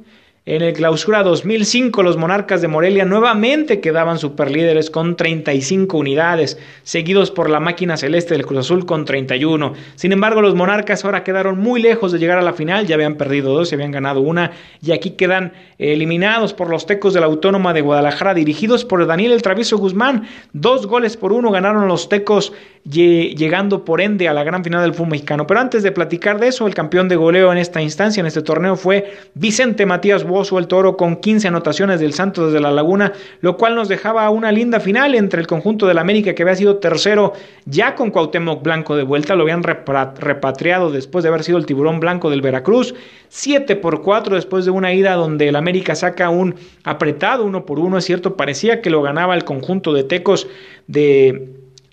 En 0.52 0.64
el 0.64 0.74
clausura 0.74 1.22
2005, 1.22 2.02
los 2.02 2.18
Monarcas 2.18 2.60
de 2.60 2.68
Morelia 2.68 3.06
nuevamente 3.06 3.82
quedaban 3.82 4.18
superlíderes 4.18 4.90
con 4.90 5.16
35 5.16 5.96
unidades, 5.96 6.58
seguidos 6.82 7.30
por 7.30 7.52
la 7.52 7.60
máquina 7.60 7.98
celeste 7.98 8.34
del 8.34 8.48
Cruz 8.48 8.62
Azul 8.62 8.88
con 8.88 9.06
31. 9.06 9.74
Sin 9.94 10.12
embargo, 10.12 10.42
los 10.42 10.56
Monarcas 10.56 11.06
ahora 11.06 11.24
quedaron 11.24 11.60
muy 11.60 11.80
lejos 11.80 12.12
de 12.12 12.18
llegar 12.18 12.40
a 12.40 12.42
la 12.42 12.54
final, 12.54 12.88
ya 12.88 12.96
habían 12.96 13.14
perdido 13.14 13.54
dos, 13.54 13.70
se 13.70 13.76
habían 13.76 13.92
ganado 13.92 14.22
una, 14.22 14.54
y 14.82 14.92
aquí 14.92 15.12
quedan 15.12 15.54
eliminados 15.78 16.56
por 16.56 16.72
los 16.72 16.88
Tecos 16.88 17.14
de 17.14 17.20
la 17.20 17.28
Autónoma 17.28 17.72
de 17.76 17.82
Guadalajara, 17.82 18.34
dirigidos 18.34 18.86
por 18.86 19.06
Daniel 19.06 19.34
El 19.34 19.44
Travieso 19.44 19.78
Guzmán. 19.78 20.28
Dos 20.54 20.88
goles 20.88 21.16
por 21.16 21.32
uno 21.32 21.52
ganaron 21.52 21.88
los 21.88 22.10
Tecos, 22.10 22.54
llegando 22.84 23.86
por 23.86 24.02
ende 24.02 24.28
a 24.28 24.34
la 24.34 24.44
gran 24.44 24.64
final 24.64 24.82
del 24.82 24.94
fútbol 24.94 25.12
mexicano. 25.12 25.46
Pero 25.46 25.60
antes 25.60 25.84
de 25.84 25.92
platicar 25.92 26.40
de 26.40 26.48
eso, 26.48 26.66
el 26.66 26.74
campeón 26.74 27.08
de 27.08 27.18
goleo 27.18 27.52
en 27.52 27.60
esta 27.60 27.84
instancia, 27.84 28.22
en 28.22 28.26
este 28.26 28.42
torneo, 28.42 28.76
fue 28.76 29.14
Vicente 29.36 29.86
Matías 29.86 30.24
Bozo 30.40 30.58
el 30.58 30.68
Toro 30.68 30.96
con 30.96 31.18
15 31.18 31.50
anotaciones 31.50 32.00
del 32.00 32.14
Santos 32.14 32.46
desde 32.46 32.62
la 32.62 32.72
Laguna, 32.72 33.12
lo 33.42 33.58
cual 33.58 33.76
nos 33.76 33.90
dejaba 33.90 34.30
una 34.30 34.54
linda 34.54 34.80
final 34.80 35.14
entre 35.16 35.42
el 35.42 35.48
conjunto 35.48 35.86
del 35.86 35.98
América 35.98 36.34
que 36.34 36.44
había 36.44 36.56
sido 36.56 36.78
tercero 36.78 37.34
ya 37.66 37.94
con 37.94 38.10
Cuauhtémoc 38.10 38.64
Blanco 38.64 38.96
de 38.96 39.04
vuelta, 39.04 39.36
lo 39.36 39.44
habían 39.44 39.64
repatriado 39.64 40.92
después 40.92 41.24
de 41.24 41.30
haber 41.30 41.44
sido 41.44 41.58
el 41.58 41.66
tiburón 41.66 42.00
blanco 42.00 42.30
del 42.30 42.42
Veracruz, 42.42 42.96
7 43.28 43.76
por 43.76 44.02
4 44.02 44.36
después 44.36 44.64
de 44.64 44.72
una 44.72 44.94
ida 44.94 45.16
donde 45.16 45.50
el 45.50 45.58
América 45.58 45.94
saca 45.94 46.30
un 46.30 46.56
apretado 46.86 47.44
uno 47.44 47.66
por 47.66 47.78
uno, 47.80 47.98
es 47.98 48.06
cierto, 48.06 48.38
parecía 48.38 48.82
que 48.82 48.90
lo 48.90 49.02
ganaba 49.02 49.36
el 49.36 49.44
conjunto 49.44 49.92
de 49.92 50.06
Tecos 50.06 50.48
de 50.88 51.50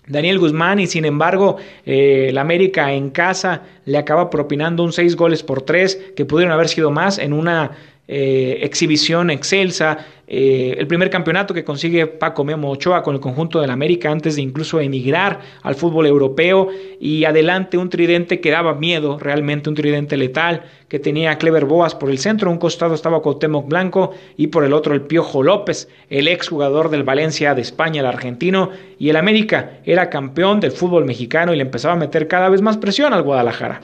Daniel 0.07 0.39
Guzmán 0.39 0.79
y 0.79 0.87
sin 0.87 1.03
embargo 1.03 1.57
eh, 1.85 2.27
el 2.29 2.37
América 2.37 2.93
en 2.93 3.09
casa 3.09 3.63
le 3.83 3.97
acaba 3.97 4.29
propinando 4.29 4.83
un 4.83 4.93
6 4.93 5.17
goles 5.17 5.43
por 5.43 5.63
3 5.63 6.13
que 6.15 6.25
pudieron 6.25 6.53
haber 6.53 6.69
sido 6.69 6.91
más 6.91 7.19
en 7.19 7.33
una 7.33 7.71
eh, 8.07 8.59
exhibición 8.61 9.29
excelsa, 9.29 10.05
eh, 10.29 10.75
el 10.77 10.87
primer 10.87 11.09
campeonato 11.09 11.53
que 11.53 11.63
consigue 11.63 12.05
Paco 12.05 12.43
Memo 12.43 12.69
Ochoa 12.69 13.01
con 13.01 13.15
el 13.15 13.21
conjunto 13.21 13.61
del 13.61 13.69
América 13.69 14.11
antes 14.11 14.35
de 14.35 14.41
incluso 14.41 14.81
emigrar 14.81 15.39
al 15.61 15.75
fútbol 15.75 16.05
europeo 16.05 16.67
y 16.99 17.23
adelante 17.23 17.77
un 17.77 17.89
tridente 17.89 18.41
que 18.41 18.51
daba 18.51 18.75
miedo, 18.75 19.17
realmente 19.19 19.69
un 19.69 19.75
tridente 19.75 20.17
letal 20.17 20.63
que 20.89 20.99
tenía 20.99 21.37
Clever 21.37 21.63
Boas 21.63 21.95
por 21.95 22.09
el 22.09 22.19
centro, 22.19 22.51
un 22.51 22.57
costado 22.57 22.93
estaba 22.93 23.21
Cuauhtémoc 23.21 23.67
Blanco 23.67 24.11
y 24.35 24.47
por 24.47 24.65
el 24.65 24.73
otro 24.73 24.93
el 24.93 25.01
Piojo 25.01 25.43
López, 25.43 25.87
el 26.09 26.27
ex 26.27 26.49
jugador 26.49 26.89
del 26.89 27.03
Valencia 27.03 27.55
de 27.55 27.61
España, 27.61 28.01
el 28.01 28.07
argentino, 28.07 28.69
y 28.99 29.09
el 29.09 29.15
América 29.15 29.79
era 29.85 30.09
campeón 30.09 30.59
del 30.59 30.71
fútbol 30.71 31.05
mexicano 31.05 31.53
y 31.53 31.57
le 31.57 31.63
empezaba 31.63 31.93
a 31.93 31.97
meter 31.97 32.27
cada 32.27 32.49
vez 32.49 32.61
más 32.61 32.77
presión 32.77 33.13
al 33.13 33.23
Guadalajara. 33.23 33.81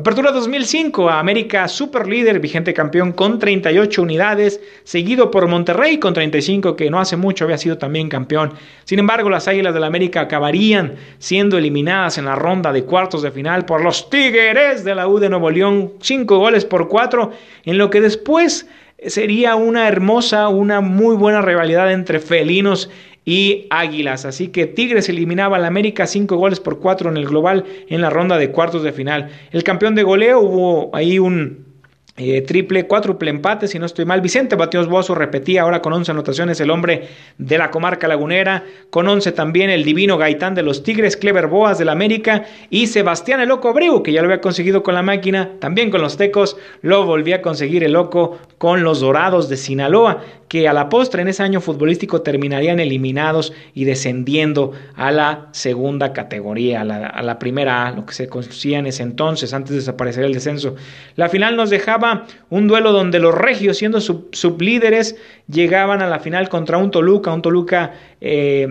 Apertura 0.00 0.32
2005, 0.32 1.10
América 1.10 1.68
super 1.68 2.06
líder, 2.06 2.40
vigente 2.40 2.72
campeón 2.72 3.12
con 3.12 3.38
38 3.38 4.00
unidades, 4.00 4.58
seguido 4.82 5.30
por 5.30 5.46
Monterrey 5.46 5.98
con 5.98 6.14
35, 6.14 6.74
que 6.74 6.88
no 6.88 6.98
hace 6.98 7.18
mucho 7.18 7.44
había 7.44 7.58
sido 7.58 7.76
también 7.76 8.08
campeón. 8.08 8.54
Sin 8.84 8.98
embargo, 8.98 9.28
las 9.28 9.46
Águilas 9.46 9.74
del 9.74 9.82
la 9.82 9.88
América 9.88 10.22
acabarían 10.22 10.94
siendo 11.18 11.58
eliminadas 11.58 12.16
en 12.16 12.24
la 12.24 12.34
ronda 12.34 12.72
de 12.72 12.84
cuartos 12.84 13.20
de 13.20 13.30
final 13.30 13.66
por 13.66 13.84
los 13.84 14.08
Tigres 14.08 14.84
de 14.84 14.94
la 14.94 15.06
U 15.06 15.18
de 15.18 15.28
Nuevo 15.28 15.50
León, 15.50 15.92
5 16.00 16.38
goles 16.38 16.64
por 16.64 16.88
4, 16.88 17.32
en 17.66 17.76
lo 17.76 17.90
que 17.90 18.00
después 18.00 18.66
sería 19.06 19.54
una 19.54 19.86
hermosa, 19.86 20.48
una 20.48 20.80
muy 20.80 21.14
buena 21.14 21.42
rivalidad 21.42 21.92
entre 21.92 22.20
felinos 22.20 22.88
y 23.24 23.66
Águilas. 23.70 24.24
Así 24.24 24.48
que 24.48 24.66
Tigres 24.66 25.08
eliminaba 25.08 25.56
al 25.56 25.64
América 25.64 26.06
5 26.06 26.36
goles 26.36 26.60
por 26.60 26.80
4 26.80 27.10
en 27.10 27.16
el 27.16 27.26
global 27.26 27.64
en 27.88 28.00
la 28.00 28.10
ronda 28.10 28.38
de 28.38 28.50
cuartos 28.50 28.82
de 28.82 28.92
final. 28.92 29.30
El 29.50 29.64
campeón 29.64 29.94
de 29.94 30.02
goleo 30.02 30.40
hubo 30.40 30.90
ahí 30.94 31.18
un 31.18 31.70
eh, 32.22 32.42
triple, 32.42 32.86
cuádruple 32.86 33.30
empate, 33.30 33.66
si 33.66 33.78
no 33.78 33.86
estoy 33.86 34.04
mal. 34.04 34.20
Vicente 34.20 34.54
Batios 34.54 34.88
Bozo 34.88 35.14
repetía 35.14 35.62
ahora 35.62 35.80
con 35.80 35.94
11 35.94 36.10
anotaciones 36.10 36.60
el 36.60 36.70
hombre 36.70 37.08
de 37.38 37.56
la 37.56 37.70
comarca 37.70 38.08
lagunera. 38.08 38.64
Con 38.90 39.08
11 39.08 39.32
también 39.32 39.70
el 39.70 39.84
divino 39.84 40.18
Gaitán 40.18 40.54
de 40.54 40.62
los 40.62 40.82
Tigres, 40.82 41.16
Clever 41.16 41.46
Boas 41.46 41.78
del 41.78 41.88
América 41.88 42.44
y 42.68 42.88
Sebastián 42.88 43.40
el 43.40 43.48
Loco 43.48 43.70
Abreu, 43.70 44.02
que 44.02 44.12
ya 44.12 44.20
lo 44.20 44.26
había 44.26 44.42
conseguido 44.42 44.82
con 44.82 44.94
la 44.94 45.02
máquina, 45.02 45.52
también 45.60 45.90
con 45.90 46.02
los 46.02 46.18
Tecos. 46.18 46.58
Lo 46.82 47.06
volvía 47.06 47.36
a 47.36 47.42
conseguir 47.42 47.84
el 47.84 47.92
Loco 47.92 48.38
con 48.58 48.82
los 48.82 49.00
Dorados 49.00 49.48
de 49.48 49.56
Sinaloa 49.56 50.22
que 50.50 50.66
a 50.66 50.72
la 50.72 50.88
postre 50.88 51.22
en 51.22 51.28
ese 51.28 51.44
año 51.44 51.60
futbolístico 51.60 52.22
terminarían 52.22 52.80
eliminados 52.80 53.52
y 53.72 53.84
descendiendo 53.84 54.72
a 54.96 55.12
la 55.12 55.46
segunda 55.52 56.12
categoría, 56.12 56.80
a 56.80 57.22
la, 57.22 57.38
primera 57.38 57.86
A, 57.86 57.92
lo 57.92 58.04
que 58.04 58.14
se 58.14 58.28
conocía 58.28 58.80
en 58.80 58.88
ese 58.88 59.04
entonces, 59.04 59.54
antes 59.54 59.70
de 59.70 59.76
desaparecer 59.76 60.24
el 60.24 60.34
descenso. 60.34 60.74
La 61.14 61.28
final 61.28 61.54
nos 61.54 61.70
dejaba 61.70 62.26
un 62.48 62.66
duelo 62.66 62.90
donde 62.90 63.20
los 63.20 63.32
regios, 63.32 63.76
siendo 63.76 64.00
sublíderes, 64.00 65.14
llegaban 65.46 66.02
a 66.02 66.08
la 66.08 66.18
final 66.18 66.48
contra 66.48 66.78
un 66.78 66.90
Toluca, 66.90 67.32
un 67.32 67.42
Toluca 67.42 67.92
eh, 68.20 68.66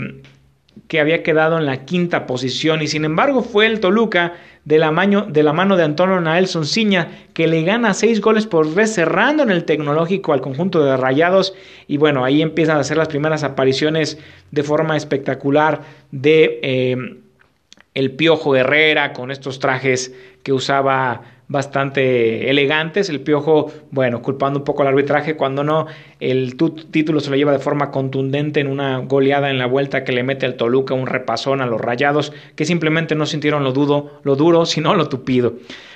que 0.88 1.00
había 1.00 1.24
quedado 1.24 1.58
en 1.58 1.66
la 1.66 1.86
quinta 1.86 2.26
posición 2.26 2.82
y 2.82 2.88
sin 2.88 3.06
embargo 3.06 3.42
fue 3.42 3.66
el 3.66 3.80
Toluca 3.80 4.34
de 4.66 4.78
la, 4.78 4.92
mano, 4.92 5.26
de 5.26 5.84
Antonio 5.84 6.22
Naelson 6.22 6.66
Ciña, 6.66 7.08
que 7.34 7.48
le 7.48 7.64
gana 7.64 7.94
seis 7.94 8.22
goles 8.22 8.46
por 8.46 8.72
vez 8.74 8.94
cerrando 8.94 9.42
en 9.42 9.50
el 9.50 9.64
tecnológico 9.66 10.32
al 10.32 10.42
conjunto 10.42 10.84
de 10.84 10.96
Rayados. 10.96 11.56
Y 11.88 11.98
bueno, 11.98 12.24
ahí 12.24 12.42
empiezan 12.44 12.78
a 12.78 12.82
hacer 12.82 12.98
las 12.98 13.08
primeras 13.08 13.44
apariciones 13.44 14.20
de 14.52 14.64
forma 14.64 14.96
espectacular 14.96 15.82
de 16.12 16.60
eh, 16.62 17.18
el 17.96 18.12
Piojo 18.12 18.56
Herrera 18.56 19.14
con 19.14 19.32
estos 19.32 19.60
trajes 19.60 20.14
que 20.44 20.54
usaba 20.54 21.22
bastante 21.50 22.50
elegantes. 22.50 23.10
El 23.10 23.22
Piojo, 23.22 23.72
bueno, 23.92 24.22
culpando 24.22 24.60
un 24.60 24.66
poco 24.66 24.84
al 24.84 24.88
arbitraje, 24.90 25.36
cuando 25.36 25.64
no, 25.64 25.88
el 26.20 26.56
título 26.56 27.20
se 27.20 27.30
lo 27.30 27.36
lleva 27.36 27.52
de 27.52 27.60
forma 27.60 27.92
contundente 27.92 28.62
en 28.62 28.68
una 28.68 29.00
goleada 29.00 29.50
en 29.50 29.58
la 29.58 29.66
vuelta 29.66 30.04
que 30.06 30.14
le 30.14 30.24
mete 30.24 30.46
al 30.46 30.56
Toluca 30.56 30.94
un 30.94 31.08
repasón 31.08 31.60
a 31.60 31.66
los 31.66 31.82
rayados, 31.82 32.32
que 32.56 32.66
simplemente 32.66 33.16
no 33.16 33.26
sintieron 33.26 33.64
lo, 33.64 33.74
dudo, 33.74 34.22
lo 34.24 34.36
duro, 34.36 34.66
sino 34.68 34.94
lo 34.96 35.10
tupido. 35.10 35.56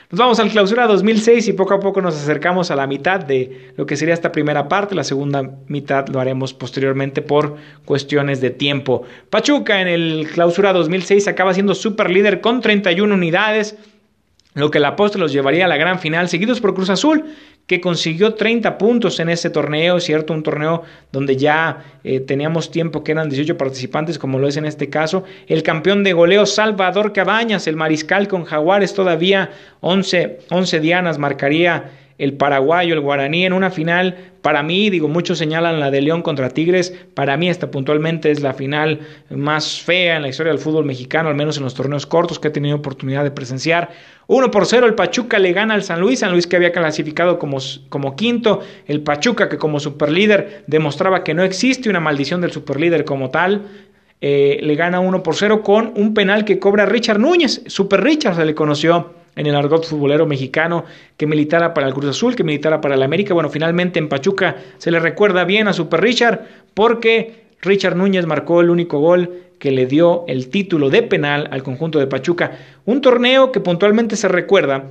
Nos 0.10 0.20
vamos 0.20 0.40
al 0.40 0.52
clausura 0.52 0.86
2006 0.86 1.48
y 1.48 1.54
poco 1.54 1.74
a 1.74 1.80
poco 1.80 2.00
nos 2.00 2.16
acercamos 2.16 2.70
a 2.70 2.76
la 2.76 2.86
mitad 2.86 3.20
de 3.20 3.72
lo 3.78 3.88
que 3.88 3.96
sería 3.96 4.14
esta 4.14 4.32
primera 4.32 4.68
parte. 4.68 4.94
La 4.94 5.04
segunda 5.04 5.50
mitad 5.68 6.08
lo 6.08 6.20
haremos 6.20 6.54
posteriormente 6.54 7.24
por 7.24 7.56
cuestiones 7.86 8.40
de 8.40 8.52
tiempo. 8.52 9.04
Pachuca 9.32 9.82
en 9.82 9.88
el 9.88 10.28
clausura 10.32 10.72
2006 10.72 11.28
acaba 11.28 11.56
siendo 11.56 11.74
super 11.74 12.12
líder 12.12 12.42
con 12.42 12.62
31 12.62 13.12
unidades 13.12 13.76
lo 14.54 14.70
que 14.70 14.80
la 14.80 14.96
postre 14.96 15.20
los 15.20 15.32
llevaría 15.32 15.66
a 15.66 15.68
la 15.68 15.78
gran 15.78 16.00
final, 16.00 16.30
seguidos 16.30 16.62
por 16.62 16.74
Cruz 16.74 16.90
Azul, 16.90 17.26
que 17.66 17.80
consiguió 17.80 18.36
30 18.36 18.78
puntos 18.78 19.20
en 19.20 19.30
ese 19.30 19.50
torneo, 19.50 20.00
¿cierto? 20.00 20.34
Un 20.34 20.44
torneo 20.44 20.84
donde 21.12 21.38
ya 21.38 21.84
eh, 22.04 22.20
teníamos 22.20 22.72
tiempo 22.72 23.04
que 23.04 23.14
eran 23.14 23.30
18 23.30 23.58
participantes, 23.58 24.20
como 24.20 24.38
lo 24.38 24.48
es 24.48 24.58
en 24.58 24.66
este 24.66 24.90
caso. 24.90 25.24
El 25.48 25.64
campeón 25.64 26.04
de 26.04 26.14
goleo 26.14 26.46
Salvador 26.46 27.14
Cabañas, 27.14 27.68
el 27.68 27.78
mariscal 27.78 28.28
con 28.28 28.44
Jaguares, 28.44 28.94
todavía 28.94 29.52
11, 29.80 30.40
11 30.50 30.80
dianas 30.82 31.18
marcaría 31.18 31.92
el 32.18 32.34
paraguayo, 32.34 32.94
el 32.94 33.00
guaraní 33.00 33.46
en 33.46 33.54
una 33.54 33.72
final, 33.72 34.16
para 34.42 34.62
mí, 34.62 34.90
digo, 34.90 35.08
muchos 35.08 35.38
señalan 35.38 35.80
la 35.80 35.90
de 35.90 36.02
León 36.02 36.22
contra 36.22 36.50
Tigres, 36.50 36.94
para 37.14 37.38
mí 37.38 37.50
esta 37.50 37.72
puntualmente 37.72 38.30
es 38.30 38.42
la 38.42 38.54
final 38.54 39.00
más 39.30 39.82
fea 39.82 40.18
en 40.18 40.22
la 40.22 40.28
historia 40.28 40.52
del 40.52 40.60
fútbol 40.60 40.86
mexicano, 40.86 41.30
al 41.30 41.36
menos 41.36 41.58
en 41.58 41.64
los 41.64 41.74
torneos 41.74 42.06
cortos 42.06 42.40
que 42.40 42.50
he 42.50 42.52
tenido 42.52 42.76
oportunidad 42.76 43.24
de 43.24 43.32
presenciar. 43.32 43.90
1 44.28 44.52
por 44.52 44.66
0 44.66 44.88
el 44.88 44.96
Pachuca 44.96 45.40
le 45.40 45.54
gana 45.54 45.74
al 45.74 45.84
San 45.84 46.00
Luis, 46.00 46.20
San 46.20 46.32
Luis 46.32 46.48
que 46.48 46.56
había 46.56 46.72
clasificado 46.72 47.40
como, 47.40 47.58
como 47.90 48.16
quinto, 48.16 48.62
el 48.86 49.02
Pachuca 49.02 49.50
que 49.50 49.58
como 49.58 49.80
superlíder 49.80 50.64
demostraba 50.68 51.24
que 51.24 51.34
no 51.34 51.44
existe 51.44 51.90
una 51.90 52.00
maldición 52.00 52.42
del 52.42 52.52
superlíder 52.52 53.06
como 53.06 53.30
tal, 53.30 53.64
eh, 54.22 54.60
le 54.62 54.76
gana 54.76 55.00
1 55.00 55.24
por 55.24 55.36
0 55.36 55.64
con 55.64 55.92
un 55.96 56.14
penal 56.14 56.46
que 56.46 56.60
cobra 56.60 56.86
Richard 56.86 57.20
Núñez, 57.20 57.64
Super 57.68 58.02
Richard 58.02 58.36
se 58.36 58.46
le 58.46 58.56
conoció 58.56 59.23
en 59.36 59.46
el 59.48 59.56
argot 59.56 59.86
futbolero 59.86 60.26
mexicano, 60.26 60.86
que 61.18 61.28
militara 61.28 61.74
para 61.74 61.88
el 61.88 61.94
Cruz 61.94 62.10
Azul, 62.10 62.36
que 62.36 62.44
militara 62.44 62.82
para 62.82 62.96
el 62.96 63.04
América. 63.04 63.34
Bueno, 63.34 63.50
finalmente 63.50 64.00
en 64.00 64.10
Pachuca 64.10 64.58
se 64.78 64.92
le 64.92 65.00
recuerda 65.00 65.44
bien 65.46 65.68
a 65.68 65.74
Super 65.74 66.02
Richard 66.02 66.42
porque 66.74 67.44
Richard 67.62 67.96
Núñez 67.96 68.26
marcó 68.26 68.62
el 68.62 68.70
único 68.70 69.00
gol 69.00 69.42
que 69.60 69.72
le 69.72 69.86
dio 69.86 70.26
el 70.28 70.50
título 70.50 70.90
de 70.90 71.04
penal 71.04 71.48
al 71.52 71.64
conjunto 71.64 72.00
de 72.00 72.08
Pachuca. 72.08 72.60
Un 72.86 73.02
torneo 73.02 73.52
que 73.52 73.62
puntualmente 73.62 74.16
se 74.16 74.28
recuerda 74.28 74.90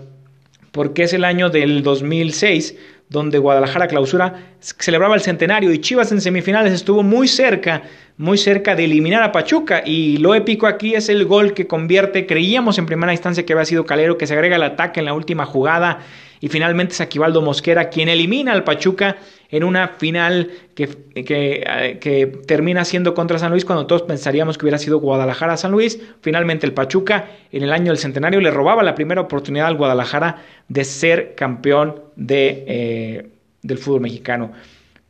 porque 0.70 1.02
es 1.02 1.12
el 1.12 1.24
año 1.24 1.50
del 1.50 1.82
2006 1.82 2.76
donde 3.12 3.38
Guadalajara 3.38 3.86
clausura 3.86 4.34
celebraba 4.60 5.14
el 5.14 5.20
centenario 5.20 5.72
y 5.72 5.80
Chivas 5.80 6.10
en 6.10 6.20
semifinales 6.20 6.72
estuvo 6.72 7.02
muy 7.02 7.28
cerca 7.28 7.82
muy 8.16 8.38
cerca 8.38 8.74
de 8.74 8.84
eliminar 8.84 9.22
a 9.22 9.32
Pachuca. 9.32 9.82
Y 9.84 10.18
lo 10.18 10.34
épico 10.34 10.66
aquí 10.66 10.94
es 10.94 11.08
el 11.08 11.24
gol 11.24 11.54
que 11.54 11.66
convierte, 11.66 12.26
creíamos 12.26 12.78
en 12.78 12.86
primera 12.86 13.12
instancia 13.12 13.44
que 13.44 13.52
había 13.52 13.64
sido 13.64 13.86
Calero, 13.86 14.18
que 14.18 14.26
se 14.26 14.34
agrega 14.34 14.56
el 14.56 14.62
ataque 14.62 15.00
en 15.00 15.06
la 15.06 15.14
última 15.14 15.46
jugada 15.46 16.00
y 16.42 16.48
finalmente 16.48 16.92
es 16.92 17.00
Aquivaldo 17.00 17.40
Mosquera 17.40 17.88
quien 17.88 18.10
elimina 18.10 18.52
al 18.52 18.64
Pachuca 18.64 19.16
en 19.48 19.64
una 19.64 19.88
final 19.88 20.50
que, 20.74 20.88
que, 21.14 21.98
que, 22.00 22.26
termina 22.46 22.84
siendo 22.84 23.14
contra 23.14 23.38
San 23.38 23.52
Luis 23.52 23.64
cuando 23.64 23.86
todos 23.86 24.02
pensaríamos 24.02 24.58
que 24.58 24.64
hubiera 24.64 24.78
sido 24.78 24.98
Guadalajara 24.98 25.56
San 25.56 25.70
Luis. 25.70 26.00
Finalmente 26.20 26.66
el 26.66 26.72
Pachuca 26.72 27.28
en 27.52 27.62
el 27.62 27.72
año 27.72 27.92
del 27.92 27.98
centenario 27.98 28.40
le 28.40 28.50
robaba 28.50 28.82
la 28.82 28.94
primera 28.94 29.20
oportunidad 29.20 29.68
al 29.68 29.76
Guadalajara 29.76 30.42
de 30.68 30.84
ser 30.84 31.34
campeón 31.34 32.02
de... 32.16 32.64
Eh, 32.66 33.28
del 33.62 33.78
fútbol 33.78 34.00
mexicano. 34.00 34.52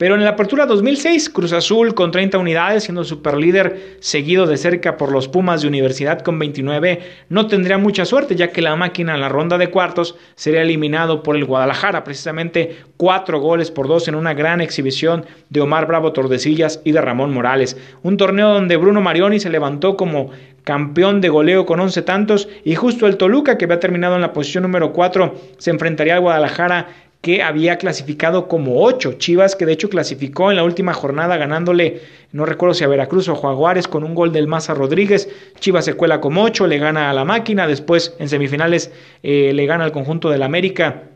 Pero 0.02 0.16
en 0.16 0.24
la 0.24 0.30
apertura 0.30 0.66
2006, 0.66 1.30
Cruz 1.30 1.52
Azul 1.52 1.94
con 1.94 2.10
30 2.10 2.36
unidades, 2.36 2.82
siendo 2.82 3.04
superlíder, 3.04 3.98
seguido 4.00 4.46
de 4.46 4.56
cerca 4.56 4.96
por 4.96 5.12
los 5.12 5.28
Pumas 5.28 5.62
de 5.62 5.68
Universidad 5.68 6.22
con 6.22 6.40
29, 6.40 6.98
no 7.28 7.46
tendría 7.46 7.78
mucha 7.78 8.04
suerte, 8.04 8.34
ya 8.34 8.50
que 8.50 8.62
la 8.62 8.74
máquina 8.74 9.14
en 9.14 9.20
la 9.20 9.28
ronda 9.28 9.58
de 9.58 9.70
cuartos 9.70 10.16
sería 10.34 10.62
eliminado 10.62 11.22
por 11.22 11.36
el 11.36 11.44
Guadalajara, 11.44 12.02
precisamente 12.02 12.78
cuatro 12.96 13.38
goles 13.38 13.70
por 13.70 13.86
dos 13.86 14.08
en 14.08 14.16
una 14.16 14.34
gran 14.34 14.60
exhibición 14.60 15.24
de 15.50 15.60
Omar 15.60 15.86
Bravo 15.86 16.12
Tordesillas 16.12 16.80
y 16.82 16.90
de 16.90 17.00
Ramón 17.00 17.32
Morales. 17.32 17.76
Un 18.02 18.16
torneo 18.16 18.52
donde 18.52 18.76
Bruno 18.78 19.00
Marioni 19.00 19.38
se 19.38 19.50
levantó 19.50 19.96
como 19.96 20.30
campeón 20.64 21.20
de 21.20 21.28
goleo 21.28 21.64
con 21.64 21.78
11 21.78 22.02
tantos 22.02 22.48
y 22.64 22.74
justo 22.74 23.06
el 23.06 23.16
Toluca, 23.16 23.56
que 23.56 23.66
había 23.66 23.78
terminado 23.78 24.16
en 24.16 24.22
la 24.22 24.32
posición 24.32 24.62
número 24.62 24.92
4, 24.92 25.32
se 25.58 25.70
enfrentaría 25.70 26.14
al 26.14 26.22
Guadalajara 26.22 26.88
que 27.22 27.42
había 27.42 27.78
clasificado 27.78 28.48
como 28.48 28.82
8. 28.82 29.14
Chivas, 29.14 29.56
que 29.56 29.64
de 29.64 29.72
hecho 29.72 29.88
clasificó 29.88 30.50
en 30.50 30.56
la 30.56 30.64
última 30.64 30.92
jornada 30.92 31.36
ganándole, 31.36 32.02
no 32.32 32.44
recuerdo 32.44 32.74
si 32.74 32.82
a 32.82 32.88
Veracruz 32.88 33.28
o 33.28 33.32
a 33.32 33.40
Jaguares, 33.40 33.86
con 33.86 34.02
un 34.02 34.14
gol 34.14 34.32
del 34.32 34.48
Maza 34.48 34.74
Rodríguez. 34.74 35.28
Chivas 35.60 35.84
se 35.84 35.94
cuela 35.94 36.20
como 36.20 36.42
8, 36.42 36.66
le 36.66 36.78
gana 36.78 37.10
a 37.10 37.14
la 37.14 37.24
máquina. 37.24 37.68
Después 37.68 38.14
en 38.18 38.28
semifinales 38.28 38.92
eh, 39.22 39.52
le 39.54 39.66
gana 39.66 39.84
al 39.84 39.92
conjunto 39.92 40.30
del 40.30 40.42
América 40.42 41.11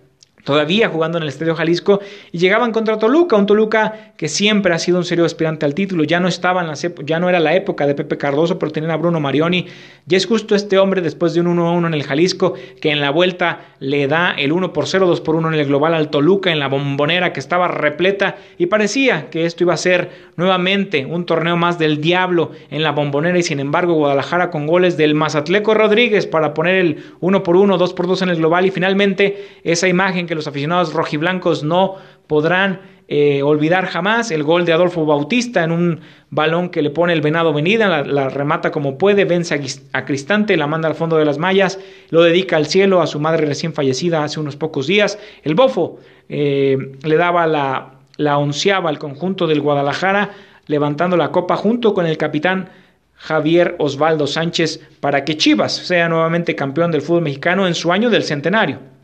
todavía 0.47 0.89
jugando 0.89 1.19
en 1.19 1.25
el 1.25 1.29
Estadio 1.29 1.57
Jalisco 1.57 2.01
y 2.31 2.39
llegaban 2.39 2.71
contra 2.71 3.01
Toluca, 3.01 3.35
un 3.35 3.47
Toluca 3.47 4.13
que 4.17 4.29
siempre 4.29 4.73
ha 4.73 4.79
sido 4.79 4.99
un 4.99 5.05
serio 5.05 5.25
aspirante 5.25 5.67
al 5.67 5.75
título, 5.75 6.05
ya 6.05 6.21
no 6.21 6.29
estaba 6.29 6.61
en 6.61 6.69
la, 6.69 6.75
ya 7.05 7.19
no 7.19 7.29
era 7.29 7.41
la 7.41 7.57
época 7.57 7.85
de 7.85 7.97
Pepe 7.97 8.17
Cardoso, 8.17 8.57
pero 8.57 8.71
tenían 8.71 8.93
a 8.93 8.97
Bruno 8.97 9.19
Marioni, 9.19 9.67
y 10.09 10.15
es 10.15 10.25
justo 10.25 10.55
este 10.55 10.79
hombre 10.79 11.03
después 11.03 11.35
de 11.35 11.41
un 11.41 11.59
1-1 11.59 11.89
en 11.89 11.95
el 11.95 12.05
Jalisco 12.05 12.55
que 12.81 12.93
en 12.93 13.01
la 13.01 13.11
vuelta 13.11 13.75
le 13.81 14.07
da 14.07 14.35
el 14.39 14.53
1 14.53 14.73
por 14.73 14.87
0, 14.87 15.09
2 15.09 15.21
por 15.21 15.35
1 15.35 15.49
en 15.49 15.55
el 15.55 15.67
global 15.67 15.95
al 15.95 16.11
Toluca 16.11 16.53
en 16.53 16.61
la 16.61 16.69
bombonera 16.69 17.33
que 17.33 17.41
estaba 17.41 17.67
repleta 17.67 18.37
y 18.57 18.67
parecía 18.67 19.29
que 19.31 19.47
esto 19.47 19.65
iba 19.65 19.75
a 19.75 19.79
ser 19.79 20.11
nuevamente 20.37 21.07
un 21.07 21.27
torneo 21.27 21.57
más 21.57 21.81
del 21.81 22.01
diablo 22.01 22.53
en 22.71 22.85
la 22.85 22.93
bombonera 22.93 23.37
y 23.37 23.43
sin 23.43 23.59
embargo 23.59 23.95
Guadalajara 23.95 24.51
con 24.51 24.69
goles 24.69 24.97
del 24.97 25.17
Mazatleco 25.17 25.75
Rodríguez 25.75 26.25
para 26.29 26.55
poner 26.55 26.77
el 26.77 27.05
1 27.19 27.43
por 27.43 27.57
1, 27.57 27.77
2 27.77 27.95
por 27.95 28.07
2 28.07 28.23
en 28.23 28.29
el 28.29 28.37
global 28.37 28.65
y 28.65 28.71
finalmente 28.71 29.45
esa 29.65 29.89
imagen 29.89 30.29
que 30.29 30.36
los 30.37 30.47
aficionados 30.47 30.93
rojiblancos 30.93 31.65
no 31.65 31.97
podrán 32.27 32.81
eh, 33.09 33.43
olvidar 33.45 33.87
jamás 33.87 34.33
el 34.33 34.43
gol 34.43 34.65
de 34.65 34.73
Adolfo 34.73 35.07
Bautista 35.07 35.63
en 35.63 35.71
un 35.71 36.01
balón 36.31 36.71
que 36.71 36.83
le 36.83 36.91
pone 36.91 37.13
el 37.13 37.21
Venado 37.21 37.53
Venida, 37.53 38.03
la, 38.03 38.29
remata 38.29 38.73
como 38.73 38.99
puede, 38.99 39.25
vence 39.25 39.61
a, 39.93 40.05
Cristante, 40.05 40.57
la 40.57 40.67
manda 40.67 40.89
al 40.89 40.97
fondo 40.97 41.17
de 41.17 41.25
las 41.25 41.39
mallas, 41.39 41.79
lo 42.11 42.23
dedica 42.23 42.57
al 42.57 42.67
cielo 42.67 43.01
a 43.01 43.07
su 43.07 43.21
madre 43.21 43.47
recién 43.47 43.75
fallecida 43.75 44.25
hace 44.25 44.41
unos 44.41 44.57
pocos 44.57 44.89
días. 44.89 45.21
El 45.45 45.55
Bofo 45.55 46.01
eh, 46.29 46.77
le 47.05 47.17
daba 47.17 47.47
la, 47.47 47.95
la 48.17 48.39
onceava 48.39 48.91
al 48.91 48.99
conjunto 48.99 49.47
del 49.47 49.61
Guadalajara, 49.61 50.33
levantando 50.67 51.17
la 51.17 51.31
copa 51.31 51.57
junto 51.57 51.95
con 51.95 52.07
el 52.07 52.19
capitán 52.19 52.71
Javier 53.15 53.77
Osvaldo 53.79 54.27
Sánchez 54.27 54.81
para 54.99 55.25
que 55.25 55.37
Chivas 55.37 55.77
sea 55.77 56.09
nuevamente 56.09 56.57
campeón 56.57 56.91
del 56.91 57.03
fútbol 57.03 57.23
mexicano 57.23 57.69
en 57.69 57.75
su 57.75 57.93
año 57.93 58.11
del 58.11 58.25
centenario. 58.25 58.96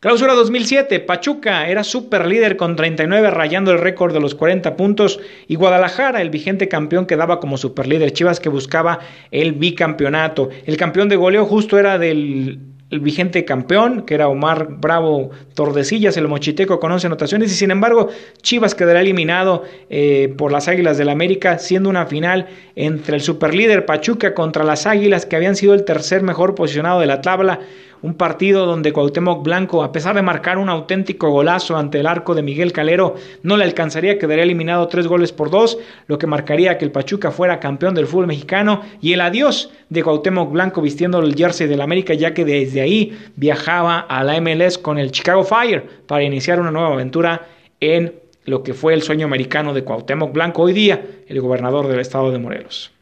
Clausura 0.00 0.32
2007, 0.32 1.00
Pachuca 1.00 1.68
era 1.68 1.84
super 1.84 2.24
líder 2.24 2.56
con 2.56 2.74
39 2.74 3.30
rayando 3.30 3.70
el 3.70 3.78
récord 3.78 4.14
de 4.14 4.20
los 4.20 4.34
40 4.34 4.74
puntos 4.74 5.20
y 5.46 5.56
Guadalajara, 5.56 6.22
el 6.22 6.30
vigente 6.30 6.68
campeón, 6.68 7.04
quedaba 7.04 7.38
como 7.38 7.58
super 7.58 7.86
líder. 7.86 8.12
Chivas 8.12 8.40
que 8.40 8.48
buscaba 8.48 9.00
el 9.30 9.52
bicampeonato. 9.52 10.48
El 10.64 10.78
campeón 10.78 11.10
de 11.10 11.16
goleo 11.16 11.44
justo 11.44 11.78
era 11.78 11.98
del 11.98 12.60
vigente 12.90 13.44
campeón, 13.44 14.06
que 14.06 14.14
era 14.14 14.28
Omar 14.28 14.68
Bravo 14.78 15.32
Tordesillas, 15.52 16.16
el 16.16 16.28
mochiteco 16.28 16.80
con 16.80 16.90
11 16.92 17.06
anotaciones, 17.08 17.52
y 17.52 17.54
sin 17.54 17.70
embargo 17.70 18.08
Chivas 18.40 18.74
quedará 18.74 19.02
eliminado 19.02 19.64
eh, 19.90 20.34
por 20.38 20.50
las 20.50 20.66
Águilas 20.66 20.96
del 20.96 21.10
América, 21.10 21.58
siendo 21.58 21.90
una 21.90 22.06
final 22.06 22.48
entre 22.74 23.16
el 23.16 23.20
superlíder 23.22 23.84
Pachuca 23.84 24.32
contra 24.32 24.64
las 24.64 24.86
Águilas, 24.86 25.26
que 25.26 25.36
habían 25.36 25.56
sido 25.56 25.74
el 25.74 25.84
tercer 25.84 26.22
mejor 26.22 26.54
posicionado 26.54 27.00
de 27.00 27.06
la 27.06 27.20
tabla 27.20 27.60
un 28.02 28.14
partido 28.14 28.66
donde 28.66 28.92
Cuauhtémoc 28.92 29.42
Blanco, 29.42 29.82
a 29.82 29.92
pesar 29.92 30.14
de 30.14 30.22
marcar 30.22 30.58
un 30.58 30.68
auténtico 30.68 31.30
golazo 31.30 31.76
ante 31.76 32.00
el 32.00 32.06
arco 32.06 32.34
de 32.34 32.42
Miguel 32.42 32.72
Calero, 32.72 33.14
no 33.42 33.56
le 33.56 33.64
alcanzaría, 33.64 34.18
quedaría 34.18 34.44
eliminado 34.44 34.88
tres 34.88 35.06
goles 35.06 35.32
por 35.32 35.50
dos, 35.50 35.78
lo 36.06 36.18
que 36.18 36.26
marcaría 36.26 36.78
que 36.78 36.84
el 36.84 36.92
Pachuca 36.92 37.30
fuera 37.30 37.60
campeón 37.60 37.94
del 37.94 38.06
fútbol 38.06 38.26
mexicano 38.26 38.82
y 39.00 39.12
el 39.12 39.20
adiós 39.20 39.70
de 39.88 40.02
Cuauhtémoc 40.02 40.50
Blanco 40.52 40.80
vistiendo 40.80 41.18
el 41.20 41.34
jersey 41.34 41.66
del 41.66 41.80
América, 41.80 42.14
ya 42.14 42.34
que 42.34 42.44
desde 42.44 42.80
ahí 42.80 43.18
viajaba 43.36 44.00
a 44.00 44.24
la 44.24 44.40
MLS 44.40 44.78
con 44.78 44.98
el 44.98 45.10
Chicago 45.10 45.44
Fire 45.44 45.84
para 46.06 46.22
iniciar 46.22 46.60
una 46.60 46.70
nueva 46.70 46.94
aventura 46.94 47.46
en 47.80 48.14
lo 48.44 48.62
que 48.62 48.74
fue 48.74 48.94
el 48.94 49.02
sueño 49.02 49.26
americano 49.26 49.74
de 49.74 49.84
Cuauhtémoc 49.84 50.32
Blanco, 50.32 50.62
hoy 50.62 50.72
día 50.72 51.04
el 51.28 51.40
gobernador 51.40 51.86
del 51.88 52.00
estado 52.00 52.30
de 52.30 52.38
Morelos. 52.38 52.92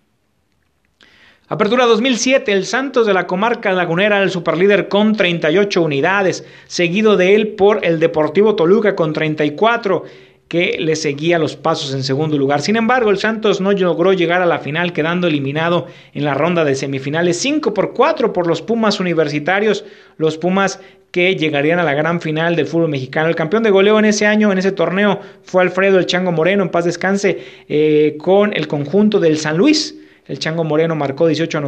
Apertura 1.51 1.87
2007, 1.87 2.53
el 2.53 2.67
Santos 2.67 3.07
de 3.07 3.15
la 3.15 3.27
comarca 3.27 3.73
lagunera, 3.73 4.23
el 4.23 4.31
superlíder 4.31 4.89
con 4.89 5.15
38 5.17 5.81
unidades, 5.81 6.45
seguido 6.67 7.17
de 7.17 7.35
él 7.35 7.49
por 7.49 7.87
el 7.87 8.01
Deportivo 8.01 8.55
Toluca 8.55 8.95
con 8.95 9.15
34 9.15 10.05
que 10.47 10.77
le 10.79 10.95
seguía 10.95 11.39
los 11.39 11.57
pasos 11.57 11.95
en 11.95 12.03
segundo 12.03 12.37
lugar. 12.37 12.61
Sin 12.61 12.77
embargo, 12.77 13.11
el 13.11 13.17
Santos 13.17 13.63
no 13.63 13.73
logró 13.73 14.13
llegar 14.13 14.43
a 14.43 14.47
la 14.47 14.59
final, 14.59 14.93
quedando 14.93 15.27
eliminado 15.27 15.87
en 16.13 16.27
la 16.27 16.35
ronda 16.35 16.67
de 16.67 16.75
semifinales 16.75 17.39
5 17.39 17.73
por 17.73 17.95
4 17.95 18.35
por 18.35 18.47
los 18.47 18.61
Pumas 18.61 19.01
universitarios, 19.01 19.87
los 20.19 20.37
Pumas 20.37 20.81
que 21.13 21.35
llegarían 21.35 21.79
a 21.79 21.85
la 21.85 21.95
gran 21.95 22.21
final 22.21 22.57
del 22.57 22.67
fútbol 22.67 22.91
mexicano. 22.91 23.31
El 23.31 23.37
campeón 23.37 23.63
de 23.63 23.71
goleo 23.71 23.99
en 23.99 24.05
ese 24.05 24.27
año, 24.27 24.53
en 24.53 24.59
ese 24.59 24.73
torneo, 24.73 25.21
fue 25.45 25.63
Alfredo 25.63 25.99
el 25.99 26.05
Chango 26.05 26.31
Moreno, 26.31 26.63
en 26.63 26.69
paz 26.69 26.85
descanse, 26.85 27.39
eh, 27.71 28.19
con 28.19 28.55
el 28.55 28.69
conjunto 28.69 29.19
del 29.19 29.39
San 29.39 29.57
Luis. 29.57 29.95
El 30.29 30.39
Chango 30.39 30.63
Moreno 30.63 30.95
marcó 30.95 31.27
18 31.27 31.61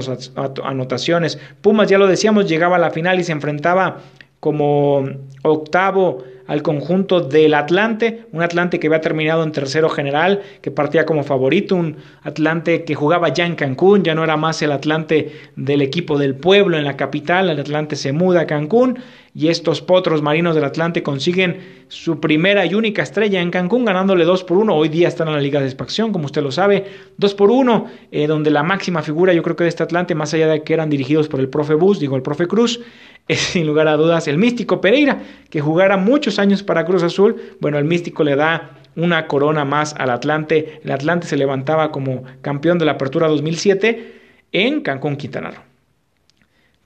anotaciones. 0.63 1.39
Pumas, 1.63 1.89
ya 1.89 1.99
lo 1.99 2.07
decíamos, 2.07 2.47
llegaba 2.47 2.77
a 2.77 2.79
la 2.79 2.91
final 2.91 3.19
y 3.19 3.25
se 3.25 3.33
enfrentaba 3.33 4.01
como 4.39 5.09
octavo 5.43 6.25
al 6.47 6.63
conjunto 6.63 7.21
del 7.21 7.55
Atlante, 7.55 8.25
un 8.33 8.43
Atlante 8.43 8.81
que 8.81 8.89
había 8.89 9.01
terminado 9.01 9.45
en 9.45 9.53
tercero 9.53 9.89
general, 9.89 10.43
que 10.61 10.73
partía 10.73 11.07
como 11.07 11.23
favorito, 11.23 11.77
un 11.77 11.99
Atlante 12.23 12.85
que 12.85 12.97
jugaba 12.97 13.29
ya 13.29 13.47
en 13.47 13.55
Cancún, 13.55 14.03
ya 14.03 14.17
no 14.17 14.25
era 14.25 14.37
más 14.37 14.61
el 14.63 14.73
Atlante 14.73 15.31
del 15.55 15.81
equipo 15.81 16.19
del 16.19 16.35
pueblo 16.35 16.77
en 16.77 16.85
la 16.85 16.97
capital, 16.97 17.51
el 17.51 17.61
Atlante 17.61 17.95
se 17.95 18.13
muda 18.13 18.41
a 18.41 18.47
Cancún 18.47 18.99
y 19.35 19.49
estos 19.49 19.81
potros 19.81 20.23
marinos 20.23 20.55
del 20.55 20.65
Atlante 20.65 21.03
consiguen 21.03 21.85
su 21.89 22.21
primera 22.21 22.67
y 22.67 22.75
única 22.75 23.03
estrella 23.03 23.41
en 23.41 23.51
Cancún, 23.51 23.85
ganándole 23.85 24.25
2 24.25 24.45
por 24.45 24.59
1. 24.59 24.75
Hoy 24.75 24.89
día 24.89 25.09
están 25.09 25.29
en 25.29 25.35
la 25.35 25.41
Liga 25.41 25.61
de 25.61 25.67
Expansión, 25.67 26.13
como 26.13 26.27
usted 26.27 26.43
lo 26.43 26.51
sabe, 26.51 26.85
2 27.17 27.35
por 27.35 27.51
1, 27.51 27.87
eh, 28.11 28.27
donde 28.27 28.51
la 28.51 28.63
máxima 28.63 29.03
figura, 29.03 29.33
yo 29.33 29.43
creo 29.43 29.57
que 29.57 29.65
de 29.65 29.69
este 29.69 29.83
Atlante, 29.83 30.15
más 30.15 30.35
allá 30.35 30.49
de 30.49 30.63
que 30.63 30.75
eran 30.75 30.91
dirigidos 30.91 31.29
por 31.29 31.41
el 31.41 31.49
profe 31.49 31.75
Bus, 31.75 32.01
digo 32.01 32.17
el 32.17 32.23
profe 32.23 32.47
Cruz, 32.47 32.81
es 33.29 33.39
sin 33.39 33.67
lugar 33.67 33.87
a 33.87 33.97
dudas 33.97 34.27
el 34.27 34.39
místico 34.39 34.81
Pereira, 34.81 35.23
que 35.49 35.61
jugara 35.61 35.97
muchos 35.97 36.39
años 36.39 36.63
para 36.63 36.85
Cruz 36.85 37.03
Azul. 37.03 37.37
Bueno, 37.61 37.79
el 37.79 37.85
místico 37.85 38.25
le 38.25 38.35
da 38.35 38.79
una 38.97 39.29
corona 39.29 39.65
más 39.65 39.95
al 39.95 40.11
Atlante. 40.11 40.81
El 40.83 40.91
Atlante 40.91 41.29
se 41.29 41.37
levantaba 41.37 41.93
como 41.93 42.25
campeón 42.43 42.79
de 42.79 42.87
la 42.87 42.93
Apertura 42.93 43.29
2007 43.29 44.21
en 44.53 44.81
Cancún, 44.81 45.17
Quintana 45.17 45.53
Roo. 45.53 45.70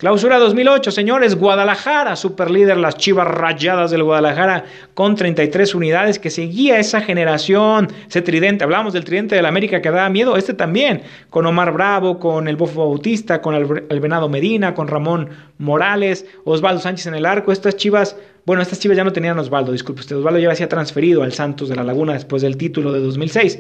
Clausura 0.05 0.39
2008, 0.39 0.91
señores, 0.91 1.35
Guadalajara, 1.35 2.15
superlíder, 2.15 2.77
las 2.77 2.99
Chivas 2.99 3.27
Rayadas 3.27 3.91
del 3.91 4.03
Guadalajara 4.03 4.67
con 4.93 5.15
33 5.15 5.75
unidades 5.75 6.19
que 6.19 6.29
seguía 6.29 6.79
esa 6.79 7.01
generación, 7.01 7.89
ese 8.07 8.21
tridente, 8.21 8.65
hablamos 8.65 8.93
del 8.93 9.05
tridente 9.05 9.35
del 9.35 9.47
América 9.47 9.81
que 9.81 9.91
daba 9.91 10.11
miedo, 10.11 10.37
este 10.37 10.53
también, 10.53 11.01
con 11.31 11.47
Omar 11.47 11.73
Bravo, 11.73 12.19
con 12.19 12.49
el 12.49 12.57
Bofo 12.57 12.87
Bautista, 12.87 13.41
con 13.41 13.55
el, 13.55 13.65
Venado 13.99 14.29
Medina, 14.29 14.75
con 14.75 14.89
Ramón 14.89 15.31
Morales, 15.57 16.27
Osvaldo 16.45 16.83
Sánchez 16.83 17.07
en 17.07 17.15
el 17.15 17.25
arco, 17.25 17.51
estas 17.51 17.75
Chivas, 17.75 18.15
bueno, 18.45 18.61
estas 18.61 18.81
Chivas 18.81 18.99
ya 18.99 19.05
no 19.05 19.13
tenían 19.15 19.39
Osvaldo, 19.39 19.73
disculpe 19.73 20.03
usted, 20.03 20.17
Osvaldo 20.17 20.39
ya 20.39 20.51
había 20.51 20.69
transferido 20.69 21.23
al 21.23 21.33
Santos 21.33 21.71
de 21.71 21.77
la 21.77 21.83
Laguna 21.83 22.13
después 22.13 22.43
del 22.43 22.59
título 22.59 22.93
de 22.93 23.01
2006, 23.01 23.59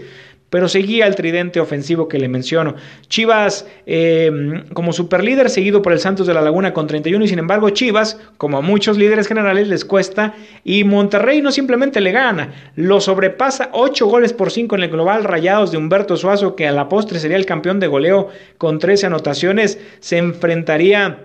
pero 0.55 0.69
seguía 0.69 1.09
el 1.09 1.17
tridente 1.17 1.59
ofensivo 1.59 2.07
que 2.07 2.17
le 2.17 2.29
menciono. 2.29 2.77
Chivas 3.09 3.67
eh, 3.87 4.63
como 4.73 4.93
superlíder, 4.93 5.51
seguido 5.51 5.83
por 5.83 5.93
el 5.93 5.99
Santos 5.99 6.29
de 6.29 6.33
la 6.33 6.43
Laguna 6.43 6.73
con 6.73 6.87
31, 6.87 7.25
y 7.25 7.27
sin 7.27 7.41
embargo 7.41 7.71
Chivas, 7.71 8.21
como 8.37 8.59
a 8.59 8.61
muchos 8.61 8.97
líderes 8.97 9.27
generales, 9.27 9.67
les 9.67 9.85
cuesta, 9.85 10.37
y 10.63 10.85
Monterrey 10.85 11.43
no 11.43 11.51
simplemente 11.51 12.01
le 12.01 12.13
gana, 12.13 12.71
lo 12.77 13.01
sobrepasa 13.01 13.71
8 13.73 14.07
goles 14.07 14.33
por 14.33 14.53
5 14.53 14.77
en 14.77 14.85
el 14.85 14.91
global 14.91 15.25
rayados 15.25 15.73
de 15.73 15.79
Humberto 15.79 16.17
Suazo, 16.17 16.55
que 16.55 16.69
a 16.69 16.73
la 16.73 16.89
postre 16.89 17.19
sería 17.19 17.37
el 17.37 17.47
campeón 17.47 17.81
de 17.81 17.89
goleo 17.89 18.29
con 18.57 18.79
13 18.79 19.07
anotaciones, 19.07 19.81
se 19.99 20.19
enfrentaría 20.19 21.19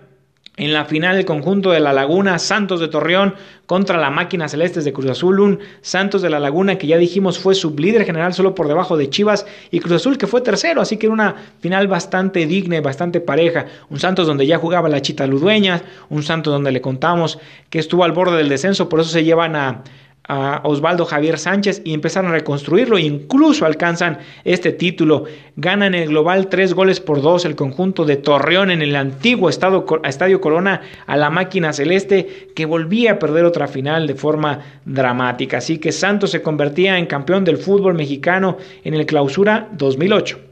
en 0.60 0.74
la 0.74 0.84
final, 0.84 1.16
el 1.16 1.24
conjunto 1.24 1.72
de 1.72 1.80
La 1.80 1.94
Laguna, 1.94 2.38
Santos 2.38 2.82
de 2.82 2.90
Torreón 2.90 3.34
contra 3.66 3.98
la 3.98 4.10
máquina 4.10 4.50
celestes 4.50 4.84
de 4.84 4.92
Cruz 4.92 5.10
Azul. 5.10 5.40
Un 5.40 5.60
Santos 5.80 6.22
de 6.22 6.30
La 6.30 6.38
Laguna 6.38 6.78
que 6.78 6.86
ya 6.86 6.98
dijimos 6.98 7.40
fue 7.40 7.56
sublíder 7.56 8.04
general 8.04 8.34
solo 8.34 8.56
por 8.56 8.68
debajo 8.68 8.98
de 8.98 9.10
Chivas 9.10 9.46
y 9.72 9.80
Cruz 9.80 9.94
Azul 9.94 10.18
que 10.18 10.28
fue 10.28 10.42
tercero. 10.42 10.82
Así 10.82 10.98
que 10.98 11.06
era 11.06 11.14
una 11.14 11.36
final 11.62 11.88
bastante 11.88 12.46
digna 12.46 12.76
y 12.76 12.82
bastante 12.82 13.22
pareja. 13.22 13.68
Un 13.90 14.02
Santos 14.02 14.28
donde 14.28 14.46
ya 14.46 14.58
jugaba 14.58 14.90
la 14.90 15.02
Chita 15.02 15.26
Ludueña. 15.28 15.82
Un 16.10 16.24
Santos 16.24 16.52
donde 16.52 16.74
le 16.74 16.82
contamos 16.82 17.40
que 17.70 17.80
estuvo 17.80 18.04
al 18.04 18.12
borde 18.12 18.36
del 18.36 18.50
descenso. 18.50 18.90
Por 18.90 19.00
eso 19.00 19.12
se 19.12 19.24
llevan 19.24 19.56
a 19.56 19.84
a 20.28 20.62
Osvaldo 20.64 21.06
Javier 21.06 21.40
Sánchez 21.40 21.82
y 21.84 21.94
empezaron 21.94 22.30
a 22.30 22.36
reconstruirlo. 22.36 23.00
Incluso 23.00 23.66
alcanzan 23.66 24.20
este 24.44 24.72
título. 24.72 25.24
Ganan 25.56 25.96
el 25.96 26.10
global 26.10 26.50
tres 26.50 26.74
goles 26.74 27.00
por 27.00 27.22
dos 27.22 27.46
el 27.46 27.56
conjunto 27.56 28.06
de 28.06 28.18
Torreón 28.18 28.70
en 28.70 28.82
el 28.82 28.96
antiguo 28.96 29.50
Estadio 29.50 30.42
Corona 30.42 30.82
a 31.08 31.18
la 31.18 31.30
máquina 31.30 31.74
celeste 31.74 32.50
que 32.56 32.66
volvía 32.66 33.14
a 33.14 33.20
perder 33.20 33.46
otra 33.46 33.68
final 33.68 34.06
de 34.06 34.16
forma 34.16 34.60
dramática. 34.86 35.58
Así 35.58 35.80
que 35.80 35.92
Santos 35.92 36.32
se 36.32 36.42
convertía 36.42 36.98
en 37.00 37.08
campeón 37.08 37.44
del 37.44 37.58
fútbol 37.58 37.96
mexicano 37.96 38.58
en 38.84 38.94
el 38.94 39.06
clausura 39.06 39.68
2008. 39.72 40.50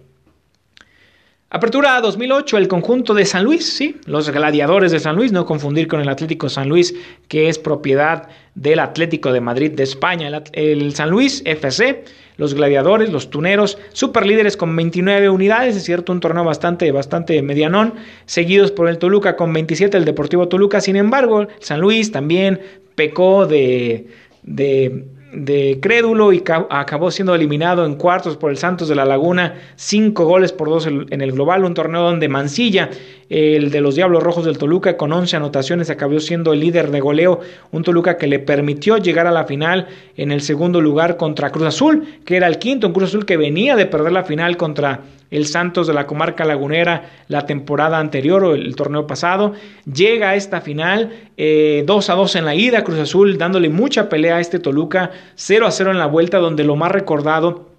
Apertura 1.49 2.01
2008, 2.01 2.57
el 2.57 2.67
conjunto 2.67 3.13
de 3.13 3.25
San 3.25 3.45
Luis, 3.45 3.71
sí, 3.71 3.95
los 4.05 4.29
gladiadores 4.29 4.91
de 4.91 4.99
San 4.99 5.15
Luis, 5.15 5.31
no 5.31 5.45
confundir 5.45 5.87
con 5.87 6.01
el 6.01 6.09
Atlético 6.09 6.49
San 6.49 6.67
Luis, 6.67 6.93
que 7.29 7.47
es 7.47 7.57
propiedad 7.57 8.27
del 8.57 8.79
Atlético 8.79 9.31
de 9.31 9.39
Madrid 9.39 9.71
de 9.71 9.83
España. 9.83 10.29
El, 10.51 10.93
San 10.95 11.11
Luis 11.11 11.43
FC, 11.45 12.03
los 12.37 12.55
gladiadores, 12.55 13.11
los 13.11 13.29
tuneros, 13.29 13.77
superlíderes 13.93 14.57
con 14.57 14.75
29 14.75 15.29
unidades, 15.29 15.75
es 15.75 15.83
cierto, 15.83 16.11
un 16.11 16.19
torneo 16.19 16.43
bastante, 16.43 16.91
bastante 16.91 17.41
medianón, 17.43 17.93
seguidos 18.25 18.71
por 18.71 18.89
el 18.89 18.97
Toluca 18.97 19.35
con 19.35 19.53
27, 19.53 19.95
el 19.95 20.05
Deportivo 20.05 20.47
Toluca. 20.47 20.81
Sin 20.81 20.95
embargo, 20.95 21.47
San 21.59 21.79
Luis 21.79 22.11
también 22.11 22.59
pecó 22.95 23.45
de, 23.45 24.07
de 24.41 25.05
de 25.31 25.79
crédulo 25.81 26.31
y 26.31 26.43
acabó 26.69 27.11
siendo 27.11 27.35
eliminado 27.35 27.85
en 27.85 27.95
cuartos 27.95 28.37
por 28.37 28.49
el 28.49 28.57
Santos 28.57 28.87
de 28.87 28.95
la 28.95 29.05
Laguna, 29.05 29.55
cinco 29.75 30.25
goles 30.25 30.53
por 30.53 30.69
dos 30.69 30.87
en 30.87 31.21
el 31.21 31.31
global, 31.33 31.65
un 31.65 31.73
torneo 31.73 32.01
donde 32.01 32.29
Mancilla, 32.29 32.89
el 33.29 33.69
de 33.71 33.81
los 33.81 33.95
Diablos 33.95 34.23
Rojos 34.23 34.45
del 34.45 34.57
Toluca, 34.57 34.95
con 34.95 35.11
11 35.11 35.35
anotaciones, 35.35 35.89
acabó 35.89 36.19
siendo 36.19 36.53
el 36.53 36.61
líder 36.61 36.91
de 36.91 37.01
goleo, 37.01 37.41
un 37.71 37.83
Toluca 37.83 38.17
que 38.17 38.27
le 38.27 38.39
permitió 38.39 38.97
llegar 38.97 39.27
a 39.27 39.31
la 39.31 39.43
final 39.43 39.87
en 40.15 40.31
el 40.31 40.41
segundo 40.41 40.79
lugar 40.79 41.17
contra 41.17 41.51
Cruz 41.51 41.67
Azul, 41.67 42.03
que 42.23 42.37
era 42.37 42.47
el 42.47 42.57
quinto, 42.57 42.87
un 42.87 42.93
Cruz 42.93 43.09
Azul 43.09 43.25
que 43.25 43.35
venía 43.35 43.75
de 43.75 43.85
perder 43.85 44.13
la 44.13 44.23
final 44.23 44.55
contra 44.55 45.01
el 45.31 45.45
Santos 45.45 45.87
de 45.87 45.93
la 45.93 46.07
comarca 46.07 46.45
lagunera 46.45 47.09
la 47.27 47.45
temporada 47.45 47.99
anterior 47.99 48.43
o 48.43 48.55
el 48.55 48.75
torneo 48.75 49.07
pasado. 49.07 49.53
Llega 49.85 50.29
a 50.29 50.35
esta 50.35 50.61
final 50.61 51.09
2 51.09 51.15
eh, 51.37 51.85
a 51.87 52.15
2 52.15 52.35
en 52.35 52.45
la 52.45 52.55
ida, 52.55 52.83
Cruz 52.83 52.99
Azul 52.99 53.37
dándole 53.37 53.69
mucha 53.69 54.09
pelea 54.09 54.37
a 54.37 54.39
este 54.39 54.59
Toluca, 54.59 55.11
0 55.35 55.67
a 55.67 55.71
0 55.71 55.91
en 55.91 55.99
la 55.99 56.07
vuelta 56.07 56.37
donde 56.37 56.63
lo 56.63 56.75
más 56.75 56.91
recordado 56.91 57.69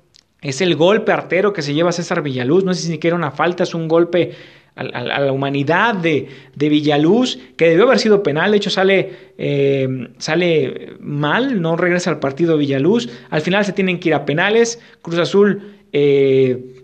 es 0.40 0.60
el 0.60 0.76
golpe 0.76 1.12
artero 1.12 1.52
que 1.52 1.62
se 1.62 1.74
lleva 1.74 1.92
César 1.92 2.22
Villaluz, 2.22 2.64
no 2.64 2.74
sé 2.74 2.82
si 2.82 2.88
siquiera 2.88 3.16
una 3.16 3.32
falta, 3.32 3.64
es 3.64 3.74
un 3.74 3.88
golpe 3.88 4.32
a, 4.76 4.84
la 4.84 5.32
humanidad 5.32 5.96
de, 5.96 6.28
Villaluz, 6.54 7.38
que 7.56 7.68
debió 7.68 7.84
haber 7.84 7.98
sido 7.98 8.22
penal, 8.22 8.52
de 8.52 8.56
hecho 8.58 8.70
sale, 8.70 9.10
eh, 9.36 10.08
sale 10.18 10.92
mal, 11.00 11.60
no 11.60 11.76
regresa 11.76 12.10
al 12.10 12.20
partido 12.20 12.56
Villaluz, 12.56 13.08
al 13.30 13.40
final 13.40 13.64
se 13.64 13.72
tienen 13.72 13.98
que 13.98 14.10
ir 14.10 14.14
a 14.14 14.24
penales, 14.24 14.80
Cruz 15.02 15.18
Azul 15.18 15.78
eh, 15.92 16.77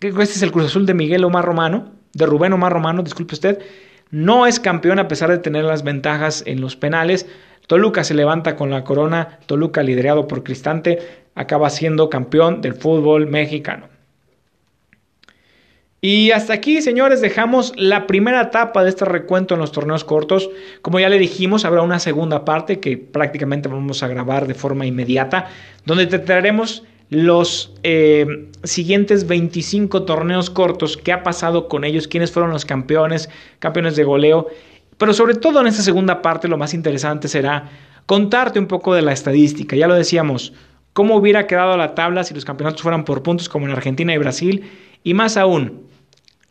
este 0.00 0.22
es 0.22 0.42
el 0.42 0.52
Cruz 0.52 0.66
Azul 0.66 0.86
de 0.86 0.94
Miguel 0.94 1.24
Omar 1.24 1.44
Romano, 1.44 1.92
de 2.14 2.26
Rubén 2.26 2.52
Omar 2.52 2.72
Romano, 2.72 3.02
disculpe 3.02 3.34
usted, 3.34 3.58
no 4.10 4.46
es 4.46 4.58
campeón 4.58 4.98
a 4.98 5.08
pesar 5.08 5.30
de 5.30 5.38
tener 5.38 5.64
las 5.64 5.84
ventajas 5.84 6.42
en 6.46 6.60
los 6.60 6.74
penales. 6.74 7.26
Toluca 7.66 8.02
se 8.02 8.14
levanta 8.14 8.56
con 8.56 8.70
la 8.70 8.82
corona, 8.82 9.38
Toluca 9.46 9.82
liderado 9.82 10.26
por 10.26 10.42
Cristante 10.42 10.98
acaba 11.34 11.70
siendo 11.70 12.10
campeón 12.10 12.60
del 12.60 12.74
fútbol 12.74 13.26
mexicano. 13.26 13.88
Y 16.02 16.30
hasta 16.30 16.54
aquí, 16.54 16.80
señores, 16.80 17.20
dejamos 17.20 17.74
la 17.76 18.06
primera 18.06 18.40
etapa 18.40 18.82
de 18.82 18.88
este 18.88 19.04
recuento 19.04 19.54
en 19.54 19.60
los 19.60 19.70
torneos 19.70 20.02
cortos. 20.02 20.48
Como 20.80 20.98
ya 20.98 21.10
le 21.10 21.18
dijimos, 21.18 21.66
habrá 21.66 21.82
una 21.82 21.98
segunda 21.98 22.46
parte 22.46 22.80
que 22.80 22.96
prácticamente 22.96 23.68
vamos 23.68 24.02
a 24.02 24.08
grabar 24.08 24.46
de 24.46 24.54
forma 24.54 24.86
inmediata, 24.86 25.48
donde 25.84 26.06
te 26.06 26.18
traeremos 26.18 26.84
los 27.10 27.72
eh, 27.82 28.48
siguientes 28.62 29.26
25 29.26 30.04
torneos 30.04 30.48
cortos, 30.48 30.96
qué 30.96 31.12
ha 31.12 31.22
pasado 31.22 31.68
con 31.68 31.84
ellos, 31.84 32.08
quiénes 32.08 32.30
fueron 32.30 32.52
los 32.52 32.64
campeones, 32.64 33.28
campeones 33.58 33.96
de 33.96 34.04
goleo. 34.04 34.46
Pero 34.96 35.12
sobre 35.12 35.34
todo 35.34 35.60
en 35.60 35.66
esta 35.66 35.82
segunda 35.82 36.22
parte 36.22 36.46
lo 36.46 36.56
más 36.56 36.72
interesante 36.72 37.26
será 37.26 37.68
contarte 38.06 38.58
un 38.58 38.66
poco 38.66 38.94
de 38.94 39.02
la 39.02 39.12
estadística. 39.12 39.74
Ya 39.76 39.88
lo 39.88 39.94
decíamos, 39.94 40.52
cómo 40.92 41.16
hubiera 41.16 41.46
quedado 41.46 41.76
la 41.76 41.94
tabla 41.94 42.22
si 42.22 42.34
los 42.34 42.44
campeonatos 42.44 42.82
fueran 42.82 43.04
por 43.04 43.22
puntos 43.22 43.48
como 43.48 43.66
en 43.66 43.72
Argentina 43.72 44.14
y 44.14 44.18
Brasil. 44.18 44.70
Y 45.02 45.14
más 45.14 45.36
aún, 45.36 45.89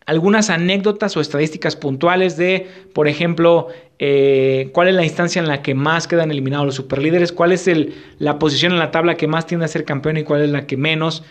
algunas 0.09 0.49
anécdotas 0.49 1.15
o 1.15 1.21
estadísticas 1.21 1.75
puntuales 1.75 2.35
de, 2.35 2.67
por 2.93 3.07
ejemplo, 3.07 3.67
eh, 3.99 4.71
cuál 4.73 4.87
es 4.87 4.95
la 4.95 5.03
instancia 5.03 5.39
en 5.39 5.47
la 5.47 5.61
que 5.61 5.75
más 5.75 6.07
quedan 6.07 6.31
eliminados 6.31 6.65
los 6.65 6.75
superlíderes, 6.75 7.31
cuál 7.31 7.51
es 7.51 7.67
el, 7.67 7.93
la 8.17 8.39
posición 8.39 8.71
en 8.71 8.79
la 8.79 8.89
tabla 8.89 9.17
que 9.17 9.27
más 9.27 9.45
tiende 9.45 9.65
a 9.65 9.67
ser 9.67 9.85
campeón 9.85 10.17
y 10.17 10.23
cuál 10.23 10.41
es 10.41 10.49
la 10.49 10.65
que 10.65 10.77
menos. 10.77 11.23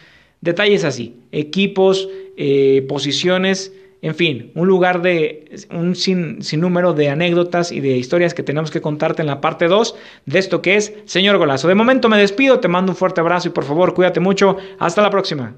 Detalles 0.43 0.85
así, 0.85 1.17
equipos, 1.33 2.09
eh, 2.37 2.87
posiciones, 2.89 3.73
en 4.01 4.15
fin, 4.15 4.53
un 4.55 4.69
lugar 4.69 5.03
de 5.03 5.59
un 5.73 5.97
sin, 5.97 6.41
sinnúmero 6.43 6.93
de 6.93 7.09
anécdotas 7.09 7.73
y 7.73 7.81
de 7.81 7.97
historias 7.97 8.33
que 8.33 8.45
tenemos 8.45 8.71
que 8.71 8.81
contarte 8.81 9.23
en 9.23 9.27
la 9.27 9.41
parte 9.41 9.67
2 9.67 9.97
de 10.25 10.39
esto 10.39 10.63
que 10.63 10.77
es 10.77 10.95
Señor 11.05 11.37
Golazo. 11.39 11.67
De 11.67 11.75
momento 11.75 12.09
me 12.09 12.17
despido, 12.17 12.61
te 12.61 12.69
mando 12.69 12.93
un 12.93 12.97
fuerte 12.97 13.21
abrazo 13.21 13.49
y 13.49 13.51
por 13.51 13.65
favor 13.65 13.95
cuídate 13.95 14.21
mucho. 14.21 14.57
Hasta 14.79 15.03
la 15.03 15.11
próxima. 15.11 15.57